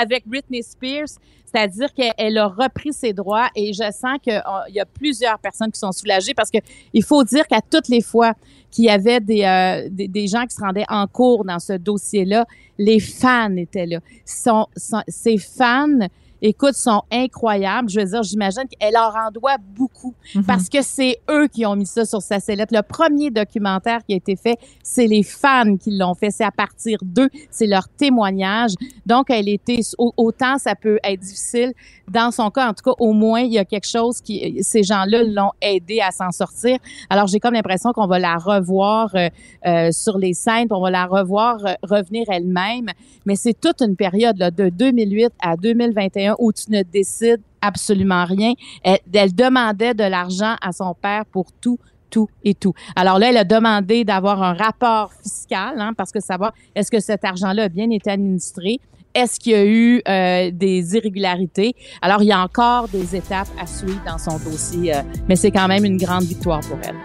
avec 0.00 0.26
Britney 0.26 0.62
Spears. 0.62 1.08
C'est-à-dire 1.44 1.94
qu'elle 1.94 2.12
elle 2.18 2.38
a 2.38 2.48
repris 2.48 2.92
ses 2.92 3.12
droits 3.12 3.48
et 3.54 3.72
je 3.72 3.84
sens 3.92 4.18
qu'il 4.22 4.42
y 4.74 4.80
a 4.80 4.84
plusieurs 4.84 5.38
personnes 5.38 5.70
qui 5.70 5.78
sont 5.78 5.92
soulagées 5.92 6.34
parce 6.34 6.50
que 6.50 6.58
il 6.92 7.04
faut 7.04 7.22
dire 7.24 7.46
qu'à 7.46 7.60
toutes 7.62 7.88
les 7.88 8.02
fois 8.02 8.34
qu'il 8.70 8.84
y 8.84 8.90
avait 8.90 9.20
des, 9.20 9.44
euh, 9.44 9.88
des, 9.90 10.08
des 10.08 10.26
gens 10.26 10.44
qui 10.44 10.54
se 10.54 10.60
rendaient 10.60 10.84
en 10.88 11.06
cours 11.06 11.44
dans 11.44 11.60
ce 11.60 11.74
dossier-là, 11.74 12.44
les 12.78 13.00
fans 13.00 13.56
étaient 13.56 13.86
là. 13.86 14.00
Sont- 14.26 14.66
ces 15.08 15.38
fans, 15.38 16.00
écoute, 16.42 16.74
sont 16.74 17.02
incroyables. 17.12 17.88
Je 17.88 18.00
veux 18.00 18.06
dire, 18.06 18.22
j'imagine 18.22 18.64
qu'elle 18.68 18.92
leur 18.92 19.14
en 19.16 19.30
doit 19.30 19.56
beaucoup 19.76 20.14
parce 20.46 20.68
que 20.68 20.82
c'est 20.82 21.18
eux 21.30 21.48
qui 21.48 21.64
ont 21.66 21.76
mis 21.76 21.86
ça 21.86 22.04
sur 22.04 22.20
sa 22.22 22.40
sellette. 22.40 22.70
Le 22.72 22.82
premier 22.82 23.30
documentaire 23.30 24.00
qui 24.06 24.14
a 24.14 24.16
été 24.16 24.36
fait, 24.36 24.58
c'est 24.82 25.06
les 25.06 25.22
fans 25.22 25.76
qui 25.76 25.96
l'ont 25.96 26.14
fait. 26.14 26.30
C'est 26.30 26.44
à 26.44 26.50
partir 26.50 26.98
d'eux, 27.02 27.28
c'est 27.50 27.66
leur 27.66 27.88
témoignage. 27.88 28.72
Donc, 29.04 29.30
elle 29.30 29.48
était 29.48 29.80
au- 29.98 30.12
autant 30.16 30.58
ça 30.58 30.74
peut 30.74 30.98
être 31.04 31.20
difficile. 31.20 31.72
Dans 32.08 32.30
son 32.30 32.50
cas, 32.50 32.68
en 32.68 32.74
tout 32.74 32.84
cas, 32.84 32.94
au 32.98 33.12
moins 33.12 33.40
il 33.40 33.52
y 33.52 33.58
a 33.58 33.64
quelque 33.64 33.88
chose 33.88 34.20
qui 34.20 34.58
ces 34.62 34.82
gens-là 34.82 35.24
l'ont 35.24 35.52
aidé 35.60 36.00
à 36.00 36.10
s'en 36.12 36.30
sortir. 36.30 36.78
Alors, 37.10 37.26
j'ai 37.26 37.40
comme 37.40 37.54
l'impression 37.54 37.92
qu'on 37.92 38.06
va 38.06 38.18
la 38.18 38.36
revoir 38.36 39.10
euh, 39.14 39.28
euh, 39.66 39.90
sur 39.92 40.18
les 40.18 40.34
scènes, 40.34 40.68
on 40.70 40.80
va 40.80 40.90
la 40.90 41.06
revoir 41.06 41.64
euh, 41.64 41.74
revenir 41.82 42.24
elle-même. 42.28 42.86
Mais 43.24 43.36
c'est 43.36 43.58
toute 43.58 43.80
une 43.80 43.96
période 43.96 44.36
là, 44.38 44.50
de 44.50 44.68
2008 44.68 45.32
à 45.42 45.56
2021 45.56 46.25
où 46.38 46.52
tu 46.52 46.70
ne 46.70 46.82
décides 46.82 47.42
absolument 47.60 48.24
rien. 48.24 48.52
Elle, 48.82 48.98
elle 49.12 49.34
demandait 49.34 49.94
de 49.94 50.04
l'argent 50.04 50.56
à 50.60 50.72
son 50.72 50.94
père 50.94 51.24
pour 51.26 51.46
tout 51.60 51.78
tout 52.08 52.28
et 52.44 52.54
tout. 52.54 52.72
Alors 52.94 53.18
là, 53.18 53.30
elle 53.30 53.36
a 53.36 53.44
demandé 53.44 54.04
d'avoir 54.04 54.40
un 54.40 54.54
rapport 54.54 55.12
fiscal, 55.22 55.74
hein, 55.80 55.92
parce 55.96 56.12
que 56.12 56.20
savoir 56.20 56.52
est-ce 56.74 56.90
que 56.90 57.00
cet 57.00 57.24
argent-là 57.24 57.64
a 57.64 57.68
bien 57.68 57.90
été 57.90 58.10
administré, 58.10 58.80
est-ce 59.16 59.40
qu'il 59.40 59.52
y 59.52 59.54
a 59.54 59.64
eu 59.64 60.02
euh, 60.06 60.50
des 60.52 60.94
irrégularités? 60.94 61.74
Alors, 62.02 62.22
il 62.22 62.26
y 62.26 62.32
a 62.32 62.40
encore 62.40 62.86
des 62.88 63.16
étapes 63.16 63.48
à 63.58 63.66
suivre 63.66 64.02
dans 64.06 64.18
son 64.18 64.38
dossier, 64.38 64.94
euh, 64.94 65.00
mais 65.26 65.36
c'est 65.36 65.50
quand 65.50 65.68
même 65.68 65.86
une 65.86 65.96
grande 65.96 66.24
victoire 66.24 66.60
pour 66.60 66.78
elle. 66.82 66.96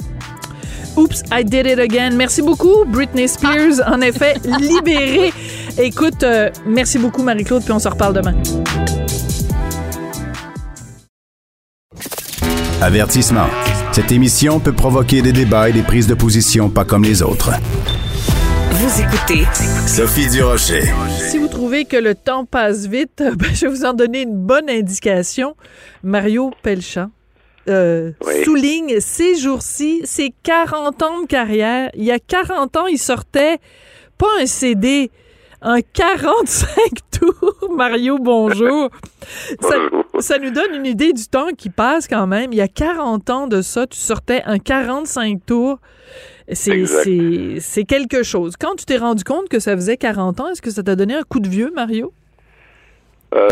Oops, 0.97 1.23
I 1.31 1.45
did 1.45 1.65
it 1.67 1.79
again. 1.79 2.11
Merci 2.11 2.41
beaucoup, 2.41 2.83
Britney 2.85 3.29
Spears. 3.29 3.79
En 3.87 4.01
effet, 4.01 4.35
libérée. 4.59 5.31
Écoute, 5.77 6.23
euh, 6.23 6.49
merci 6.65 6.99
beaucoup, 6.99 7.23
Marie-Claude, 7.23 7.63
puis 7.63 7.71
on 7.71 7.79
se 7.79 7.87
reparle 7.87 8.15
demain. 8.15 8.35
Avertissement. 12.81 13.45
Cette 13.91 14.11
émission 14.11 14.59
peut 14.59 14.73
provoquer 14.73 15.21
des 15.21 15.31
débats 15.31 15.69
et 15.69 15.71
des 15.73 15.83
prises 15.83 16.07
de 16.07 16.15
position 16.15 16.69
pas 16.69 16.83
comme 16.83 17.03
les 17.03 17.21
autres. 17.21 17.51
Vous 18.71 19.01
écoutez 19.01 19.45
Sophie 19.87 20.27
Durocher. 20.29 20.83
Si 21.29 21.37
vous 21.37 21.47
trouvez 21.47 21.85
que 21.85 21.97
le 21.97 22.15
temps 22.15 22.45
passe 22.45 22.87
vite, 22.87 23.17
ben, 23.37 23.53
je 23.53 23.67
vais 23.67 23.71
vous 23.71 23.85
en 23.85 23.93
donner 23.93 24.23
une 24.23 24.35
bonne 24.35 24.67
indication. 24.69 25.55
Mario 26.01 26.51
Pelchat 26.63 27.09
euh, 27.69 28.13
Oui. 28.25 28.43
souligne 28.43 28.99
ces 28.99 29.35
jours-ci 29.35 30.01
ses 30.03 30.33
40 30.41 31.03
ans 31.03 31.21
de 31.21 31.27
carrière. 31.27 31.91
Il 31.93 32.03
y 32.03 32.11
a 32.11 32.17
40 32.17 32.77
ans, 32.77 32.87
il 32.87 32.97
sortait 32.97 33.59
pas 34.17 34.27
un 34.41 34.47
CD, 34.47 35.11
un 35.61 35.81
45 35.81 36.75
tours. 37.19 37.75
Mario, 37.75 38.17
bonjour. 38.19 38.89
Ça, 39.59 39.75
ça 40.19 40.37
nous 40.39 40.51
donne 40.51 40.75
une 40.75 40.85
idée 40.85 41.13
du 41.13 41.25
temps 41.27 41.49
qui 41.57 41.69
passe 41.69 42.07
quand 42.07 42.27
même. 42.27 42.51
Il 42.51 42.57
y 42.57 42.61
a 42.61 42.67
40 42.67 43.29
ans 43.29 43.47
de 43.47 43.61
ça, 43.61 43.87
tu 43.87 43.97
sortais 43.97 44.41
un 44.45 44.59
45 44.59 45.45
tours. 45.45 45.79
C'est 46.51 47.85
quelque 47.87 48.23
chose. 48.23 48.55
Quand 48.59 48.75
tu 48.75 48.85
t'es 48.85 48.97
rendu 48.97 49.23
compte 49.23 49.47
que 49.49 49.59
ça 49.59 49.75
faisait 49.75 49.97
40 49.97 50.39
ans, 50.39 50.49
est-ce 50.49 50.61
que 50.61 50.71
ça 50.71 50.83
t'a 50.83 50.95
donné 50.95 51.15
un 51.15 51.23
coup 51.23 51.39
de 51.39 51.47
vieux, 51.47 51.71
Mario? 51.73 52.11
Euh, 53.33 53.47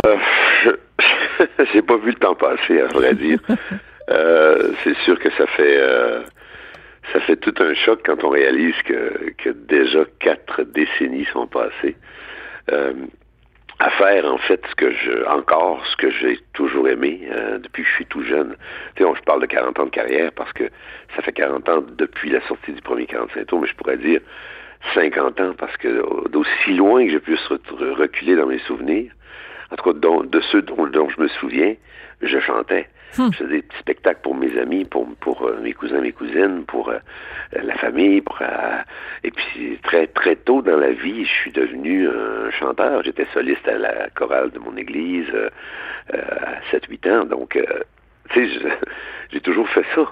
j'ai 1.74 1.82
pas 1.82 1.98
vu 1.98 2.12
le 2.12 2.16
temps 2.16 2.36
passer, 2.36 2.82
à 2.82 2.88
vrai 2.88 3.14
dire. 3.16 3.40
Euh, 4.12 4.72
c'est 4.84 4.98
sûr 5.06 5.20
que 5.20 5.30
ça 5.38 5.46
fait 5.56 5.78
euh, 5.78 6.24
ça 7.14 7.20
fait 7.22 7.38
tout 7.38 7.54
un 7.60 7.74
choc 7.74 8.02
quand 8.06 8.24
on 8.24 8.30
réalise 8.30 8.76
que, 8.84 9.32
que 9.38 9.50
déjà 9.50 10.04
quatre 10.20 10.64
décennies 10.64 11.26
sont 11.34 11.48
passées. 11.48 11.96
Euh, 12.72 12.94
à 13.82 13.90
faire 13.92 14.26
en 14.26 14.38
fait 14.38 14.62
ce 14.70 14.76
que 14.76 14.92
je 14.92 15.26
encore 15.26 15.86
ce 15.88 15.96
que 15.96 16.10
j'ai 16.12 16.38
toujours 16.54 16.90
aimé 16.90 17.22
euh, 17.32 17.60
depuis 17.60 17.84
que 17.84 17.90
je 17.90 17.96
suis 17.96 18.06
tout 18.06 18.24
jeune. 18.24 18.56
Tu 18.96 19.04
sais, 19.04 19.10
on- 19.10 19.16
je 19.16 19.22
parle 19.22 19.42
de 19.42 19.46
40 19.46 19.80
ans 19.80 19.86
de 19.86 19.90
carrière 19.90 20.32
parce 20.34 20.52
que 20.52 20.66
ça 21.16 21.22
fait 21.22 21.32
40 21.32 21.68
ans 21.70 21.82
depuis 21.98 22.30
la 22.30 22.42
sortie 22.48 22.74
du 22.74 22.82
premier 22.82 23.06
45 23.06 23.46
tours, 23.48 23.62
mais 23.62 23.68
je 23.68 23.76
pourrais 23.76 23.98
dire 23.98 24.20
50 24.94 25.40
ans 25.40 25.54
parce 25.58 25.76
que 25.78 26.28
d'aussi 26.30 26.74
loin 26.74 27.06
que 27.06 27.12
je 27.14 27.18
puisse 27.20 27.40
re- 27.48 27.92
reculer 27.94 28.36
dans 28.36 28.48
mes 28.48 28.60
souvenirs, 28.60 29.12
en 29.72 29.76
tout 29.78 29.94
cas 29.94 29.98
de 30.26 30.42
ceux 30.52 30.62
dont 30.62 31.10
je 31.10 31.22
me 31.22 31.28
souviens, 31.30 31.74
je 32.22 32.40
chantais. 32.40 32.88
Je 33.14 33.38
faisais 33.38 33.50
des 33.50 33.62
petits 33.62 33.80
spectacles 33.80 34.22
pour 34.22 34.36
mes 34.36 34.58
amis, 34.58 34.86
pour, 34.86 35.08
euh, 35.44 35.60
mes 35.62 35.74
cousins, 35.74 36.00
mes 36.00 36.12
cousines, 36.12 36.64
pour 36.66 36.90
euh, 36.90 37.00
la 37.52 37.76
famille, 37.76 38.22
pour 38.22 38.38
euh, 38.42 38.78
et 39.24 39.32
puis 39.32 39.80
très 39.84 40.08
très 40.08 40.36
tôt 40.36 40.62
dans 40.62 40.78
la 40.78 40.92
vie, 40.92 41.26
je 41.26 41.32
suis 41.32 41.52
devenu 41.52 42.08
un 42.08 42.52
chanteur. 42.52 43.04
J'étais 43.04 43.26
soliste 43.34 43.68
à 43.68 43.78
la 43.78 44.10
chorale 44.12 44.52
de 44.52 44.60
mon 44.60 44.76
église 44.78 45.28
à 46.14 46.62
7-8 46.72 47.12
ans, 47.12 47.26
donc 47.26 47.58
tu 48.30 48.48
sais, 48.48 48.60
j'ai 49.32 49.42
toujours 49.42 49.68
fait 49.70 49.86
ça. 49.96 50.06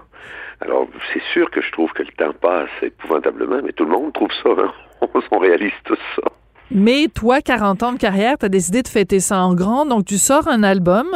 Alors, 0.62 0.88
c'est 1.14 1.22
sûr 1.34 1.52
que 1.52 1.62
je 1.62 1.72
trouve 1.72 1.92
que 1.94 2.02
le 2.02 2.12
temps 2.14 2.34
passe 2.34 2.70
épouvantablement, 2.82 3.62
mais 3.64 3.74
tout 3.74 3.86
le 3.86 3.92
monde 3.92 4.12
trouve 4.14 4.32
ça. 4.44 4.50
Hein? 4.50 4.74
On 5.32 5.38
réalise 5.38 5.74
tout 5.84 5.98
ça. 6.16 6.24
Mais 6.72 7.08
toi, 7.14 7.42
40 7.42 7.84
ans 7.84 7.94
de 7.94 7.98
carrière, 7.98 8.38
tu 8.38 8.46
as 8.46 8.50
décidé 8.50 8.82
de 8.82 8.88
fêter 8.88 9.20
ça 9.20 9.40
en 9.42 9.54
grand. 9.56 9.86
Donc, 9.86 10.06
tu 10.06 10.18
sors 10.18 10.48
un 10.48 10.64
album, 10.64 11.08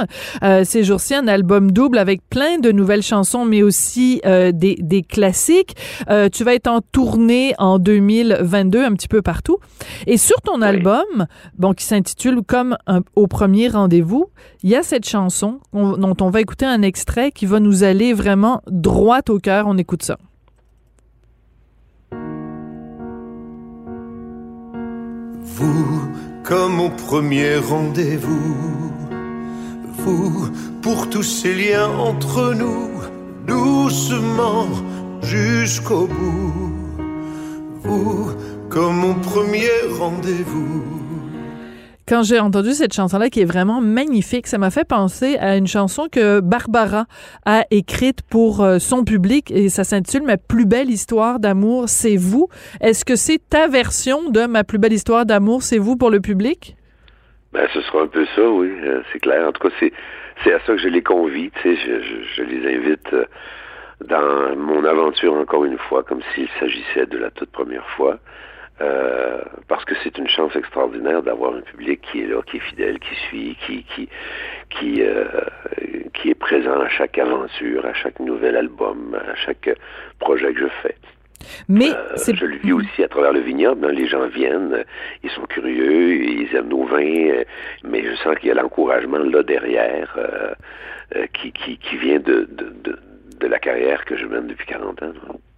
euh, 0.44 0.64
ces 0.64 0.84
jours-ci, 0.84 1.14
un 1.14 1.28
album 1.28 1.72
double 1.72 1.98
avec 1.98 2.22
plein 2.30 2.58
de 2.60 2.72
nouvelles 2.72 3.02
chansons, 3.04 3.44
mais 3.46 3.62
aussi 3.62 4.22
euh, 4.26 4.52
des, 4.54 4.76
des 4.80 5.02
classiques. 5.02 5.76
Euh, 6.10 6.30
tu 6.30 6.44
vas 6.44 6.54
être 6.54 6.68
en 6.68 6.80
tournée 6.82 7.54
en 7.58 7.80
2022, 7.80 8.84
un 8.84 8.94
petit 8.94 9.08
peu 9.10 9.22
partout. 9.22 9.58
Et 10.08 10.18
sur 10.18 10.40
ton 10.42 10.62
album, 10.62 11.28
bon, 11.58 11.74
qui 11.74 11.84
s'intitule 11.86 12.42
Comme 12.48 12.78
un- 12.88 13.02
au 13.16 13.28
premier 13.28 13.68
rendez-vous, 13.68 14.28
il 14.64 14.70
y 14.70 14.76
a 14.76 14.84
cette 14.84 15.08
chanson 15.08 15.60
on- 15.74 15.98
dont 15.98 16.16
on 16.22 16.30
va 16.30 16.40
écouter 16.42 16.66
un 16.66 16.82
extrait 16.82 17.32
qui 17.32 17.46
va 17.46 17.60
nous 17.60 17.84
aller 17.84 18.14
vraiment 18.14 18.62
droit 18.68 19.20
au 19.30 19.38
cœur. 19.40 19.66
On 19.68 19.78
écoute 19.78 20.04
ça. 20.04 20.18
Vous, 25.44 26.08
comme 26.44 26.80
au 26.80 26.90
premier 26.90 27.58
rendez-vous, 27.58 28.92
vous, 29.98 30.50
pour 30.82 31.10
tous 31.10 31.24
ces 31.24 31.54
liens 31.54 31.90
entre 31.90 32.54
nous, 32.54 32.90
doucement 33.48 34.68
jusqu'au 35.22 36.08
bout. 36.08 36.74
Vous, 37.84 38.32
comme 38.70 39.04
au 39.04 39.14
premier 39.16 39.70
rendez-vous. 39.98 41.01
Quand 42.12 42.24
j'ai 42.24 42.42
entendu 42.42 42.72
cette 42.72 42.94
chanson-là, 42.94 43.30
qui 43.30 43.40
est 43.40 43.46
vraiment 43.46 43.80
magnifique, 43.80 44.46
ça 44.46 44.58
m'a 44.58 44.70
fait 44.70 44.86
penser 44.86 45.38
à 45.38 45.56
une 45.56 45.66
chanson 45.66 46.10
que 46.12 46.42
Barbara 46.42 47.06
a 47.46 47.64
écrite 47.72 48.22
pour 48.30 48.62
euh, 48.62 48.80
son 48.80 49.06
public 49.06 49.50
et 49.50 49.70
ça 49.70 49.86
s'intitule 49.86 50.24
Ma 50.24 50.36
plus 50.36 50.66
belle 50.66 50.90
histoire 50.90 51.40
d'amour, 51.40 51.88
c'est 51.88 52.18
vous. 52.18 52.50
Est-ce 52.82 53.06
que 53.06 53.16
c'est 53.16 53.40
ta 53.50 53.70
version 53.70 54.30
de 54.30 54.46
Ma 54.46 54.66
plus 54.66 54.78
belle 54.78 54.92
histoire 54.92 55.26
d'amour, 55.26 55.64
c'est 55.64 55.78
vous 55.78 55.96
pour 55.96 56.10
le 56.10 56.20
public? 56.20 56.76
Ben, 57.54 57.66
ce 57.74 57.80
sera 57.80 58.02
un 58.02 58.08
peu 58.08 58.26
ça, 58.36 58.42
oui, 58.42 58.70
euh, 58.84 59.02
c'est 59.14 59.20
clair. 59.20 59.48
En 59.48 59.54
tout 59.54 59.70
cas, 59.70 59.74
c'est, 59.80 60.54
à 60.54 60.60
ça 60.66 60.74
que 60.74 60.80
je 60.80 60.90
les 60.90 61.04
convie, 61.04 61.50
tu 61.62 61.62
sais, 61.62 61.82
je, 61.82 62.02
je, 62.02 62.16
je 62.36 62.44
les 62.44 62.76
invite 62.76 63.14
euh, 63.14 63.24
dans 64.04 64.58
mon 64.58 64.84
aventure 64.84 65.34
encore 65.36 65.64
une 65.64 65.78
fois, 65.78 66.04
comme 66.04 66.20
s'il 66.36 66.50
s'agissait 66.60 67.06
de 67.06 67.18
la 67.18 67.32
toute 67.32 67.52
première 67.52 67.88
fois. 67.92 68.20
Euh, 68.82 69.42
parce 69.68 69.86
que 69.86 69.94
c'est 70.04 70.18
une 70.18 70.28
chance 70.28 70.56
extraordinaire 70.56 71.22
d'avoir 71.22 71.54
un 71.54 71.62
public 71.62 72.02
qui 72.02 72.22
est 72.22 72.28
là, 72.28 72.42
qui 72.46 72.58
est 72.58 72.62
fidèle, 72.62 73.00
qui 73.00 73.16
suit, 73.28 73.58
qui 73.66 73.84
qui 73.84 74.10
qui 74.70 75.02
euh, 75.04 75.26
qui 76.14 76.30
est 76.30 76.36
présent 76.36 76.80
à 76.80 76.90
chaque 76.90 77.18
aventure, 77.18 77.86
à 77.86 77.94
chaque 77.94 78.20
nouvel 78.20 78.56
album, 78.56 79.16
à 79.16 79.36
chaque 79.36 79.70
projet 80.20 80.54
que 80.54 80.62
je 80.62 80.68
fais. 80.82 80.96
Mais 81.68 81.90
euh, 81.90 82.16
je 82.34 82.46
le 82.46 82.58
vis 82.58 82.74
aussi 82.74 83.04
à 83.04 83.08
travers 83.08 83.34
le 83.34 83.42
vignoble. 83.42 83.86
Hein. 83.86 83.92
Les 83.92 84.08
gens 84.08 84.28
viennent, 84.28 84.84
ils 85.24 85.32
sont 85.32 85.46
curieux, 85.46 86.16
ils 86.16 86.56
aiment 86.56 86.70
nos 86.70 86.86
vins, 86.86 87.44
mais 87.84 88.04
je 88.04 88.16
sens 88.16 88.36
qu'il 88.38 88.50
y 88.50 88.52
a 88.52 88.56
l'encouragement 88.56 89.20
là 89.20 89.44
derrière 89.44 90.18
qui, 91.34 91.52
qui, 91.52 91.78
qui 91.78 91.98
vient 91.98 92.20
de, 92.20 92.48
de, 92.50 92.74
de, 92.84 93.00
de 93.40 93.48
la 93.48 93.60
carrière 93.60 94.06
que 94.06 94.16
je 94.16 94.26
mène 94.26 94.48
depuis 94.48 94.68
40 94.68 95.04
ans. 95.04 95.14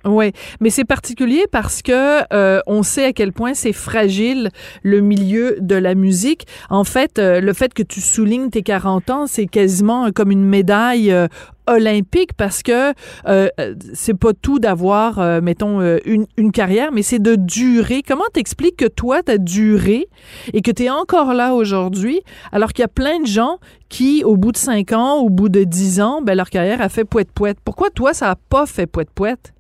Oui, 0.06 0.34
mais 0.60 0.70
c'est 0.70 0.84
particulier 0.84 1.46
parce 1.50 1.82
que 1.82 2.22
euh, 2.34 2.60
on 2.68 2.84
sait 2.84 3.06
à 3.06 3.14
quel 3.14 3.32
point 3.32 3.54
c'est 3.54 3.72
fragile 3.72 4.50
le 4.82 5.00
milieu 5.00 5.56
de 5.62 5.76
la 5.76 5.96
musique. 5.96 6.46
En 6.70 6.84
fait, 6.84 7.20
euh, 7.20 7.40
le 7.40 7.54
fait 7.54 7.74
que 7.74 7.84
tu 7.84 8.02
soulignes 8.02 8.50
tes 8.50 8.64
40 8.64 9.10
ans, 9.10 9.28
c'est 9.28 9.46
quasiment 9.46 10.12
comme 10.12 10.32
une 10.32 10.44
médaille 10.44 11.10
euh, 11.10 11.28
olympique 11.68 12.34
parce 12.34 12.64
que 12.64 12.92
euh, 13.30 13.48
c'est 13.94 14.14
pas 14.14 14.34
tout 14.34 14.60
d'avoir, 14.60 15.42
mettons, 15.42 15.80
une, 16.04 16.26
une, 16.36 16.52
carrière, 16.52 16.92
mais 16.92 17.02
c'est 17.02 17.20
de 17.20 17.36
durer. 17.36 18.02
Comment 18.06 18.26
t'expliques 18.34 18.76
que 18.76 18.88
toi, 18.88 19.24
t'as 19.24 19.38
duré 19.38 20.08
et 20.52 20.62
que 20.62 20.72
tu 20.72 20.84
es 20.84 20.90
encore 20.90 21.34
là 21.34 21.54
aujourd'hui, 21.54 22.20
alors 22.52 22.74
qu'il 22.74 22.84
y 22.84 22.86
a 22.86 22.90
plein 22.90 23.22
de 23.22 23.28
gens 23.28 23.60
qui, 23.88 24.26
au 24.26 24.36
bout 24.36 24.52
de 24.52 24.58
5 24.58 24.92
ans, 24.92 25.20
au 25.20 25.30
bout 25.30 25.48
de 25.48 25.64
10 25.64 26.02
ans, 26.02 26.22
ben, 26.22 26.36
leur 26.36 26.50
carrière 26.50 26.82
a 26.82 26.90
fait 26.90 27.06
poète-poète? 27.06 27.58
Pourquoi 27.64 27.90
toi, 27.90 28.14
ça 28.14 28.32
a 28.32 28.36
pas 28.36 28.66
fait 28.66 28.86
poète-poète? 28.86 29.54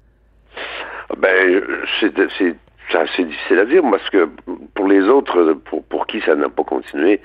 Ben, 1.17 1.61
c'est 1.99 2.17
assez 2.19 3.23
difficile 3.23 3.59
à 3.59 3.65
dire, 3.65 3.81
parce 3.89 4.09
que 4.09 4.29
pour 4.75 4.87
les 4.87 5.01
autres, 5.01 5.53
pour, 5.65 5.83
pour 5.85 6.07
qui 6.07 6.21
ça 6.21 6.35
n'a 6.35 6.49
pas 6.49 6.63
continué, 6.63 7.21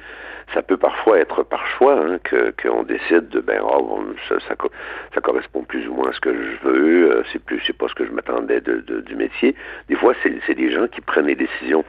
ça 0.55 0.63
peut 0.63 0.77
parfois 0.77 1.19
être 1.19 1.43
par 1.43 1.67
choix 1.67 1.95
hein, 1.95 2.19
que 2.25 2.55
qu'on 2.63 2.83
décide 2.83 3.29
de 3.29 3.41
ben 3.41 3.61
oh, 3.63 4.03
ça, 4.29 5.21
correspond 5.21 5.63
plus 5.65 5.87
ou 5.89 5.95
moins 5.95 6.11
à 6.11 6.13
ce 6.13 6.21
que 6.21 6.35
je 6.35 6.69
veux, 6.69 7.13
euh, 7.13 7.23
c'est 7.33 7.43
plus 7.43 7.61
c'est 7.67 7.77
pas 7.77 7.89
ce 7.89 7.95
que 7.95 8.07
je 8.07 8.13
m'attendais 8.13 8.61
de, 8.61 8.81
du 9.01 9.15
métier. 9.15 9.55
Des 9.89 9.97
fois, 9.97 10.15
c'est 10.23 10.55
des 10.55 10.71
gens 10.71 10.87
qui 10.89 11.01
prennent 11.01 11.27
les 11.27 11.35
décisions 11.35 11.85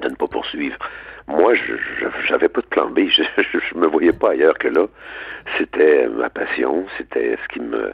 de 0.00 0.08
ne 0.08 0.14
pas 0.14 0.26
poursuivre. 0.26 0.76
Moi, 1.28 1.54
je 1.54 1.74
j'avais 2.26 2.48
pas 2.48 2.60
de 2.60 2.66
plan 2.66 2.90
B, 2.90 3.06
je, 3.08 3.22
je, 3.38 3.58
je, 3.58 3.78
me 3.78 3.86
voyais 3.86 4.12
pas 4.12 4.30
ailleurs 4.30 4.58
que 4.58 4.68
là. 4.68 4.86
C'était 5.56 6.08
ma 6.08 6.30
passion, 6.30 6.86
c'était 6.98 7.38
ce 7.42 7.48
qui 7.48 7.60
me 7.60 7.92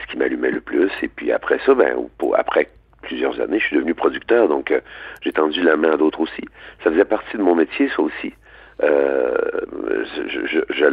ce 0.00 0.10
qui 0.10 0.18
m'allumait 0.18 0.50
le 0.50 0.60
plus. 0.60 0.90
Et 1.02 1.08
puis 1.08 1.32
après 1.32 1.58
ça, 1.64 1.74
ben, 1.74 1.96
après 2.36 2.68
plusieurs 3.02 3.40
années, 3.40 3.58
je 3.58 3.66
suis 3.66 3.76
devenu 3.76 3.94
producteur, 3.94 4.48
donc 4.48 4.70
euh, 4.70 4.80
j'ai 5.22 5.32
tendu 5.32 5.62
la 5.62 5.76
main 5.76 5.92
à 5.92 5.96
d'autres 5.96 6.20
aussi. 6.20 6.44
Ça 6.82 6.90
faisait 6.90 7.04
partie 7.04 7.36
de 7.36 7.42
mon 7.42 7.54
métier, 7.54 7.88
ça 7.94 8.02
aussi. 8.02 8.32
Euh, 8.82 9.36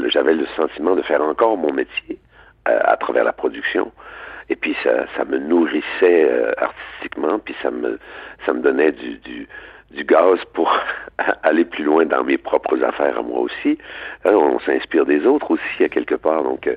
J'avais 0.10 0.34
le 0.34 0.46
sentiment 0.56 0.96
de 0.96 1.02
faire 1.02 1.22
encore 1.22 1.58
mon 1.58 1.74
métier 1.74 2.20
euh, 2.68 2.80
à 2.84 2.98
travers 2.98 3.24
la 3.24 3.34
production. 3.34 3.92
Et 4.50 4.56
puis 4.56 4.76
ça, 4.84 5.06
ça 5.18 5.26
me 5.26 5.38
nourrissait 5.38 6.30
euh, 6.30 6.52
artistiquement, 6.58 7.40
puis 7.40 7.56
ça 7.62 7.72
me, 7.72 7.98
ça 8.46 8.54
me 8.54 8.62
donnait 8.62 8.92
du, 8.92 9.18
du, 9.20 9.48
du 9.92 10.04
gaz 10.04 10.40
pour 10.54 10.72
aller 11.44 11.66
plus 11.66 11.84
loin 11.84 12.06
dans 12.06 12.24
mes 12.24 12.38
propres 12.38 12.84
affaires 12.84 13.18
à 13.18 13.22
moi 13.22 13.40
aussi. 13.40 13.78
Hein, 14.26 14.34
on 14.34 14.60
s'inspire 14.60 15.06
des 15.06 15.26
autres 15.26 15.52
aussi 15.52 15.84
à 15.84 15.90
quelque 15.90 16.16
part, 16.16 16.44
donc 16.44 16.70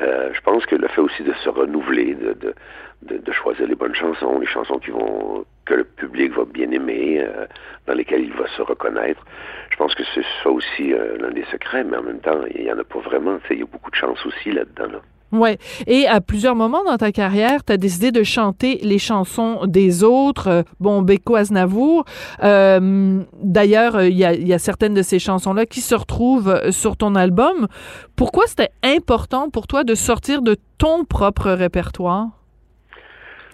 euh, 0.00 0.30
je 0.32 0.40
pense 0.40 0.64
que 0.66 0.76
le 0.76 0.88
fait 0.88 1.00
aussi 1.00 1.22
de 1.22 1.32
se 1.44 1.48
renouveler, 1.48 2.14
de, 2.14 2.32
de, 2.34 2.54
de, 3.02 3.18
de, 3.18 3.32
choisir 3.32 3.66
les 3.66 3.74
bonnes 3.74 3.94
chansons, 3.94 4.38
les 4.38 4.46
chansons 4.46 4.78
qui 4.78 4.90
vont 4.90 5.44
que 5.64 5.74
le 5.74 5.84
public 5.84 6.32
va 6.32 6.44
bien 6.44 6.70
aimer, 6.70 7.20
euh, 7.20 7.46
dans 7.86 7.94
lesquelles 7.94 8.22
il 8.22 8.32
va 8.32 8.46
se 8.56 8.62
reconnaître. 8.62 9.24
Je 9.70 9.76
pense 9.76 9.94
que 9.94 10.02
c'est 10.14 10.24
ça 10.42 10.50
aussi 10.50 10.92
euh, 10.92 11.18
l'un 11.18 11.30
des 11.30 11.44
secrets, 11.50 11.84
mais 11.84 11.96
en 11.96 12.02
même 12.02 12.20
temps, 12.20 12.40
il 12.54 12.62
y 12.62 12.72
en 12.72 12.78
a 12.78 12.84
pas 12.84 13.00
vraiment. 13.00 13.38
Il 13.50 13.58
y 13.58 13.62
a 13.62 13.66
beaucoup 13.66 13.90
de 13.90 13.96
chance 13.96 14.24
aussi 14.24 14.52
là-dedans. 14.52 14.92
Là. 14.92 15.00
Ouais. 15.32 15.58
Et 15.86 16.06
à 16.06 16.20
plusieurs 16.20 16.54
moments 16.54 16.84
dans 16.84 16.96
ta 16.96 17.12
carrière, 17.12 17.64
tu 17.64 17.72
as 17.72 17.76
décidé 17.76 18.12
de 18.12 18.22
chanter 18.22 18.80
les 18.82 18.98
chansons 18.98 19.66
des 19.66 20.02
autres. 20.02 20.48
Euh, 20.48 20.62
bon, 20.80 21.02
Beko 21.02 21.36
Aznavour. 21.36 22.04
Euh, 22.42 23.22
D'ailleurs, 23.42 24.02
il 24.02 24.14
y 24.14 24.18
y 24.18 24.52
a, 24.52 24.58
certaines 24.58 24.94
de 24.94 25.02
ces 25.02 25.18
chansons-là 25.18 25.66
qui 25.66 25.80
se 25.80 25.94
retrouvent 25.94 26.70
sur 26.70 26.96
ton 26.96 27.14
album. 27.14 27.68
Pourquoi 28.16 28.44
c'était 28.46 28.70
important 28.82 29.50
pour 29.50 29.66
toi 29.66 29.84
de 29.84 29.94
sortir 29.94 30.42
de 30.42 30.56
ton 30.78 31.04
propre 31.04 31.50
répertoire? 31.50 32.28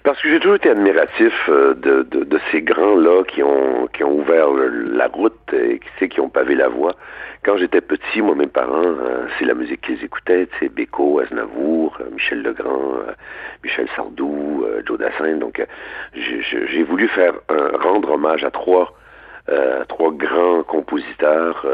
Parce 0.04 0.20
que 0.20 0.28
j'ai 0.28 0.38
toujours 0.38 0.56
été 0.56 0.68
admiratif 0.68 1.32
euh, 1.48 1.72
de, 1.72 2.02
de, 2.02 2.24
de 2.24 2.40
ces 2.52 2.60
grands-là 2.60 3.24
qui 3.24 3.42
ont, 3.42 3.86
qui 3.86 4.04
ont 4.04 4.12
ouvert 4.12 4.48
la 4.50 5.06
route 5.06 5.32
et 5.54 5.80
qui, 5.98 6.08
qui 6.10 6.20
ont 6.20 6.28
pavé 6.28 6.54
la 6.54 6.68
voie. 6.68 6.92
Quand 7.42 7.56
j'étais 7.56 7.80
petit, 7.80 8.20
moi, 8.20 8.34
mes 8.34 8.46
parents, 8.46 8.84
euh, 8.84 9.26
c'est 9.38 9.46
la 9.46 9.54
musique 9.54 9.80
qu'ils 9.80 10.04
écoutaient, 10.04 10.46
c'est 10.60 10.68
Beko, 10.68 11.20
Aznavour, 11.20 11.96
euh, 12.00 12.10
Michel 12.12 12.42
Legrand, 12.42 12.96
euh, 12.98 13.12
Michel 13.62 13.88
Sardou, 13.96 14.66
euh, 14.66 14.82
Joe 14.84 14.98
Dassin. 14.98 15.38
Donc, 15.38 15.58
euh, 15.58 15.64
j'ai 16.14 16.82
voulu 16.82 17.08
faire 17.08 17.32
un, 17.48 17.78
rendre 17.78 18.12
hommage 18.12 18.44
à 18.44 18.50
trois, 18.50 18.92
trois 19.88 20.12
grands 20.12 20.62
compositeurs 20.64 21.66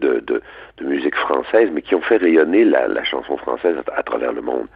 de, 0.00 0.20
de, 0.20 0.42
de, 0.78 0.84
musique 0.84 1.16
française, 1.16 1.68
mais 1.72 1.82
qui 1.82 1.94
ont 1.94 2.00
fait 2.00 2.16
rayonner 2.16 2.64
la, 2.64 2.88
la 2.88 3.04
chanson 3.04 3.36
française 3.36 3.76
à 3.96 4.02
travers 4.02 4.32
le 4.32 4.42
monde. 4.42 4.66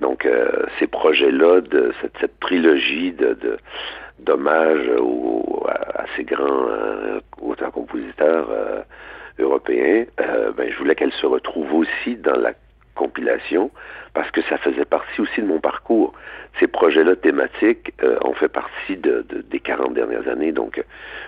Donc, 0.00 0.24
euh, 0.24 0.48
ces 0.78 0.86
projets-là, 0.86 1.60
cette, 2.00 2.16
cette, 2.20 2.40
trilogie 2.40 3.12
de, 3.12 3.36
d'hommage 4.18 4.90
à, 5.68 6.04
ces 6.16 6.24
grands 6.24 6.68
euh, 6.68 7.20
auteurs-compositeurs 7.40 8.48
euh, 8.50 8.82
européens, 9.38 10.06
ben, 10.56 10.70
je 10.70 10.76
voulais 10.78 10.94
qu'elle 10.94 11.12
se 11.12 11.26
retrouve 11.26 11.72
aussi 11.74 12.16
dans 12.16 12.38
la 12.38 12.52
compilation 12.94 13.70
parce 14.12 14.30
que 14.30 14.42
ça 14.42 14.58
faisait 14.58 14.84
partie 14.84 15.20
aussi 15.20 15.40
de 15.40 15.46
mon 15.46 15.60
parcours. 15.60 16.12
Ces 16.58 16.66
projets-là 16.66 17.16
thématiques 17.16 17.92
ont 18.24 18.34
fait 18.34 18.48
partie 18.48 18.96
de, 18.96 19.24
de, 19.28 19.40
des 19.42 19.60
40 19.60 19.94
dernières 19.94 20.26
années. 20.28 20.52
Donc, 20.52 20.82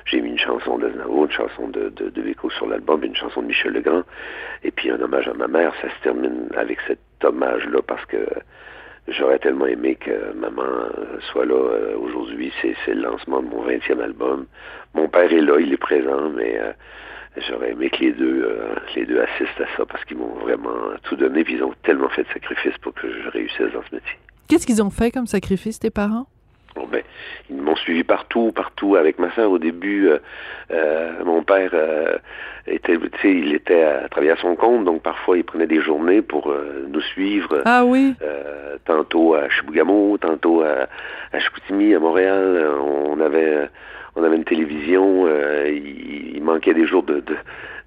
j'ai 0.04 0.20
mis 0.20 0.30
une 0.30 0.38
chanson 0.38 0.78
de 0.78 0.90
Znavo, 0.90 1.26
une 1.26 1.32
chanson 1.32 1.68
de, 1.68 1.90
de, 1.90 2.10
sur 2.50 2.66
l'album, 2.66 3.04
une 3.04 3.14
chanson 3.14 3.40
de 3.40 3.46
Michel 3.46 3.72
Legrand, 3.72 4.02
et 4.64 4.70
puis 4.72 4.90
un 4.90 5.00
hommage 5.00 5.28
à 5.28 5.34
ma 5.34 5.46
mère. 5.46 5.72
Ça 5.80 5.88
se 5.88 6.02
termine 6.02 6.48
avec 6.56 6.78
cet 6.86 6.98
hommage-là 7.24 7.80
parce 7.86 8.04
que 8.06 8.26
j'aurais 9.08 9.38
tellement 9.38 9.66
aimé 9.66 9.96
que 9.96 10.32
maman 10.34 10.88
soit 11.32 11.46
là 11.46 11.54
euh, 11.54 11.96
aujourd'hui. 11.98 12.52
C'est 12.60 12.94
le 12.94 13.02
lancement 13.02 13.42
de 13.42 13.48
mon 13.48 13.66
20e 13.66 14.00
album. 14.00 14.46
Mon 14.94 15.08
père 15.08 15.32
est 15.32 15.40
là, 15.40 15.58
il 15.60 15.72
est 15.72 15.78
présent, 15.78 16.30
mais 16.30 16.58
j'aurais 17.36 17.72
aimé 17.72 17.90
que 17.90 17.98
les 17.98 18.12
deux, 18.12 18.44
euh, 18.44 18.74
les 18.94 19.06
deux 19.06 19.20
assistent 19.20 19.60
à 19.60 19.76
ça 19.76 19.86
parce 19.86 20.04
qu'ils 20.04 20.18
m'ont 20.18 20.34
vraiment 20.34 20.76
tout 21.04 21.16
donné, 21.16 21.44
puis 21.44 21.54
ils 21.54 21.62
ont 21.62 21.74
tellement 21.82 22.08
fait 22.10 22.24
de 22.24 22.28
sacrifices 22.28 22.76
pour 22.78 22.92
que 22.94 23.08
je 23.10 23.28
réussisse 23.28 23.72
dans 23.72 23.82
ce 23.88 23.94
métier. 23.94 24.18
Qu'est-ce 24.48 24.66
qu'ils 24.66 24.82
ont 24.82 24.90
fait 24.90 25.10
comme 25.10 25.26
sacrifice, 25.26 25.78
tes 25.78 25.90
parents? 25.90 26.26
Bon, 26.74 26.86
ben, 26.90 27.02
ils 27.50 27.56
m'ont 27.56 27.76
suivi 27.76 28.02
partout, 28.02 28.50
partout. 28.52 28.96
Avec 28.96 29.18
ma 29.18 29.30
soeur, 29.34 29.50
au 29.50 29.58
début, 29.58 30.08
euh, 30.08 30.18
euh, 30.70 31.24
mon 31.24 31.42
père 31.42 31.70
euh, 31.74 32.16
était, 32.66 32.96
tu 32.96 33.08
sais, 33.20 33.30
il 33.30 33.54
était 33.54 33.82
à, 33.82 34.08
travailler 34.08 34.32
à 34.32 34.36
son 34.36 34.56
compte, 34.56 34.84
donc 34.84 35.02
parfois 35.02 35.36
il 35.36 35.44
prenait 35.44 35.66
des 35.66 35.82
journées 35.82 36.22
pour 36.22 36.50
euh, 36.50 36.86
nous 36.88 37.00
suivre. 37.00 37.60
Ah 37.66 37.84
oui. 37.84 38.14
Euh, 38.22 38.76
tantôt 38.86 39.34
à 39.34 39.50
Chibougamau, 39.50 40.16
tantôt 40.16 40.62
à, 40.62 40.86
à 41.32 41.38
Chicoutimi, 41.40 41.94
à 41.94 42.00
Montréal. 42.00 42.66
On 42.80 43.20
avait, 43.20 43.68
on 44.16 44.22
avait 44.24 44.36
une 44.36 44.44
télévision. 44.44 45.28
il, 45.66 46.36
il, 46.36 46.42
manquait 46.42 46.74
des 46.74 46.86
jours 46.86 47.02
de, 47.02 47.20
de, 47.20 47.36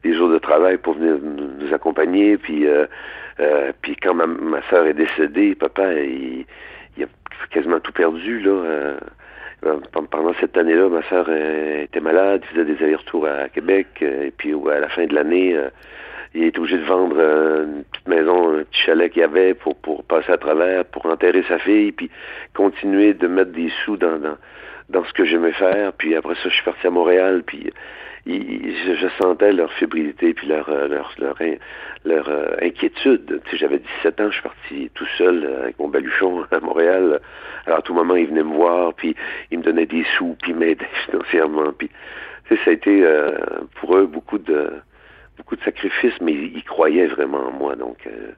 des 0.03 0.13
jours 0.13 0.29
de 0.29 0.37
travail 0.37 0.77
pour 0.77 0.93
venir 0.93 1.17
nous, 1.21 1.73
accompagner. 1.73 2.37
Puis, 2.37 2.67
puis 3.81 3.95
quand 3.95 4.13
ma, 4.13 4.27
ma 4.27 4.61
soeur 4.69 4.85
est 4.85 4.93
décédée, 4.93 5.55
papa, 5.55 5.91
il 5.93 6.45
il 6.97 7.03
a 7.03 7.07
quasiment 7.51 7.79
tout 7.79 7.91
perdu 7.91 8.39
là. 8.39 8.51
Euh, 8.51 8.97
euh, 9.65 9.79
pendant 10.11 10.33
cette 10.39 10.57
année-là, 10.57 10.89
ma 10.89 11.01
sœur 11.03 11.25
euh, 11.29 11.83
était 11.83 11.99
malade, 12.01 12.43
faisait 12.51 12.65
des 12.65 12.83
allers-retours 12.83 13.25
à 13.25 13.49
Québec, 13.49 13.87
euh, 14.01 14.25
et 14.27 14.31
puis 14.31 14.53
à 14.71 14.79
la 14.79 14.89
fin 14.89 15.05
de 15.05 15.15
l'année, 15.15 15.57
il 16.35 16.43
était 16.43 16.59
obligé 16.59 16.77
de 16.77 16.83
vendre 16.83 17.17
une 17.17 17.83
petite 17.85 18.07
maison, 18.07 18.59
un 18.59 18.63
petit 18.63 18.81
chalet 18.81 19.11
qu'il 19.11 19.23
avait 19.23 19.53
pour, 19.53 19.75
pour 19.75 20.03
passer 20.03 20.31
à 20.31 20.37
travers, 20.37 20.85
pour 20.85 21.05
enterrer 21.05 21.43
sa 21.47 21.57
fille, 21.57 21.93
puis 21.93 22.11
continuer 22.53 23.13
de 23.13 23.27
mettre 23.27 23.51
des 23.51 23.71
sous 23.83 23.97
dans, 23.97 24.19
dans, 24.19 24.37
dans 24.89 25.05
ce 25.05 25.13
que 25.13 25.25
j'aimais 25.25 25.53
faire. 25.53 25.93
Puis 25.93 26.15
après 26.15 26.35
ça, 26.35 26.49
je 26.49 26.53
suis 26.53 26.63
parti 26.63 26.85
à 26.85 26.91
Montréal, 26.91 27.41
puis 27.45 27.71
il- 28.25 28.75
je, 28.85 28.95
je 28.95 29.07
sentais 29.21 29.51
leur 29.53 29.71
fébrilité, 29.73 30.33
puis 30.33 30.47
leur, 30.47 30.67
euh, 30.69 30.87
leur, 30.87 31.13
leur, 31.19 31.35
leur, 32.05 32.29
euh, 32.29 32.55
inquiétude. 32.61 33.41
Tu 33.45 33.51
sais, 33.51 33.57
j'avais 33.57 33.79
17 33.79 34.19
ans, 34.21 34.27
je 34.29 34.33
suis 34.33 34.41
parti 34.43 34.91
tout 34.93 35.05
seul 35.17 35.43
euh, 35.45 35.63
avec 35.63 35.79
mon 35.79 35.87
baluchon 35.87 36.45
à 36.51 36.59
Montréal. 36.59 37.19
Alors 37.65 37.79
à 37.79 37.81
tout 37.81 37.93
moment, 37.93 38.15
ils 38.15 38.27
venaient 38.27 38.43
me 38.43 38.55
voir, 38.55 38.93
puis 38.93 39.15
ils 39.51 39.59
me 39.59 39.63
donnaient 39.63 39.85
des 39.85 40.03
sous, 40.17 40.35
puis 40.41 40.51
ils 40.51 40.57
m'aidaient 40.57 40.85
financièrement. 41.05 41.71
Puis 41.77 41.89
tu 42.47 42.55
sais, 42.55 42.63
ça 42.63 42.69
a 42.71 42.73
été 42.73 43.03
euh, 43.03 43.31
pour 43.75 43.95
eux 43.97 44.05
beaucoup 44.05 44.37
de 44.37 44.71
beaucoup 45.37 45.55
de 45.57 45.61
sacrifices, 45.63 46.19
mais 46.21 46.31
ils, 46.31 46.57
ils 46.57 46.63
croyaient 46.63 47.07
vraiment 47.07 47.47
en 47.47 47.51
moi, 47.51 47.75
donc 47.75 47.97
euh, 48.07 48.31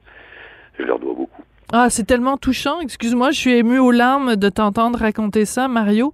je 0.80 0.84
leur 0.84 0.98
dois 1.00 1.14
beaucoup. 1.14 1.44
Ah, 1.74 1.90
c'est 1.90 2.06
tellement 2.06 2.38
touchant. 2.38 2.80
Excuse-moi, 2.80 3.32
je 3.32 3.40
suis 3.40 3.52
émue 3.52 3.78
aux 3.80 3.92
larmes 3.92 4.38
de 4.38 4.48
t'entendre 4.48 5.00
raconter 5.00 5.44
ça, 5.44 5.68
Mario. 5.68 6.14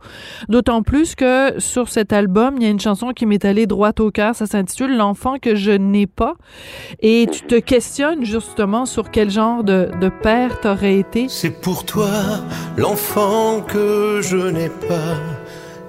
D'autant 0.49 0.81
plus 0.81 1.13
que 1.13 1.59
sur 1.59 1.89
cet 1.89 2.11
album, 2.11 2.55
il 2.57 2.63
y 2.63 2.65
a 2.65 2.69
une 2.69 2.79
chanson 2.79 3.09
qui 3.09 3.27
m'est 3.27 3.45
allée 3.45 3.67
droit 3.67 3.91
au 3.99 4.09
cœur. 4.09 4.33
Ça 4.33 4.47
s'intitule 4.47 4.97
L'enfant 4.97 5.37
que 5.37 5.53
je 5.53 5.69
n'ai 5.69 6.07
pas. 6.07 6.33
Et 7.01 7.27
tu 7.31 7.41
te 7.41 7.59
questionnes 7.59 8.25
justement 8.25 8.87
sur 8.87 9.11
quel 9.11 9.29
genre 9.29 9.63
de, 9.63 9.91
de 10.01 10.09
père 10.09 10.59
t'aurais 10.59 10.97
été. 10.97 11.27
C'est 11.29 11.61
pour 11.61 11.85
toi 11.85 12.09
l'enfant 12.75 13.61
que 13.61 14.21
je 14.23 14.37
n'ai 14.37 14.69
pas, 14.69 15.17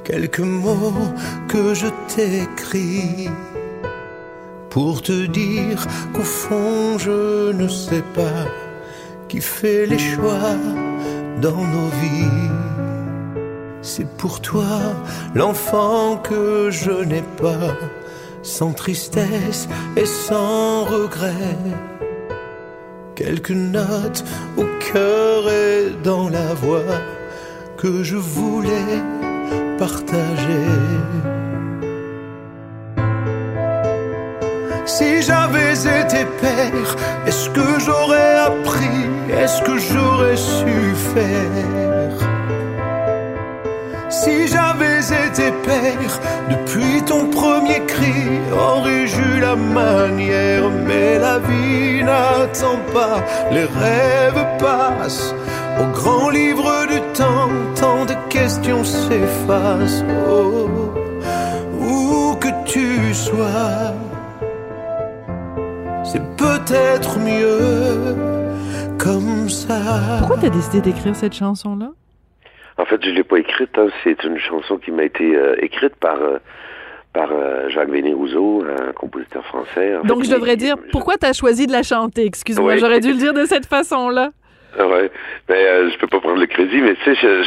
quelques 0.05 0.41
mots 0.41 0.93
que 1.49 1.73
je 1.73 1.87
t'écris. 2.15 3.31
Pour 4.69 5.01
te 5.01 5.25
dire 5.27 5.87
qu'au 6.13 6.23
fond 6.23 6.99
je 6.99 7.53
ne 7.53 7.69
sais 7.69 8.03
pas 8.15 8.45
qui 9.29 9.41
fait 9.41 9.87
les 9.87 9.99
choix 9.99 10.57
dans 11.41 11.57
nos 11.75 11.89
vies. 12.01 12.51
C'est 13.83 14.09
pour 14.17 14.41
toi 14.41 14.67
l'enfant 15.35 16.17
que 16.17 16.71
je 16.71 17.05
n'ai 17.05 17.23
pas, 17.41 17.77
sans 18.43 18.73
tristesse 18.73 19.69
et 19.97 20.07
sans 20.07 20.85
regret. 20.85 21.59
Quelques 23.15 23.51
notes 23.51 24.25
au 24.57 24.65
cœur 24.93 25.51
et 25.51 25.91
dans 26.03 26.29
la 26.29 26.55
voix 26.55 26.99
que 27.77 28.03
je 28.03 28.17
voulais 28.17 29.03
partager. 29.79 30.69
Si 34.87 35.23
j'avais 35.23 35.73
été 35.73 36.27
père, 36.43 36.97
est-ce 37.27 37.49
que 37.51 37.81
j'aurais 37.81 38.37
appris 38.37 39.09
Est-ce 39.31 39.63
que 39.63 39.79
j'aurais 39.79 40.37
su 40.37 40.95
faire? 41.15 42.29
Si 44.11 44.47
j'avais 44.47 45.01
été 45.01 45.51
père, 45.65 46.21
depuis 46.51 47.03
ton 47.03 47.31
premier 47.31 47.81
cri, 47.87 48.41
aurais-je 48.53 49.41
la 49.41 49.57
manière? 49.57 50.69
Mais 50.87 51.19
la 51.19 51.39
vie 51.39 52.05
n'attend 52.05 52.79
pas, 52.93 53.25
les 53.51 53.65
rêves 53.65 54.47
passent. 54.59 55.35
Au 55.81 55.87
grand 55.99 56.29
livre 56.29 56.87
du 56.89 57.01
temps, 57.15 57.49
tant 57.75 58.05
de 58.05 58.15
questions 58.29 58.85
s'effacent. 58.85 60.05
Oh, 60.29 60.69
où 61.81 62.37
que 62.37 62.49
tu 62.67 63.15
sois 63.15 63.95
c'est 66.05 66.23
peut-être 66.37 67.19
mieux 67.19 68.15
comme 68.99 69.49
ça. 69.49 69.79
Pourquoi 70.19 70.37
t'as 70.41 70.51
décidé 70.51 70.81
d'écrire 70.81 71.15
cette 71.17 71.35
chanson-là? 71.35 71.91
En 72.79 72.85
fait, 72.85 73.03
je 73.05 73.11
l'ai 73.11 73.25
pas 73.25 73.39
écrite. 73.39 73.71
hein. 73.79 73.87
C'est 74.03 74.23
une 74.25 74.39
chanson 74.39 74.77
qui 74.79 74.91
m'a 74.91 75.05
été 75.05 75.37
euh, 75.37 75.55
écrite 75.63 75.95
par 75.97 76.21
euh, 76.21 76.39
par 77.13 77.29
euh, 77.33 77.69
Jacques 77.69 77.91
Véné-Rousseau, 77.91 78.65
un 78.65 78.93
compositeur 78.93 79.45
français. 79.47 79.97
En 79.97 80.03
Donc, 80.03 80.19
fait, 80.19 80.25
je 80.25 80.31
il- 80.31 80.35
devrais 80.35 80.57
dire 80.57 80.77
pourquoi 80.91 81.17
t'as 81.17 81.33
choisi 81.33 81.67
de 81.67 81.73
la 81.73 81.83
chanter? 81.85 82.25
Excuse-moi, 82.27 82.77
j'aurais 82.77 83.01
dû 83.01 83.13
le 83.13 83.19
dire 83.19 83.33
de 83.33 83.45
cette 83.45 83.67
façon-là. 83.67 84.31
Ah 84.79 84.89
Ouais, 84.89 85.11
mais 85.49 85.67
euh, 85.67 85.91
je 85.91 85.99
peux 85.99 86.07
pas 86.09 86.21
prendre 86.21 86.41
le 86.41 86.47
crédit, 86.47 86.81
mais 86.81 86.95
tu 86.97 87.15
sais, 87.15 87.43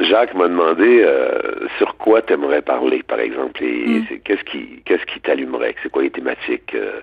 Jacques 0.00 0.34
m'a 0.34 0.48
demandé 0.48 1.02
euh, 1.04 1.68
sur 1.78 1.96
quoi 1.96 2.20
t'aimerais 2.22 2.62
parler, 2.62 3.02
par 3.04 3.20
exemple, 3.20 3.62
et 3.62 4.02
c'est- 4.08 4.18
qu'est-ce 4.18 4.42
qui 4.44 4.82
qu'est-ce 4.84 5.04
qui 5.06 5.20
t'allumerait, 5.20 5.74
c'est 5.82 5.90
quoi 5.90 6.02
les 6.02 6.10
thématiques. 6.10 6.74
euh? 6.74 7.00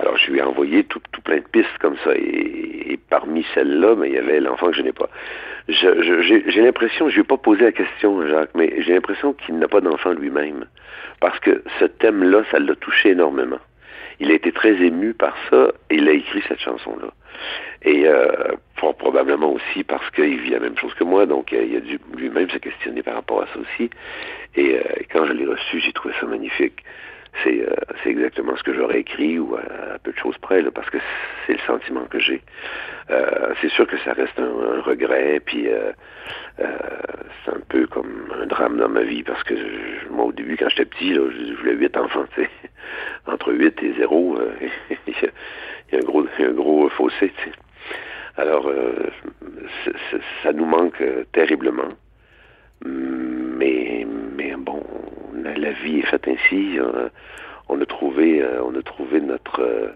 alors 0.00 0.16
je 0.16 0.30
lui 0.30 0.38
ai 0.38 0.42
envoyé 0.42 0.84
tout, 0.84 1.00
tout 1.10 1.20
plein 1.22 1.38
de 1.38 1.44
pistes 1.50 1.76
comme 1.80 1.96
ça, 2.04 2.10
et, 2.14 2.92
et 2.92 2.98
parmi 3.10 3.44
celles-là, 3.54 3.96
mais 3.96 4.08
il 4.10 4.14
y 4.14 4.18
avait 4.18 4.40
l'enfant 4.40 4.68
que 4.68 4.76
je 4.76 4.82
n'ai 4.82 4.92
pas. 4.92 5.08
J'ai 5.68 6.62
l'impression, 6.62 7.08
je 7.08 7.14
lui 7.14 7.20
ai 7.22 7.24
pas 7.24 7.36
posé 7.36 7.64
la 7.64 7.72
question, 7.72 8.26
Jacques, 8.28 8.50
mais 8.54 8.74
j'ai 8.82 8.92
l'impression 8.94 9.32
qu'il 9.32 9.58
n'a 9.58 9.68
pas 9.68 9.80
d'enfant 9.80 10.12
lui-même, 10.12 10.66
parce 11.20 11.38
que 11.40 11.62
ce 11.80 11.86
thème-là, 11.86 12.42
ça 12.50 12.58
l'a 12.58 12.74
touché 12.76 13.10
énormément. 13.10 13.58
Il 14.20 14.30
a 14.30 14.34
été 14.34 14.52
très 14.52 14.72
ému 14.72 15.14
par 15.14 15.34
ça, 15.50 15.72
et 15.90 15.96
il 15.96 16.08
a 16.08 16.12
écrit 16.12 16.42
cette 16.48 16.60
chanson-là. 16.60 17.08
Et 17.82 18.06
euh, 18.06 18.54
probablement 18.74 19.52
aussi 19.52 19.84
parce 19.84 20.08
qu'il 20.10 20.40
vit 20.40 20.50
la 20.50 20.58
même 20.58 20.76
chose 20.76 20.92
que 20.94 21.04
moi, 21.04 21.26
donc 21.26 21.52
euh, 21.52 21.64
il 21.64 21.76
a 21.76 21.80
dû 21.80 22.00
lui-même 22.16 22.50
se 22.50 22.58
questionner 22.58 23.02
par 23.02 23.14
rapport 23.14 23.42
à 23.42 23.46
ça 23.46 23.60
aussi. 23.60 23.90
Et 24.56 24.76
euh, 24.76 24.82
quand 25.12 25.26
je 25.26 25.32
l'ai 25.32 25.46
reçu, 25.46 25.80
j'ai 25.80 25.92
trouvé 25.92 26.14
ça 26.20 26.26
magnifique. 26.26 26.84
C'est 27.44 27.60
euh, 27.60 27.74
exactement 28.04 28.56
ce 28.56 28.62
que 28.62 28.72
j'aurais 28.74 29.00
écrit 29.00 29.38
ou 29.38 29.54
à, 29.56 29.98
peu 30.02 30.12
de 30.12 30.18
choses 30.18 30.36
près, 30.38 30.62
là, 30.62 30.70
parce 30.70 30.88
que 30.90 30.98
c'est 31.46 31.52
le 31.52 31.58
sentiment 31.60 32.04
que 32.06 32.18
j'ai. 32.18 32.42
Euh, 33.10 33.54
c'est 33.60 33.70
sûr 33.70 33.86
que 33.86 33.96
ça 33.98 34.12
reste 34.12 34.38
un, 34.38 34.80
regret, 34.82 35.40
puis 35.44 35.68
euh, 35.68 35.92
euh, 36.60 36.76
c'est 37.44 37.52
un 37.52 37.60
peu 37.68 37.86
comme 37.86 38.32
un 38.40 38.46
drame 38.46 38.78
dans 38.78 38.88
ma 38.88 39.02
vie, 39.02 39.22
parce 39.22 39.42
que 39.44 39.56
je- 39.56 40.08
moi, 40.10 40.26
au 40.26 40.32
début, 40.32 40.56
quand 40.56 40.68
j'étais 40.68 40.84
petit, 40.84 41.12
là, 41.14 41.22
je 41.30 41.54
voulais 41.54 41.74
huit 41.74 41.96
enfants, 41.96 42.24
tu 42.34 42.42
sais. 42.42 42.50
Entre 43.26 43.52
8 43.52 43.82
et 43.82 43.92
0, 43.98 44.38
euh, 44.38 44.52
il 45.06 45.14
y 45.14 45.26
a- 45.26 45.30
y 45.92 45.96
a 45.96 45.98
un 46.02 46.04
gros, 46.04 46.26
un 46.38 46.52
gros 46.52 46.88
fossé. 46.90 47.32
Alors, 48.36 48.68
euh, 48.68 49.10
ça 50.42 50.52
nous 50.52 50.64
manque 50.64 51.02
terriblement. 51.32 51.88
Mais, 52.84 54.06
mais 54.36 54.54
bon, 54.56 54.82
la, 55.42 55.72
vie 55.72 55.98
est 55.98 56.06
faite 56.06 56.28
ainsi. 56.28 56.78
on 57.68 57.80
a 57.80 57.86
trouvé, 57.86 58.42
euh, 58.42 58.62
on 58.64 58.74
a 58.74 58.82
trouvé 58.82 59.20
notre 59.20 59.60
euh, 59.60 59.88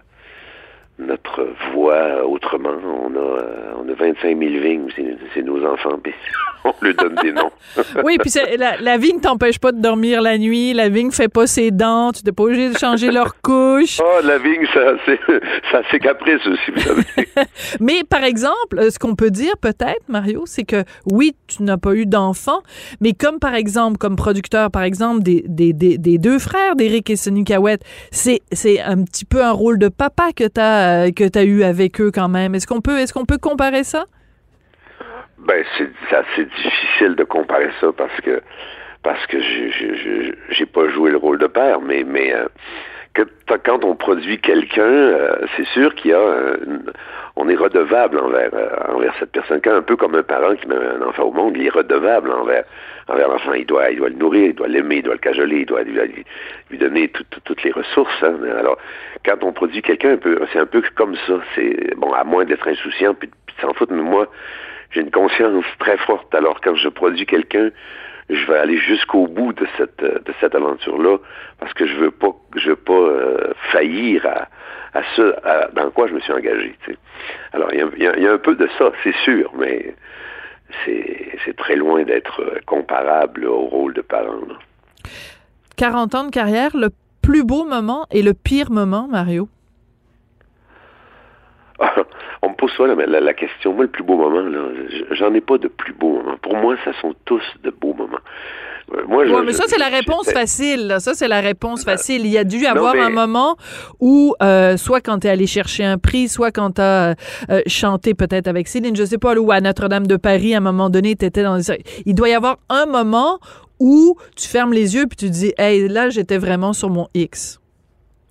notre 0.99 1.47
voie 1.73 2.25
autrement. 2.25 2.69
On 2.83 3.15
a, 3.15 3.19
euh, 3.19 3.73
on 3.77 3.89
a 3.89 3.93
25 3.93 4.37
000 4.37 4.39
vignes, 4.61 4.87
c'est, 5.33 5.41
nos 5.41 5.65
enfants, 5.65 5.97
puis 6.01 6.13
on 6.65 6.73
leur 6.81 6.93
donne 6.95 7.15
des 7.21 7.31
noms. 7.31 7.51
Oui, 8.03 8.17
puis 8.19 8.31
la, 8.57 8.77
la 8.77 8.97
vie 8.97 9.13
ne 9.13 9.19
t'empêche 9.19 9.59
pas 9.59 9.71
de 9.71 9.81
dormir 9.81 10.21
la 10.21 10.37
nuit. 10.37 10.73
La 10.73 10.89
vie 10.89 11.03
ne 11.03 11.11
fait 11.11 11.27
pas 11.27 11.47
ses 11.47 11.71
dents. 11.71 12.11
Tu 12.11 12.21
n'es 12.25 12.31
pas 12.31 12.43
obligé 12.43 12.69
de 12.69 12.77
changer 12.77 13.11
leur 13.11 13.35
couche. 13.41 13.99
Oh, 14.01 14.21
la 14.23 14.37
vigne, 14.37 14.65
ça, 14.73 14.93
c'est, 15.05 15.19
ça, 15.71 15.81
c'est 15.89 15.99
caprice 15.99 16.45
aussi, 16.45 16.71
vous 16.71 16.81
savez. 16.81 17.03
Mais 17.79 18.03
par 18.07 18.23
exemple, 18.23 18.91
ce 18.91 18.99
qu'on 18.99 19.15
peut 19.15 19.31
dire 19.31 19.53
peut-être, 19.59 20.07
Mario, 20.07 20.43
c'est 20.45 20.63
que 20.63 20.83
oui, 21.11 21.35
tu 21.47 21.63
n'as 21.63 21.77
pas 21.77 21.93
eu 21.93 22.05
d'enfant, 22.05 22.61
mais 23.01 23.13
comme 23.13 23.39
par 23.39 23.55
exemple, 23.55 23.97
comme 23.97 24.15
producteur, 24.15 24.69
par 24.71 24.83
exemple, 24.83 25.23
des, 25.23 25.43
des, 25.47 25.73
des, 25.73 25.97
des 25.97 26.17
deux 26.17 26.39
frères 26.39 26.75
d'Éric 26.75 27.09
et 27.09 27.15
Sonny 27.15 27.43
Cahouette, 27.43 27.81
c'est, 28.11 28.41
c'est 28.51 28.81
un 28.81 29.03
petit 29.03 29.25
peu 29.25 29.43
un 29.43 29.51
rôle 29.51 29.79
de 29.79 29.89
papa 29.89 30.31
que 30.35 30.43
tu 30.47 30.61
as, 30.61 30.82
que 31.15 31.27
t'as 31.27 31.43
eu 31.43 31.63
avec 31.63 31.99
eux 32.01 32.11
quand 32.13 32.29
même? 32.29 32.55
Est-ce 32.55 32.67
qu'on 32.67 32.81
peut, 32.81 32.99
est-ce 32.99 33.13
qu'on 33.13 33.25
peut 33.25 33.37
comparer 33.37 33.83
ça? 33.83 34.05
Ben, 35.39 35.63
c'est 35.77 35.89
c'est 36.35 36.47
difficile 36.55 37.15
de 37.15 37.23
comparer 37.23 37.69
ça 37.81 37.87
parce 37.97 38.15
que 38.21 38.41
parce 39.03 39.25
que 39.27 39.37
j'ai- 39.39 40.65
pas 40.65 40.87
joué 40.89 41.11
le 41.11 41.17
rôle 41.17 41.37
de 41.37 41.47
père, 41.47 41.81
mais 41.81 42.03
mais 42.05 42.33
euh, 42.33 42.47
quand 43.63 43.83
on 43.83 43.95
produit 43.95 44.39
quelqu'un, 44.39 44.81
euh, 44.81 45.35
c'est 45.55 45.67
sûr 45.67 45.93
qu'il 45.95 46.11
y 46.11 46.13
a 46.13 46.55
on 47.35 47.49
est 47.49 47.55
redevable 47.55 48.19
envers 48.19 48.53
euh, 48.53 48.69
envers 48.95 49.13
cette 49.19 49.31
personne. 49.31 49.59
Un 49.65 49.81
peu 49.81 49.97
comme 49.97 50.15
un 50.15 50.23
parent 50.23 50.55
qui 50.55 50.67
met 50.67 50.75
un 50.75 51.01
enfant 51.05 51.23
au 51.23 51.33
monde, 51.33 51.53
il 51.57 51.65
est 51.67 51.69
redevable 51.69 52.31
envers 52.31 52.63
envers 53.07 53.27
l'enfant. 53.27 53.53
Il 53.53 53.65
doit 53.65 53.89
il 53.91 53.97
doit 53.97 54.09
le 54.09 54.15
nourrir, 54.15 54.45
il 54.47 54.53
doit 54.55 54.67
l'aimer, 54.67 54.97
il 54.97 55.03
doit 55.03 55.13
le 55.13 55.19
cajoler, 55.19 55.59
il 55.61 55.65
doit 55.65 55.83
lui, 55.83 56.25
donner 56.77 57.07
tout- 57.09 57.23
tout- 57.29 57.41
toutes 57.45 57.63
les 57.63 57.71
ressources. 57.71 58.23
hein. 58.23 58.35
Alors 58.59 58.77
quand 59.25 59.43
on 59.43 59.53
produit 59.53 59.81
quelqu'un, 59.81 60.17
c'est 60.51 60.59
un 60.59 60.65
peu 60.65 60.81
comme 60.95 61.15
ça. 61.27 61.39
C'est 61.55 61.95
bon 61.97 62.11
à 62.13 62.23
moins 62.23 62.45
d'être 62.45 62.67
insouciant 62.67 63.13
puis, 63.13 63.27
de 63.29 63.61
s'en 63.61 63.73
foutre, 63.73 63.93
mais 63.93 64.01
moi 64.01 64.27
j'ai 64.91 65.01
une 65.01 65.11
conscience 65.11 65.65
très 65.79 65.97
forte. 65.97 66.33
Alors 66.35 66.59
quand 66.61 66.75
je 66.75 66.89
produis 66.89 67.25
quelqu'un, 67.25 67.69
je 68.29 68.45
vais 68.47 68.57
aller 68.57 68.77
jusqu'au 68.77 69.27
bout 69.27 69.51
de 69.53 69.65
cette 69.77 69.99
de 70.03 70.33
cette 70.39 70.55
aventure-là 70.55 71.17
parce 71.59 71.73
que 71.73 71.85
je 71.85 71.95
veux 71.95 72.11
pas 72.11 72.33
je 72.55 72.69
veux 72.69 72.75
pas 72.77 72.93
euh, 72.93 73.51
faillir 73.71 74.25
à 74.25 74.47
à 74.97 75.01
ce 75.15 75.33
à- 75.45 75.67
dans 75.73 75.89
quoi 75.91 76.07
je 76.07 76.13
me 76.13 76.19
suis 76.21 76.31
engagé. 76.33 76.73
Alors 77.53 77.69
il 77.73 77.79
y 78.01 78.07
a, 78.07 78.17
y 78.19 78.27
a 78.27 78.31
un 78.33 78.37
peu 78.37 78.55
de 78.55 78.67
ça, 78.77 78.91
c'est 79.03 79.15
sûr, 79.17 79.51
mais 79.57 79.93
c'est 80.85 81.55
très 81.57 81.75
loin 81.75 82.03
d'être 82.03 82.41
euh, 82.41 82.59
comparable 82.65 83.45
au 83.45 83.61
rôle 83.61 83.93
de 83.93 84.01
parent. 84.01 84.39
40 85.77 86.15
ans 86.15 86.23
de 86.25 86.31
carrière, 86.31 86.75
le 86.75 86.89
plus 87.21 87.43
beau 87.43 87.65
moment 87.65 88.05
et 88.11 88.21
le 88.21 88.33
pire 88.33 88.71
moment, 88.71 89.07
Mario? 89.07 89.47
On 92.41 92.49
me 92.49 92.55
pose 92.55 92.71
ça 92.77 92.85
la, 92.85 93.19
la, 93.19 93.33
question. 93.33 93.73
Moi, 93.73 93.85
le 93.85 93.89
plus 93.89 94.03
beau 94.03 94.17
moment, 94.17 94.43
j'en 95.11 95.33
ai 95.33 95.41
pas 95.41 95.57
de 95.57 95.67
plus 95.67 95.93
beau 95.93 96.17
moment. 96.17 96.37
Pour 96.41 96.55
moi, 96.55 96.75
ça 96.83 96.91
sont 97.01 97.15
tous 97.25 97.43
de 97.63 97.71
beaux 97.71 97.93
moments. 97.93 98.17
Euh, 98.95 99.03
moi, 99.07 99.43
mais 99.43 99.53
ça, 99.53 99.63
c'est 99.67 99.79
la 99.79 99.89
réponse 99.89 100.31
facile. 100.31 100.95
Ça, 100.99 101.13
c'est 101.13 101.27
la 101.27 101.41
réponse 101.41 101.83
facile. 101.83 102.25
Il 102.25 102.31
y 102.31 102.37
a 102.37 102.43
dû 102.43 102.65
avoir 102.65 102.95
un 102.95 103.09
moment 103.09 103.55
où, 103.99 104.35
euh, 104.41 104.77
soit 104.77 105.01
quand 105.01 105.19
tu 105.19 105.27
es 105.27 105.29
allé 105.29 105.47
chercher 105.47 105.83
un 105.83 105.97
prix, 105.97 106.27
soit 106.27 106.51
quand 106.51 106.71
tu 106.75 106.81
as 106.81 107.15
euh, 107.49 107.61
chanté 107.67 108.13
peut-être 108.13 108.47
avec 108.47 108.67
Céline, 108.67 108.95
je 108.95 109.03
sais 109.03 109.17
pas, 109.17 109.33
ou 109.35 109.51
à 109.51 109.61
Notre-Dame 109.61 110.07
de 110.07 110.15
Paris, 110.15 110.53
à 110.53 110.57
un 110.57 110.61
moment 110.61 110.89
donné, 110.89 111.15
tu 111.15 111.25
étais 111.25 111.43
dans... 111.43 111.59
Il 112.05 112.15
doit 112.15 112.29
y 112.29 112.33
avoir 112.33 112.57
un 112.69 112.85
moment 112.85 113.39
où 113.79 114.15
tu 114.35 114.47
fermes 114.47 114.73
les 114.73 114.95
yeux 114.95 115.07
puis 115.07 115.17
tu 115.17 115.29
dis, 115.29 115.53
hey, 115.57 115.87
là, 115.87 116.09
j'étais 116.09 116.37
vraiment 116.37 116.73
sur 116.73 116.89
mon 116.89 117.07
X. 117.13 117.59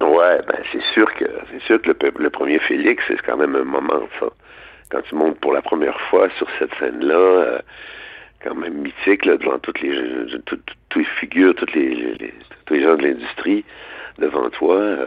Ouais, 0.00 0.40
ben 0.48 0.58
c'est 0.72 0.82
sûr 0.94 1.12
que 1.14 1.24
c'est 1.50 1.62
sûr 1.62 1.80
que 1.80 1.92
le, 2.18 2.30
premier 2.30 2.58
Félix, 2.60 3.04
c'est 3.06 3.22
quand 3.22 3.36
même 3.36 3.54
un 3.54 3.64
moment, 3.64 4.00
ça. 4.18 4.26
Quand 4.90 5.00
tu 5.02 5.14
montes 5.14 5.38
pour 5.38 5.52
la 5.52 5.62
première 5.62 5.98
fois 6.10 6.28
sur 6.36 6.46
cette 6.58 6.74
scène-là, 6.80 7.62
quand 8.42 8.54
même 8.54 8.74
mythique 8.74 9.24
là, 9.24 9.36
devant 9.36 9.58
toutes 9.58 9.80
les, 9.80 9.94
toutes, 10.46 10.74
les 10.96 11.04
figures, 11.04 11.54
toutes 11.54 11.74
les, 11.74 12.16
tous 12.66 12.74
les 12.74 12.82
gens 12.82 12.96
de 12.96 13.02
l'industrie 13.02 13.64
devant 14.18 14.50
toi. 14.50 14.76
Euh, 14.76 15.06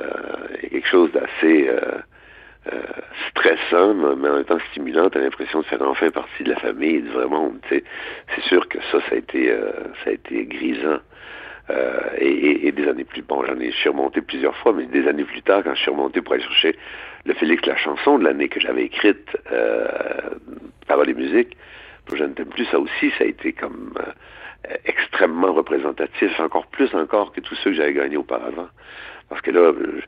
il 0.58 0.64
y 0.64 0.66
a 0.66 0.70
quelque 0.70 0.88
chose 0.88 1.12
d'assez 1.12 1.70
euh, 1.70 1.80
euh, 2.74 2.82
stressant, 3.30 3.94
mais 3.94 4.30
en 4.30 4.36
même 4.36 4.46
temps 4.46 4.58
stimulant. 4.72 5.10
Tu 5.10 5.18
as 5.18 5.22
l'impression 5.22 5.62
de 5.62 5.66
faire 5.66 5.82
enfin 5.82 6.10
partie 6.10 6.44
de 6.44 6.50
la 6.50 6.60
famille, 6.60 7.02
du 7.02 7.10
vrai 7.10 7.28
monde. 7.28 7.60
C'est 7.70 7.84
sûr 8.44 8.68
que 8.68 8.80
ça, 8.92 9.00
ça 9.02 9.16
a 9.16 9.16
été, 9.16 9.54
ça 10.04 10.10
a 10.10 10.14
été 10.14 10.46
grisant. 10.46 11.00
Et, 12.20 12.68
et, 12.68 12.72
des 12.72 12.88
années 12.88 13.06
plus 13.06 13.24
bon, 13.24 13.44
j'en 13.44 13.60
ai 13.60 13.72
surmonté 13.72 14.22
plusieurs 14.22 14.56
fois, 14.58 14.72
mais 14.74 14.86
des 14.86 15.08
années 15.08 15.24
plus 15.24 15.42
tard, 15.42 15.64
quand 15.64 15.74
je 15.74 15.82
suis 15.82 15.90
remonté 15.90 16.22
pour 16.22 16.34
aller 16.36 16.44
chercher 16.44 16.76
le 17.26 17.34
Félix, 17.34 17.66
la 17.66 17.76
chanson 17.76 18.20
de 18.20 18.24
l'année 18.24 18.50
que 18.50 18.60
j'avais 18.60 18.84
écrite, 18.84 19.36
euh, 19.52 19.88
par 20.88 21.04
les 21.04 21.14
musiques, 21.14 21.58
je 22.14 22.24
ne 22.24 22.34
t'aime 22.34 22.50
plus, 22.50 22.66
ça 22.66 22.80
aussi, 22.80 23.12
ça 23.18 23.24
a 23.24 23.28
été 23.28 23.54
comme 23.54 23.94
euh, 24.00 24.76
extrêmement 24.86 25.54
représentatif, 25.54 26.40
encore 26.40 26.68
plus 26.68 26.94
encore 26.94 27.32
que 27.32 27.42
tous 27.42 27.56
ceux 27.56 27.72
que 27.72 27.78
j'avais 27.78 27.94
gagnés 27.94 28.18
auparavant. 28.18 28.68
Parce 29.30 29.42
que 29.42 29.52
là, 29.52 29.60
euh, 29.72 30.02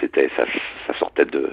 c'était 0.00 0.30
ça, 0.36 0.44
ça 0.86 0.94
sortait 0.98 1.26
de, 1.26 1.52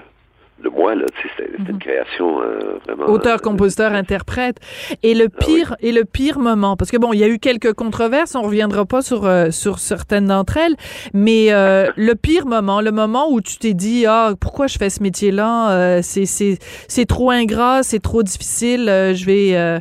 de 0.62 0.68
moi 0.68 0.94
là 0.94 1.06
c'était 1.20 1.50
une 1.58 1.74
mhm. 1.74 1.78
création 1.78 2.40
euh, 2.40 2.78
vraiment 2.86 3.06
auteur 3.06 3.40
compositeur 3.40 3.92
interprète 3.92 4.58
et 5.02 5.14
le 5.14 5.26
ah 5.26 5.44
pire 5.44 5.76
et 5.80 5.90
le 5.92 6.04
pire 6.04 6.38
moment 6.38 6.76
parce 6.76 6.90
que 6.90 6.96
bon 6.96 7.12
il 7.12 7.18
y 7.18 7.24
a 7.24 7.28
eu 7.28 7.38
quelques 7.38 7.72
controverses 7.72 8.34
on 8.34 8.42
reviendra 8.42 8.84
pas 8.84 9.02
sur 9.02 9.26
euh, 9.26 9.50
sur 9.50 9.78
certaines 9.78 10.26
d'entre 10.26 10.56
elles 10.56 10.76
mais 11.12 11.52
euh, 11.52 11.90
le 11.96 12.14
pire 12.14 12.46
moment 12.46 12.80
le 12.80 12.92
moment 12.92 13.30
où 13.30 13.40
tu 13.40 13.58
t'es 13.58 13.74
dit 13.74 14.06
ah 14.06 14.34
pourquoi 14.40 14.68
je 14.68 14.78
fais 14.78 14.90
ce 14.90 15.02
métier 15.02 15.32
là 15.32 16.00
c'est 16.02 16.26
c'est 16.26 16.58
c'est 16.88 17.06
trop 17.06 17.30
ingrat 17.30 17.82
c'est 17.82 18.00
trop 18.00 18.22
difficile 18.22 18.84
je 18.86 19.24
vais 19.24 19.80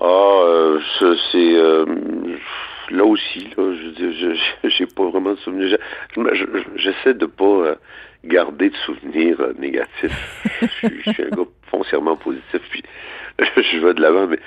ah 0.00 0.76
c'est 1.32 1.56
là 2.90 3.04
aussi, 3.04 3.48
là, 3.56 3.74
je 3.74 4.36
j'ai 4.64 4.86
pas 4.86 5.04
vraiment 5.08 5.32
de 5.32 5.38
souvenirs. 5.38 5.78
J'essaie 6.76 7.14
de 7.14 7.26
pas 7.26 7.44
euh, 7.44 7.74
garder 8.24 8.70
de 8.70 8.76
souvenirs 8.76 9.40
euh, 9.40 9.52
négatifs. 9.58 10.40
je, 10.82 11.12
suis 11.12 11.22
un 11.22 11.30
gars 11.30 11.44
foncièrement 11.70 12.16
positif, 12.16 12.60
puis 12.70 12.82
je 13.38 13.78
vais 13.78 13.94
de 13.94 14.00
l'avant, 14.00 14.26
mais 14.26 14.38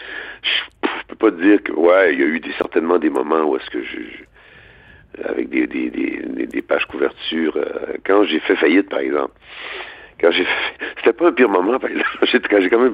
je, 0.43 0.87
peux 1.07 1.15
pas 1.15 1.31
te 1.31 1.41
dire 1.41 1.63
que, 1.63 1.71
ouais, 1.71 2.13
il 2.13 2.19
y 2.19 2.23
a 2.23 2.27
eu 2.27 2.41
certainement 2.57 2.97
des 2.99 3.09
moments 3.09 3.43
où 3.43 3.55
est-ce 3.55 3.69
que 3.69 3.83
je, 3.83 3.97
avec 5.23 5.49
des, 5.49 6.61
pages 6.61 6.85
couverture, 6.85 7.55
euh, 7.57 7.93
quand 8.05 8.23
j'ai 8.25 8.39
fait 8.39 8.55
faillite, 8.55 8.89
par 8.89 8.99
exemple, 8.99 9.33
quand 10.19 10.31
j'ai 10.31 10.45
c'était 10.97 11.13
pas 11.13 11.27
un 11.27 11.31
pire 11.31 11.49
moment 11.49 11.79
par 11.79 11.89
exemple. 11.89 12.07
Quand 12.49 12.61
j'ai 12.61 12.69
quand 12.69 12.79
même 12.79 12.93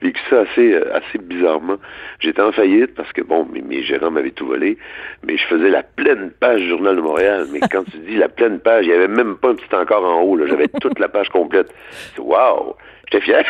vécu 0.00 0.20
ça 0.28 0.40
assez 0.40 0.72
euh, 0.72 0.96
assez 0.96 1.18
bizarrement. 1.18 1.76
J'étais 2.20 2.42
en 2.42 2.52
faillite 2.52 2.94
parce 2.94 3.12
que 3.12 3.22
bon 3.22 3.46
mes, 3.46 3.60
mes 3.60 3.82
gérants 3.82 4.10
m'avaient 4.10 4.30
tout 4.30 4.46
volé 4.46 4.78
mais 5.24 5.36
je 5.36 5.44
faisais 5.46 5.68
la 5.68 5.82
pleine 5.82 6.30
page 6.40 6.60
du 6.60 6.68
journal 6.68 6.96
de 6.96 7.00
Montréal. 7.00 7.46
Mais 7.52 7.60
quand 7.70 7.84
tu 7.84 7.98
dis 7.98 8.16
la 8.16 8.28
pleine 8.28 8.60
page 8.60 8.86
il 8.86 8.90
y 8.90 8.94
avait 8.94 9.08
même 9.08 9.36
pas 9.36 9.50
un 9.50 9.54
petit 9.54 9.74
encore 9.74 10.04
en 10.04 10.22
haut 10.22 10.36
là. 10.36 10.46
J'avais 10.46 10.68
toute 10.80 10.98
la 10.98 11.08
page 11.08 11.28
complète. 11.28 11.72
Waouh 12.18 12.74
J'étais 13.10 13.24
fier? 13.24 13.44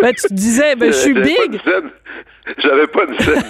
Ben, 0.00 0.12
tu 0.12 0.28
te 0.28 0.34
disais, 0.34 0.76
ben, 0.76 0.92
je 0.92 0.96
suis 0.96 1.14
big. 1.14 1.60
J'avais 2.58 2.86
pas 2.86 3.06
de 3.06 3.14
scène, 3.20 3.42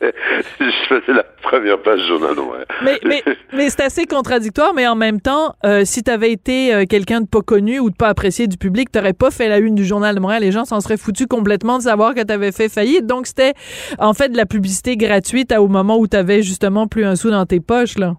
mais 0.00 0.12
je 0.60 0.86
faisais 0.88 1.12
la 1.12 1.24
première 1.42 1.82
page 1.82 2.00
du 2.00 2.06
journal 2.06 2.34
noir. 2.34 2.60
Mais, 2.82 2.98
mais, 3.04 3.22
mais 3.52 3.68
c'est 3.68 3.82
assez 3.82 4.06
contradictoire, 4.06 4.72
mais 4.72 4.86
en 4.86 4.94
même 4.94 5.20
temps, 5.20 5.54
euh, 5.66 5.82
si 5.84 6.02
tu 6.02 6.10
avais 6.10 6.32
été 6.32 6.74
euh, 6.74 6.84
quelqu'un 6.88 7.20
de 7.20 7.26
pas 7.26 7.42
connu 7.42 7.78
ou 7.78 7.90
de 7.90 7.96
pas 7.96 8.08
apprécié 8.08 8.46
du 8.46 8.56
public, 8.56 8.90
t'aurais 8.90 9.12
pas 9.12 9.30
fait 9.30 9.48
la 9.48 9.58
une 9.58 9.74
du 9.74 9.84
journal 9.84 10.14
de 10.14 10.20
Montréal. 10.20 10.42
Les 10.42 10.52
gens 10.52 10.64
s'en 10.64 10.80
seraient 10.80 10.96
foutus 10.96 11.26
complètement 11.26 11.76
de 11.76 11.82
savoir 11.82 12.14
que 12.14 12.24
tu 12.24 12.32
avais 12.32 12.52
fait 12.52 12.70
faillite. 12.70 13.04
Donc, 13.04 13.26
c'était 13.26 13.52
en 13.98 14.14
fait 14.14 14.30
de 14.30 14.36
la 14.36 14.46
publicité 14.46 14.96
gratuite 14.96 15.52
au 15.52 15.68
moment 15.68 15.98
où 15.98 16.06
tu 16.06 16.16
avais 16.16 16.42
justement 16.42 16.86
plus 16.86 17.04
un 17.04 17.16
sou 17.16 17.30
dans 17.30 17.44
tes 17.44 17.60
poches, 17.60 17.98
là. 17.98 18.14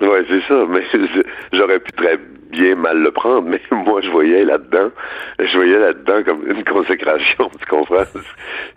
Ouais, 0.00 0.24
c'est 0.28 0.42
ça, 0.48 0.66
mais 0.68 0.82
j'aurais 1.52 1.78
pu 1.78 1.92
très 1.92 2.18
bien 2.50 2.74
mal 2.74 2.98
le 2.98 3.10
prendre, 3.10 3.48
mais 3.48 3.60
moi, 3.70 4.00
je 4.00 4.10
voyais 4.10 4.44
là-dedans, 4.44 4.90
je 5.38 5.56
voyais 5.56 5.78
là-dedans 5.78 6.22
comme 6.24 6.50
une 6.50 6.64
consécration, 6.64 7.50
tu 7.58 7.66
comprends? 7.66 8.04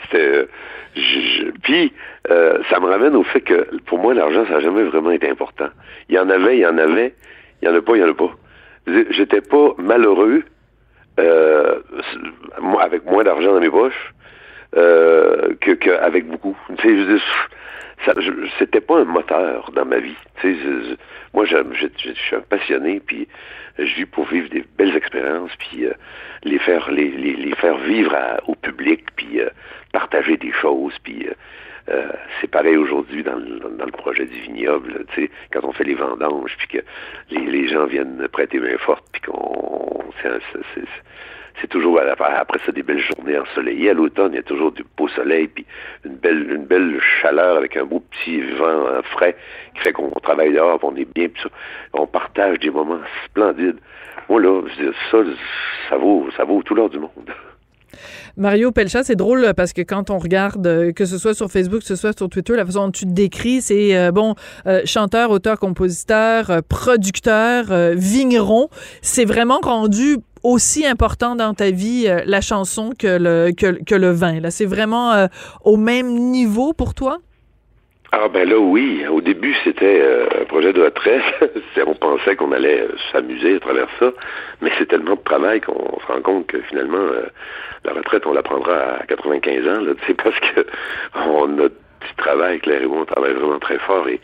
C'était... 0.03 0.47
Je, 0.95 1.51
puis, 1.61 1.93
euh, 2.32 2.57
ça 2.70 2.80
me 2.80 2.88
ramène 2.88 3.15
au 3.15 3.24
fait 3.24 3.41
que, 3.41 3.67
pour 3.86 3.99
moi, 3.99 4.13
l'argent, 4.13 4.43
ça 4.47 4.53
n'a 4.53 4.59
jamais 4.59 4.84
vraiment 4.84 5.11
été 5.11 5.30
important. 5.30 5.67
Il 6.09 6.15
y 6.15 6.20
en 6.20 6.30
avait, 6.30 6.57
il 6.57 6.61
y 6.61 6.65
en 6.65 6.78
avait, 6.78 7.13
il 7.61 7.67
y 7.67 7.72
en 7.72 7.76
a 7.76 7.82
pas, 7.82 7.95
il 7.95 8.01
y 8.01 8.03
en 8.03 8.09
a 8.09 8.13
pas. 8.13 8.32
J'étais 9.11 9.41
pas 9.41 9.76
malheureux, 9.78 10.43
euh, 11.20 11.80
avec 12.80 13.05
moins 13.05 13.24
d'argent 13.24 13.53
dans 13.53 13.59
mes 13.59 13.70
poches, 13.70 14.13
euh, 14.76 15.55
que 15.59 15.72
beaucoup. 16.22 16.57
Sais, 16.82 16.97
je 16.97 17.17
ça, 18.05 18.13
c'était 18.57 18.82
pas 18.82 18.99
un 18.99 19.05
moteur 19.05 19.72
dans 19.74 19.86
ma 19.86 19.99
vie. 19.99 20.15
Sais, 20.41 20.55
moi, 21.34 21.45
je, 21.45 21.57
je, 21.74 22.11
suis 22.13 22.36
un 22.36 22.41
passionné, 22.41 23.01
puis 23.05 23.28
je 23.78 23.95
vis 23.95 24.05
pour 24.05 24.26
vivre 24.26 24.49
des 24.49 24.63
belles 24.78 24.95
expériences, 24.95 25.51
puis 25.57 25.86
euh, 25.86 25.93
les 26.43 26.59
faire 26.59 26.89
les, 26.91 27.09
les, 27.09 27.34
les, 27.34 27.55
faire 27.55 27.78
vivre 27.78 28.15
au 28.47 28.55
public, 28.55 29.05
puis 29.15 29.41
euh, 29.41 29.49
partager 29.91 30.38
des 30.38 30.51
choses, 30.53 30.97
puis 31.03 31.28
euh, 31.89 32.11
c'est 32.39 32.49
pareil 32.49 32.78
aujourd'hui 32.78 33.24
dans, 33.24 33.38
dans, 33.38 33.86
le 33.86 33.91
projet 33.91 34.26
du 34.26 34.39
vignoble, 34.39 35.05
quand 35.51 35.63
on 35.63 35.74
fait 35.74 35.84
les 35.84 35.95
vendanges, 35.95 36.55
puis 36.57 36.67
que 36.67 36.86
les, 37.32 37.45
les 37.45 37.67
gens 37.67 37.86
viennent 37.86 38.28
prêter 38.32 38.59
main 38.59 38.78
forte, 38.78 39.05
puis 39.11 39.22
qu'on 39.22 39.99
c'est 41.62 41.68
toujours 41.68 41.99
après 41.99 42.60
ça 42.66 42.72
des 42.72 42.84
belles 42.84 42.99
journées 42.99 43.38
ensoleillées. 43.38 43.89
À 43.89 43.93
l'automne, 43.93 44.34
il 44.34 44.38
y 44.38 44.39
a 44.39 44.43
toujours 44.43 44.72
du 44.72 44.84
beau 44.97 45.07
soleil, 45.10 45.47
puis 45.47 45.66
une 46.05 46.16
belle, 46.16 46.51
une 46.51 46.66
belle 46.66 46.99
chaleur 47.22 47.57
avec 47.57 47.76
un 47.78 47.86
beau 47.86 47.99
petit 47.99 48.41
vent 48.41 48.88
euh, 48.88 49.01
frais 49.03 49.36
qui 49.76 49.82
fait 49.82 49.93
qu'on 49.93 50.10
travaille 50.22 50.53
dehors, 50.53 50.80
on 50.84 50.95
est 50.95 51.12
bien, 51.14 51.28
puis 51.30 51.43
on 51.93 52.07
partage 52.07 52.60
des 52.60 52.70
moments 52.70 52.99
splendides. 53.26 53.78
Moi 54.30 54.41
là, 54.41 54.62
ça, 55.12 55.18
ça 55.89 55.97
vaut, 55.97 56.28
ça 56.38 56.43
vaut 56.43 56.62
tout 56.64 56.76
l'or 56.76 56.89
du 56.89 56.99
monde. 56.99 57.34
Mario 58.38 58.72
Pelchat, 58.72 59.03
c'est 59.03 59.16
drôle 59.16 59.53
parce 59.57 59.74
que 59.74 59.82
quand 59.82 60.12
on 60.12 60.18
regarde, 60.18 60.66
euh, 60.66 60.91
que 60.93 61.05
ce 61.05 61.18
soit 61.18 61.34
sur 61.34 61.51
Facebook, 61.51 61.80
que 61.80 61.86
ce 61.86 61.95
soit 61.95 62.18
sur 62.18 62.30
Twitter, 62.30 62.55
la 62.55 62.66
façon 62.66 62.86
dont 62.86 62.91
tu 62.91 63.05
te 63.05 63.12
décris, 63.12 63.62
c'est 63.62 63.97
euh, 63.97 64.12
bon, 64.12 64.36
chanteur, 64.86 65.32
auteur, 65.32 65.60
compositeur, 65.60 66.62
producteur, 66.70 67.66
vigneron. 67.95 68.70
C'est 69.01 69.26
vraiment 69.26 69.60
rendu 69.62 70.20
aussi 70.44 70.86
important 70.86 71.36
dans 71.36 71.54
ta 71.54 71.72
vie 71.72 72.06
euh, 72.08 72.22
la 72.26 72.42
chanson 72.42 72.92
que 72.98 73.18
le, 73.20 73.52
que, 73.52 73.96
le 73.96 74.12
vin? 74.12 74.40
Là, 74.40 74.52
c'est 74.52 74.66
vraiment 74.66 75.14
euh, 75.14 75.28
au 75.64 75.78
même 75.78 76.08
niveau 76.08 76.74
pour 76.74 76.94
toi? 76.94 77.18
Ah 78.12 78.28
ben 78.28 78.50
là 78.50 78.58
oui, 78.58 79.06
au 79.08 79.22
début 79.22 79.56
c'était 79.64 80.02
euh, 80.02 80.26
un 80.42 80.46
projet 80.46 80.74
de 80.74 80.82
retraite, 80.82 81.22
on 81.86 81.94
pensait 81.94 82.36
qu'on 82.36 82.52
allait 82.52 82.88
s'amuser 83.12 83.58
à 83.58 83.60
travers 83.60 83.88
ça, 84.00 84.12
mais 84.62 84.72
c'est 84.80 84.88
tellement 84.88 85.14
de 85.14 85.22
travail 85.24 85.62
qu'on 85.62 86.00
se 86.00 86.06
rend 86.08 86.20
compte 86.22 86.48
que 86.48 86.60
finalement 86.62 87.06
la 87.86 87.94
retraite 87.94 88.26
on 88.26 88.34
la 88.34 88.42
prendra 88.42 88.96
à 88.96 89.06
95 89.06 89.68
ans, 89.68 89.84
c'est 90.08 90.16
parce 90.16 90.40
que 90.40 90.66
on 91.28 91.60
a 91.60 91.68
du 91.70 92.16
travail, 92.18 92.60
Claire 92.62 92.82
et 92.82 92.88
on 92.88 93.06
travaille 93.06 93.34
vraiment 93.34 93.60
très 93.60 93.78
fort 93.78 94.08
et, 94.08 94.20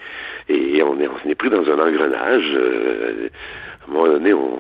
et 0.50 0.82
on 0.82 1.00
est 1.00 1.08
on 1.08 1.30
est 1.30 1.36
pris 1.36 1.52
dans 1.52 1.70
un 1.70 1.78
engrenage. 1.78 2.58
à 2.58 3.88
un 3.88 3.94
moment 3.94 4.08
donné 4.08 4.34
on 4.34 4.58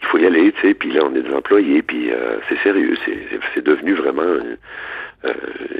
il 0.00 0.06
faut 0.06 0.18
y 0.18 0.26
aller, 0.26 0.52
tu 0.52 0.60
sais, 0.60 0.74
puis 0.74 0.90
là, 0.92 1.02
on 1.04 1.14
est 1.14 1.22
des 1.22 1.34
employés, 1.34 1.82
puis 1.82 2.10
euh, 2.10 2.38
c'est 2.48 2.58
sérieux, 2.60 2.96
c'est 3.54 3.64
devenu 3.64 3.94
vraiment 3.94 4.22
euh, 4.22 5.32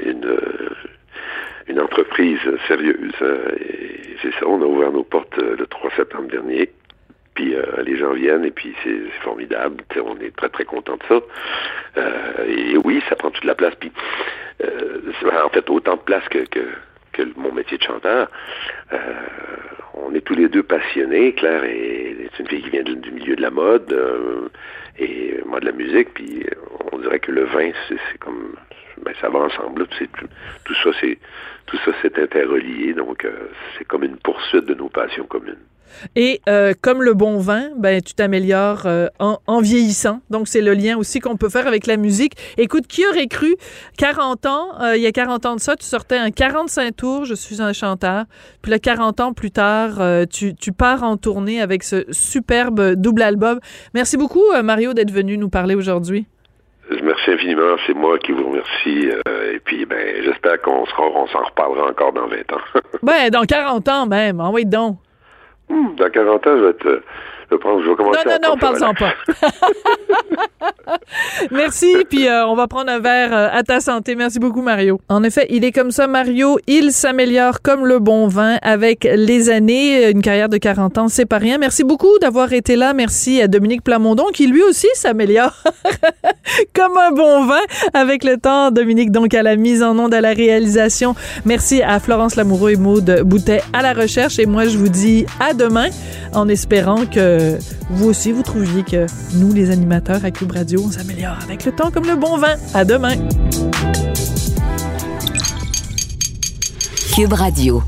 une, 0.05 0.37
une 1.67 1.79
entreprise 1.79 2.39
sérieuse. 2.67 3.13
et 3.59 4.15
c'est 4.21 4.33
ça, 4.33 4.47
on 4.47 4.61
a 4.61 4.65
ouvert 4.65 4.91
nos 4.91 5.03
portes 5.03 5.37
euh, 5.39 5.55
le 5.57 5.67
3 5.67 5.91
septembre 5.95 6.29
dernier. 6.29 6.69
Puis 7.33 7.55
euh, 7.55 7.83
les 7.85 7.97
gens 7.97 8.13
viennent 8.13 8.45
et 8.45 8.51
puis 8.51 8.73
c'est 8.83 8.99
formidable. 9.21 9.83
Tu 9.89 9.95
sais, 9.95 10.05
on 10.05 10.19
est 10.19 10.35
très 10.35 10.49
très 10.49 10.65
content 10.65 10.97
de 10.97 11.03
ça. 11.07 11.19
Euh, 11.97 12.45
et 12.47 12.77
oui, 12.77 13.01
ça 13.09 13.15
prend 13.15 13.29
toute 13.29 13.43
la 13.43 13.53
place. 13.53 13.75
Puis 13.79 13.91
euh, 14.63 15.01
en 15.45 15.49
fait 15.49 15.69
autant 15.69 15.97
de 15.97 16.01
place 16.01 16.27
que, 16.29 16.39
que, 16.39 16.65
mon 17.35 17.51
métier 17.51 17.77
de 17.77 17.83
chanteur. 17.83 18.29
Euh, 18.93 18.97
on 19.93 20.13
est 20.13 20.21
tous 20.21 20.35
les 20.35 20.47
deux 20.47 20.63
passionnés. 20.63 21.33
Claire 21.33 21.63
est, 21.63 22.29
une 22.39 22.47
fille 22.47 22.61
qui 22.61 22.69
vient 22.69 22.83
du 22.83 23.11
milieu 23.11 23.35
de 23.35 23.41
la 23.41 23.49
mode 23.49 23.91
euh, 23.91 24.49
et 24.99 25.39
moi 25.45 25.59
de 25.59 25.65
la 25.65 25.71
musique. 25.71 26.13
Puis 26.13 26.45
on 26.91 26.99
dirait 26.99 27.19
que 27.19 27.31
le 27.31 27.45
vin, 27.45 27.71
c'est 27.89 28.17
comme 28.19 28.55
ben, 29.03 29.13
ça 29.21 29.29
va 29.29 29.39
ensemble. 29.39 29.87
tout, 30.63 30.75
ça, 30.75 31.91
c'est 32.01 32.19
interrelié. 32.19 32.93
Donc 32.93 33.25
euh, 33.25 33.49
c'est 33.77 33.85
comme 33.85 34.03
une 34.03 34.17
poursuite 34.17 34.65
de 34.65 34.73
nos 34.73 34.89
passions 34.89 35.25
communes. 35.25 35.63
Et 36.15 36.41
euh, 36.47 36.73
comme 36.81 37.03
le 37.03 37.13
bon 37.13 37.37
vin, 37.39 37.69
ben 37.77 38.01
tu 38.01 38.13
t'améliores 38.13 38.83
euh, 38.85 39.07
en, 39.19 39.37
en 39.47 39.61
vieillissant. 39.61 40.19
Donc 40.29 40.47
c'est 40.47 40.61
le 40.61 40.73
lien 40.73 40.97
aussi 40.97 41.19
qu'on 41.19 41.37
peut 41.37 41.49
faire 41.49 41.67
avec 41.67 41.87
la 41.87 41.97
musique. 41.97 42.33
Écoute, 42.57 42.87
qui 42.87 43.05
aurait 43.07 43.27
cru 43.27 43.55
40 43.97 44.45
ans, 44.45 44.81
euh, 44.81 44.97
il 44.97 45.03
y 45.03 45.07
a 45.07 45.11
40 45.11 45.45
ans 45.45 45.55
de 45.55 45.59
ça, 45.59 45.75
tu 45.75 45.85
sortais 45.85 46.17
un 46.17 46.31
45 46.31 46.95
tours, 46.95 47.25
je 47.25 47.33
suis 47.33 47.61
un 47.61 47.73
chanteur. 47.73 48.25
Puis 48.61 48.71
là 48.71 48.79
40 48.79 49.19
ans 49.19 49.33
plus 49.33 49.51
tard, 49.51 49.99
tu, 50.29 50.55
tu 50.55 50.71
pars 50.71 51.03
en 51.03 51.17
tournée 51.17 51.61
avec 51.61 51.83
ce 51.83 52.05
superbe 52.11 52.93
double 52.95 53.21
album. 53.21 53.59
Merci 53.93 54.17
beaucoup 54.17 54.43
Mario 54.63 54.93
d'être 54.93 55.11
venu 55.11 55.37
nous 55.37 55.49
parler 55.49 55.75
aujourd'hui. 55.75 56.27
Merci 57.03 57.31
infiniment, 57.31 57.75
c'est 57.85 57.93
moi 57.93 58.17
qui 58.19 58.31
vous 58.31 58.47
remercie. 58.47 59.09
euh, 59.27 59.53
et 59.53 59.59
puis, 59.59 59.85
ben, 59.85 60.23
j'espère 60.23 60.61
qu'on 60.61 60.85
s'en 60.85 61.43
reparlera 61.43 61.89
encore 61.89 62.13
dans 62.13 62.27
20 62.27 62.35
ans. 62.53 62.61
Ben 63.03 63.29
dans 63.29 63.43
40 63.43 63.87
ans 63.89 64.05
même, 64.07 64.39
envoyez 64.39 64.65
donc. 64.65 64.97
Dans 65.69 66.09
40 66.09 66.47
ans, 66.47 66.57
je 66.57 66.63
vais 66.65 66.73
te, 66.73 67.01
je 67.49 67.55
pense, 67.55 67.83
je 67.83 67.89
vais 67.89 67.95
commencer 67.95 68.19
Non, 68.25 68.37
non, 68.41 68.49
non, 68.49 68.57
parle-en 68.57 68.93
pas. 68.93 69.13
Merci, 71.51 71.95
puis 72.09 72.27
euh, 72.27 72.45
on 72.45 72.55
va 72.55 72.67
prendre 72.67 72.91
un 72.91 72.99
verre 72.99 73.33
euh, 73.33 73.47
à 73.51 73.63
ta 73.63 73.79
santé. 73.79 74.15
Merci 74.15 74.39
beaucoup, 74.39 74.61
Mario. 74.61 74.99
En 75.07 75.23
effet, 75.23 75.47
il 75.49 75.63
est 75.63 75.71
comme 75.71 75.91
ça, 75.91 76.07
Mario. 76.07 76.59
Il 76.67 76.91
s'améliore 76.91 77.61
comme 77.61 77.85
le 77.85 77.99
bon 77.99 78.27
vin 78.27 78.57
avec 78.61 79.07
les 79.09 79.49
années. 79.49 80.09
Une 80.09 80.21
carrière 80.21 80.49
de 80.49 80.57
40 80.57 80.97
ans, 80.97 81.07
c'est 81.07 81.25
pas 81.25 81.37
rien. 81.37 81.57
Merci 81.57 81.85
beaucoup 81.85 82.19
d'avoir 82.19 82.51
été 82.51 82.75
là. 82.75 82.93
Merci 82.93 83.41
à 83.41 83.47
Dominique 83.47 83.83
Plamondon, 83.83 84.25
qui 84.33 84.47
lui 84.47 84.63
aussi 84.63 84.87
s'améliore 84.93 85.55
comme 86.75 86.97
un 86.97 87.11
bon 87.11 87.45
vin 87.45 87.61
avec 87.93 88.25
le 88.25 88.37
temps. 88.37 88.71
Dominique, 88.71 89.11
donc, 89.11 89.33
à 89.33 89.43
la 89.43 89.55
mise 89.55 89.83
en 89.83 89.97
onde, 89.97 90.13
à 90.13 90.21
la 90.21 90.33
réalisation. 90.33 91.15
Merci 91.45 91.81
à 91.81 91.99
Florence 91.99 92.35
Lamoureux 92.35 92.71
et 92.71 92.75
Maude 92.75 93.21
Boutet 93.23 93.61
à 93.71 93.81
la 93.81 93.93
recherche. 93.93 94.37
Et 94.37 94.45
moi, 94.45 94.65
je 94.65 94.77
vous 94.77 94.89
dis 94.89 95.25
à 95.39 95.53
demain 95.53 95.89
en 96.33 96.49
espérant 96.49 97.05
que 97.37 97.59
vous 97.89 98.07
aussi, 98.07 98.31
vous 98.31 98.43
trouviez 98.43 98.83
que 98.83 99.05
nous, 99.33 99.53
les 99.53 99.69
animateurs 99.69 100.23
à 100.25 100.31
Cube 100.31 100.51
Radio, 100.51 100.81
on 100.85 100.91
s'améliore 100.91 101.37
avec 101.43 101.65
le 101.65 101.71
temps 101.71 101.91
comme 101.91 102.05
le 102.05 102.15
bon 102.15 102.37
vin. 102.37 102.55
À 102.73 102.85
demain. 102.85 103.15
Cube 107.13 107.33
Radio. 107.33 107.83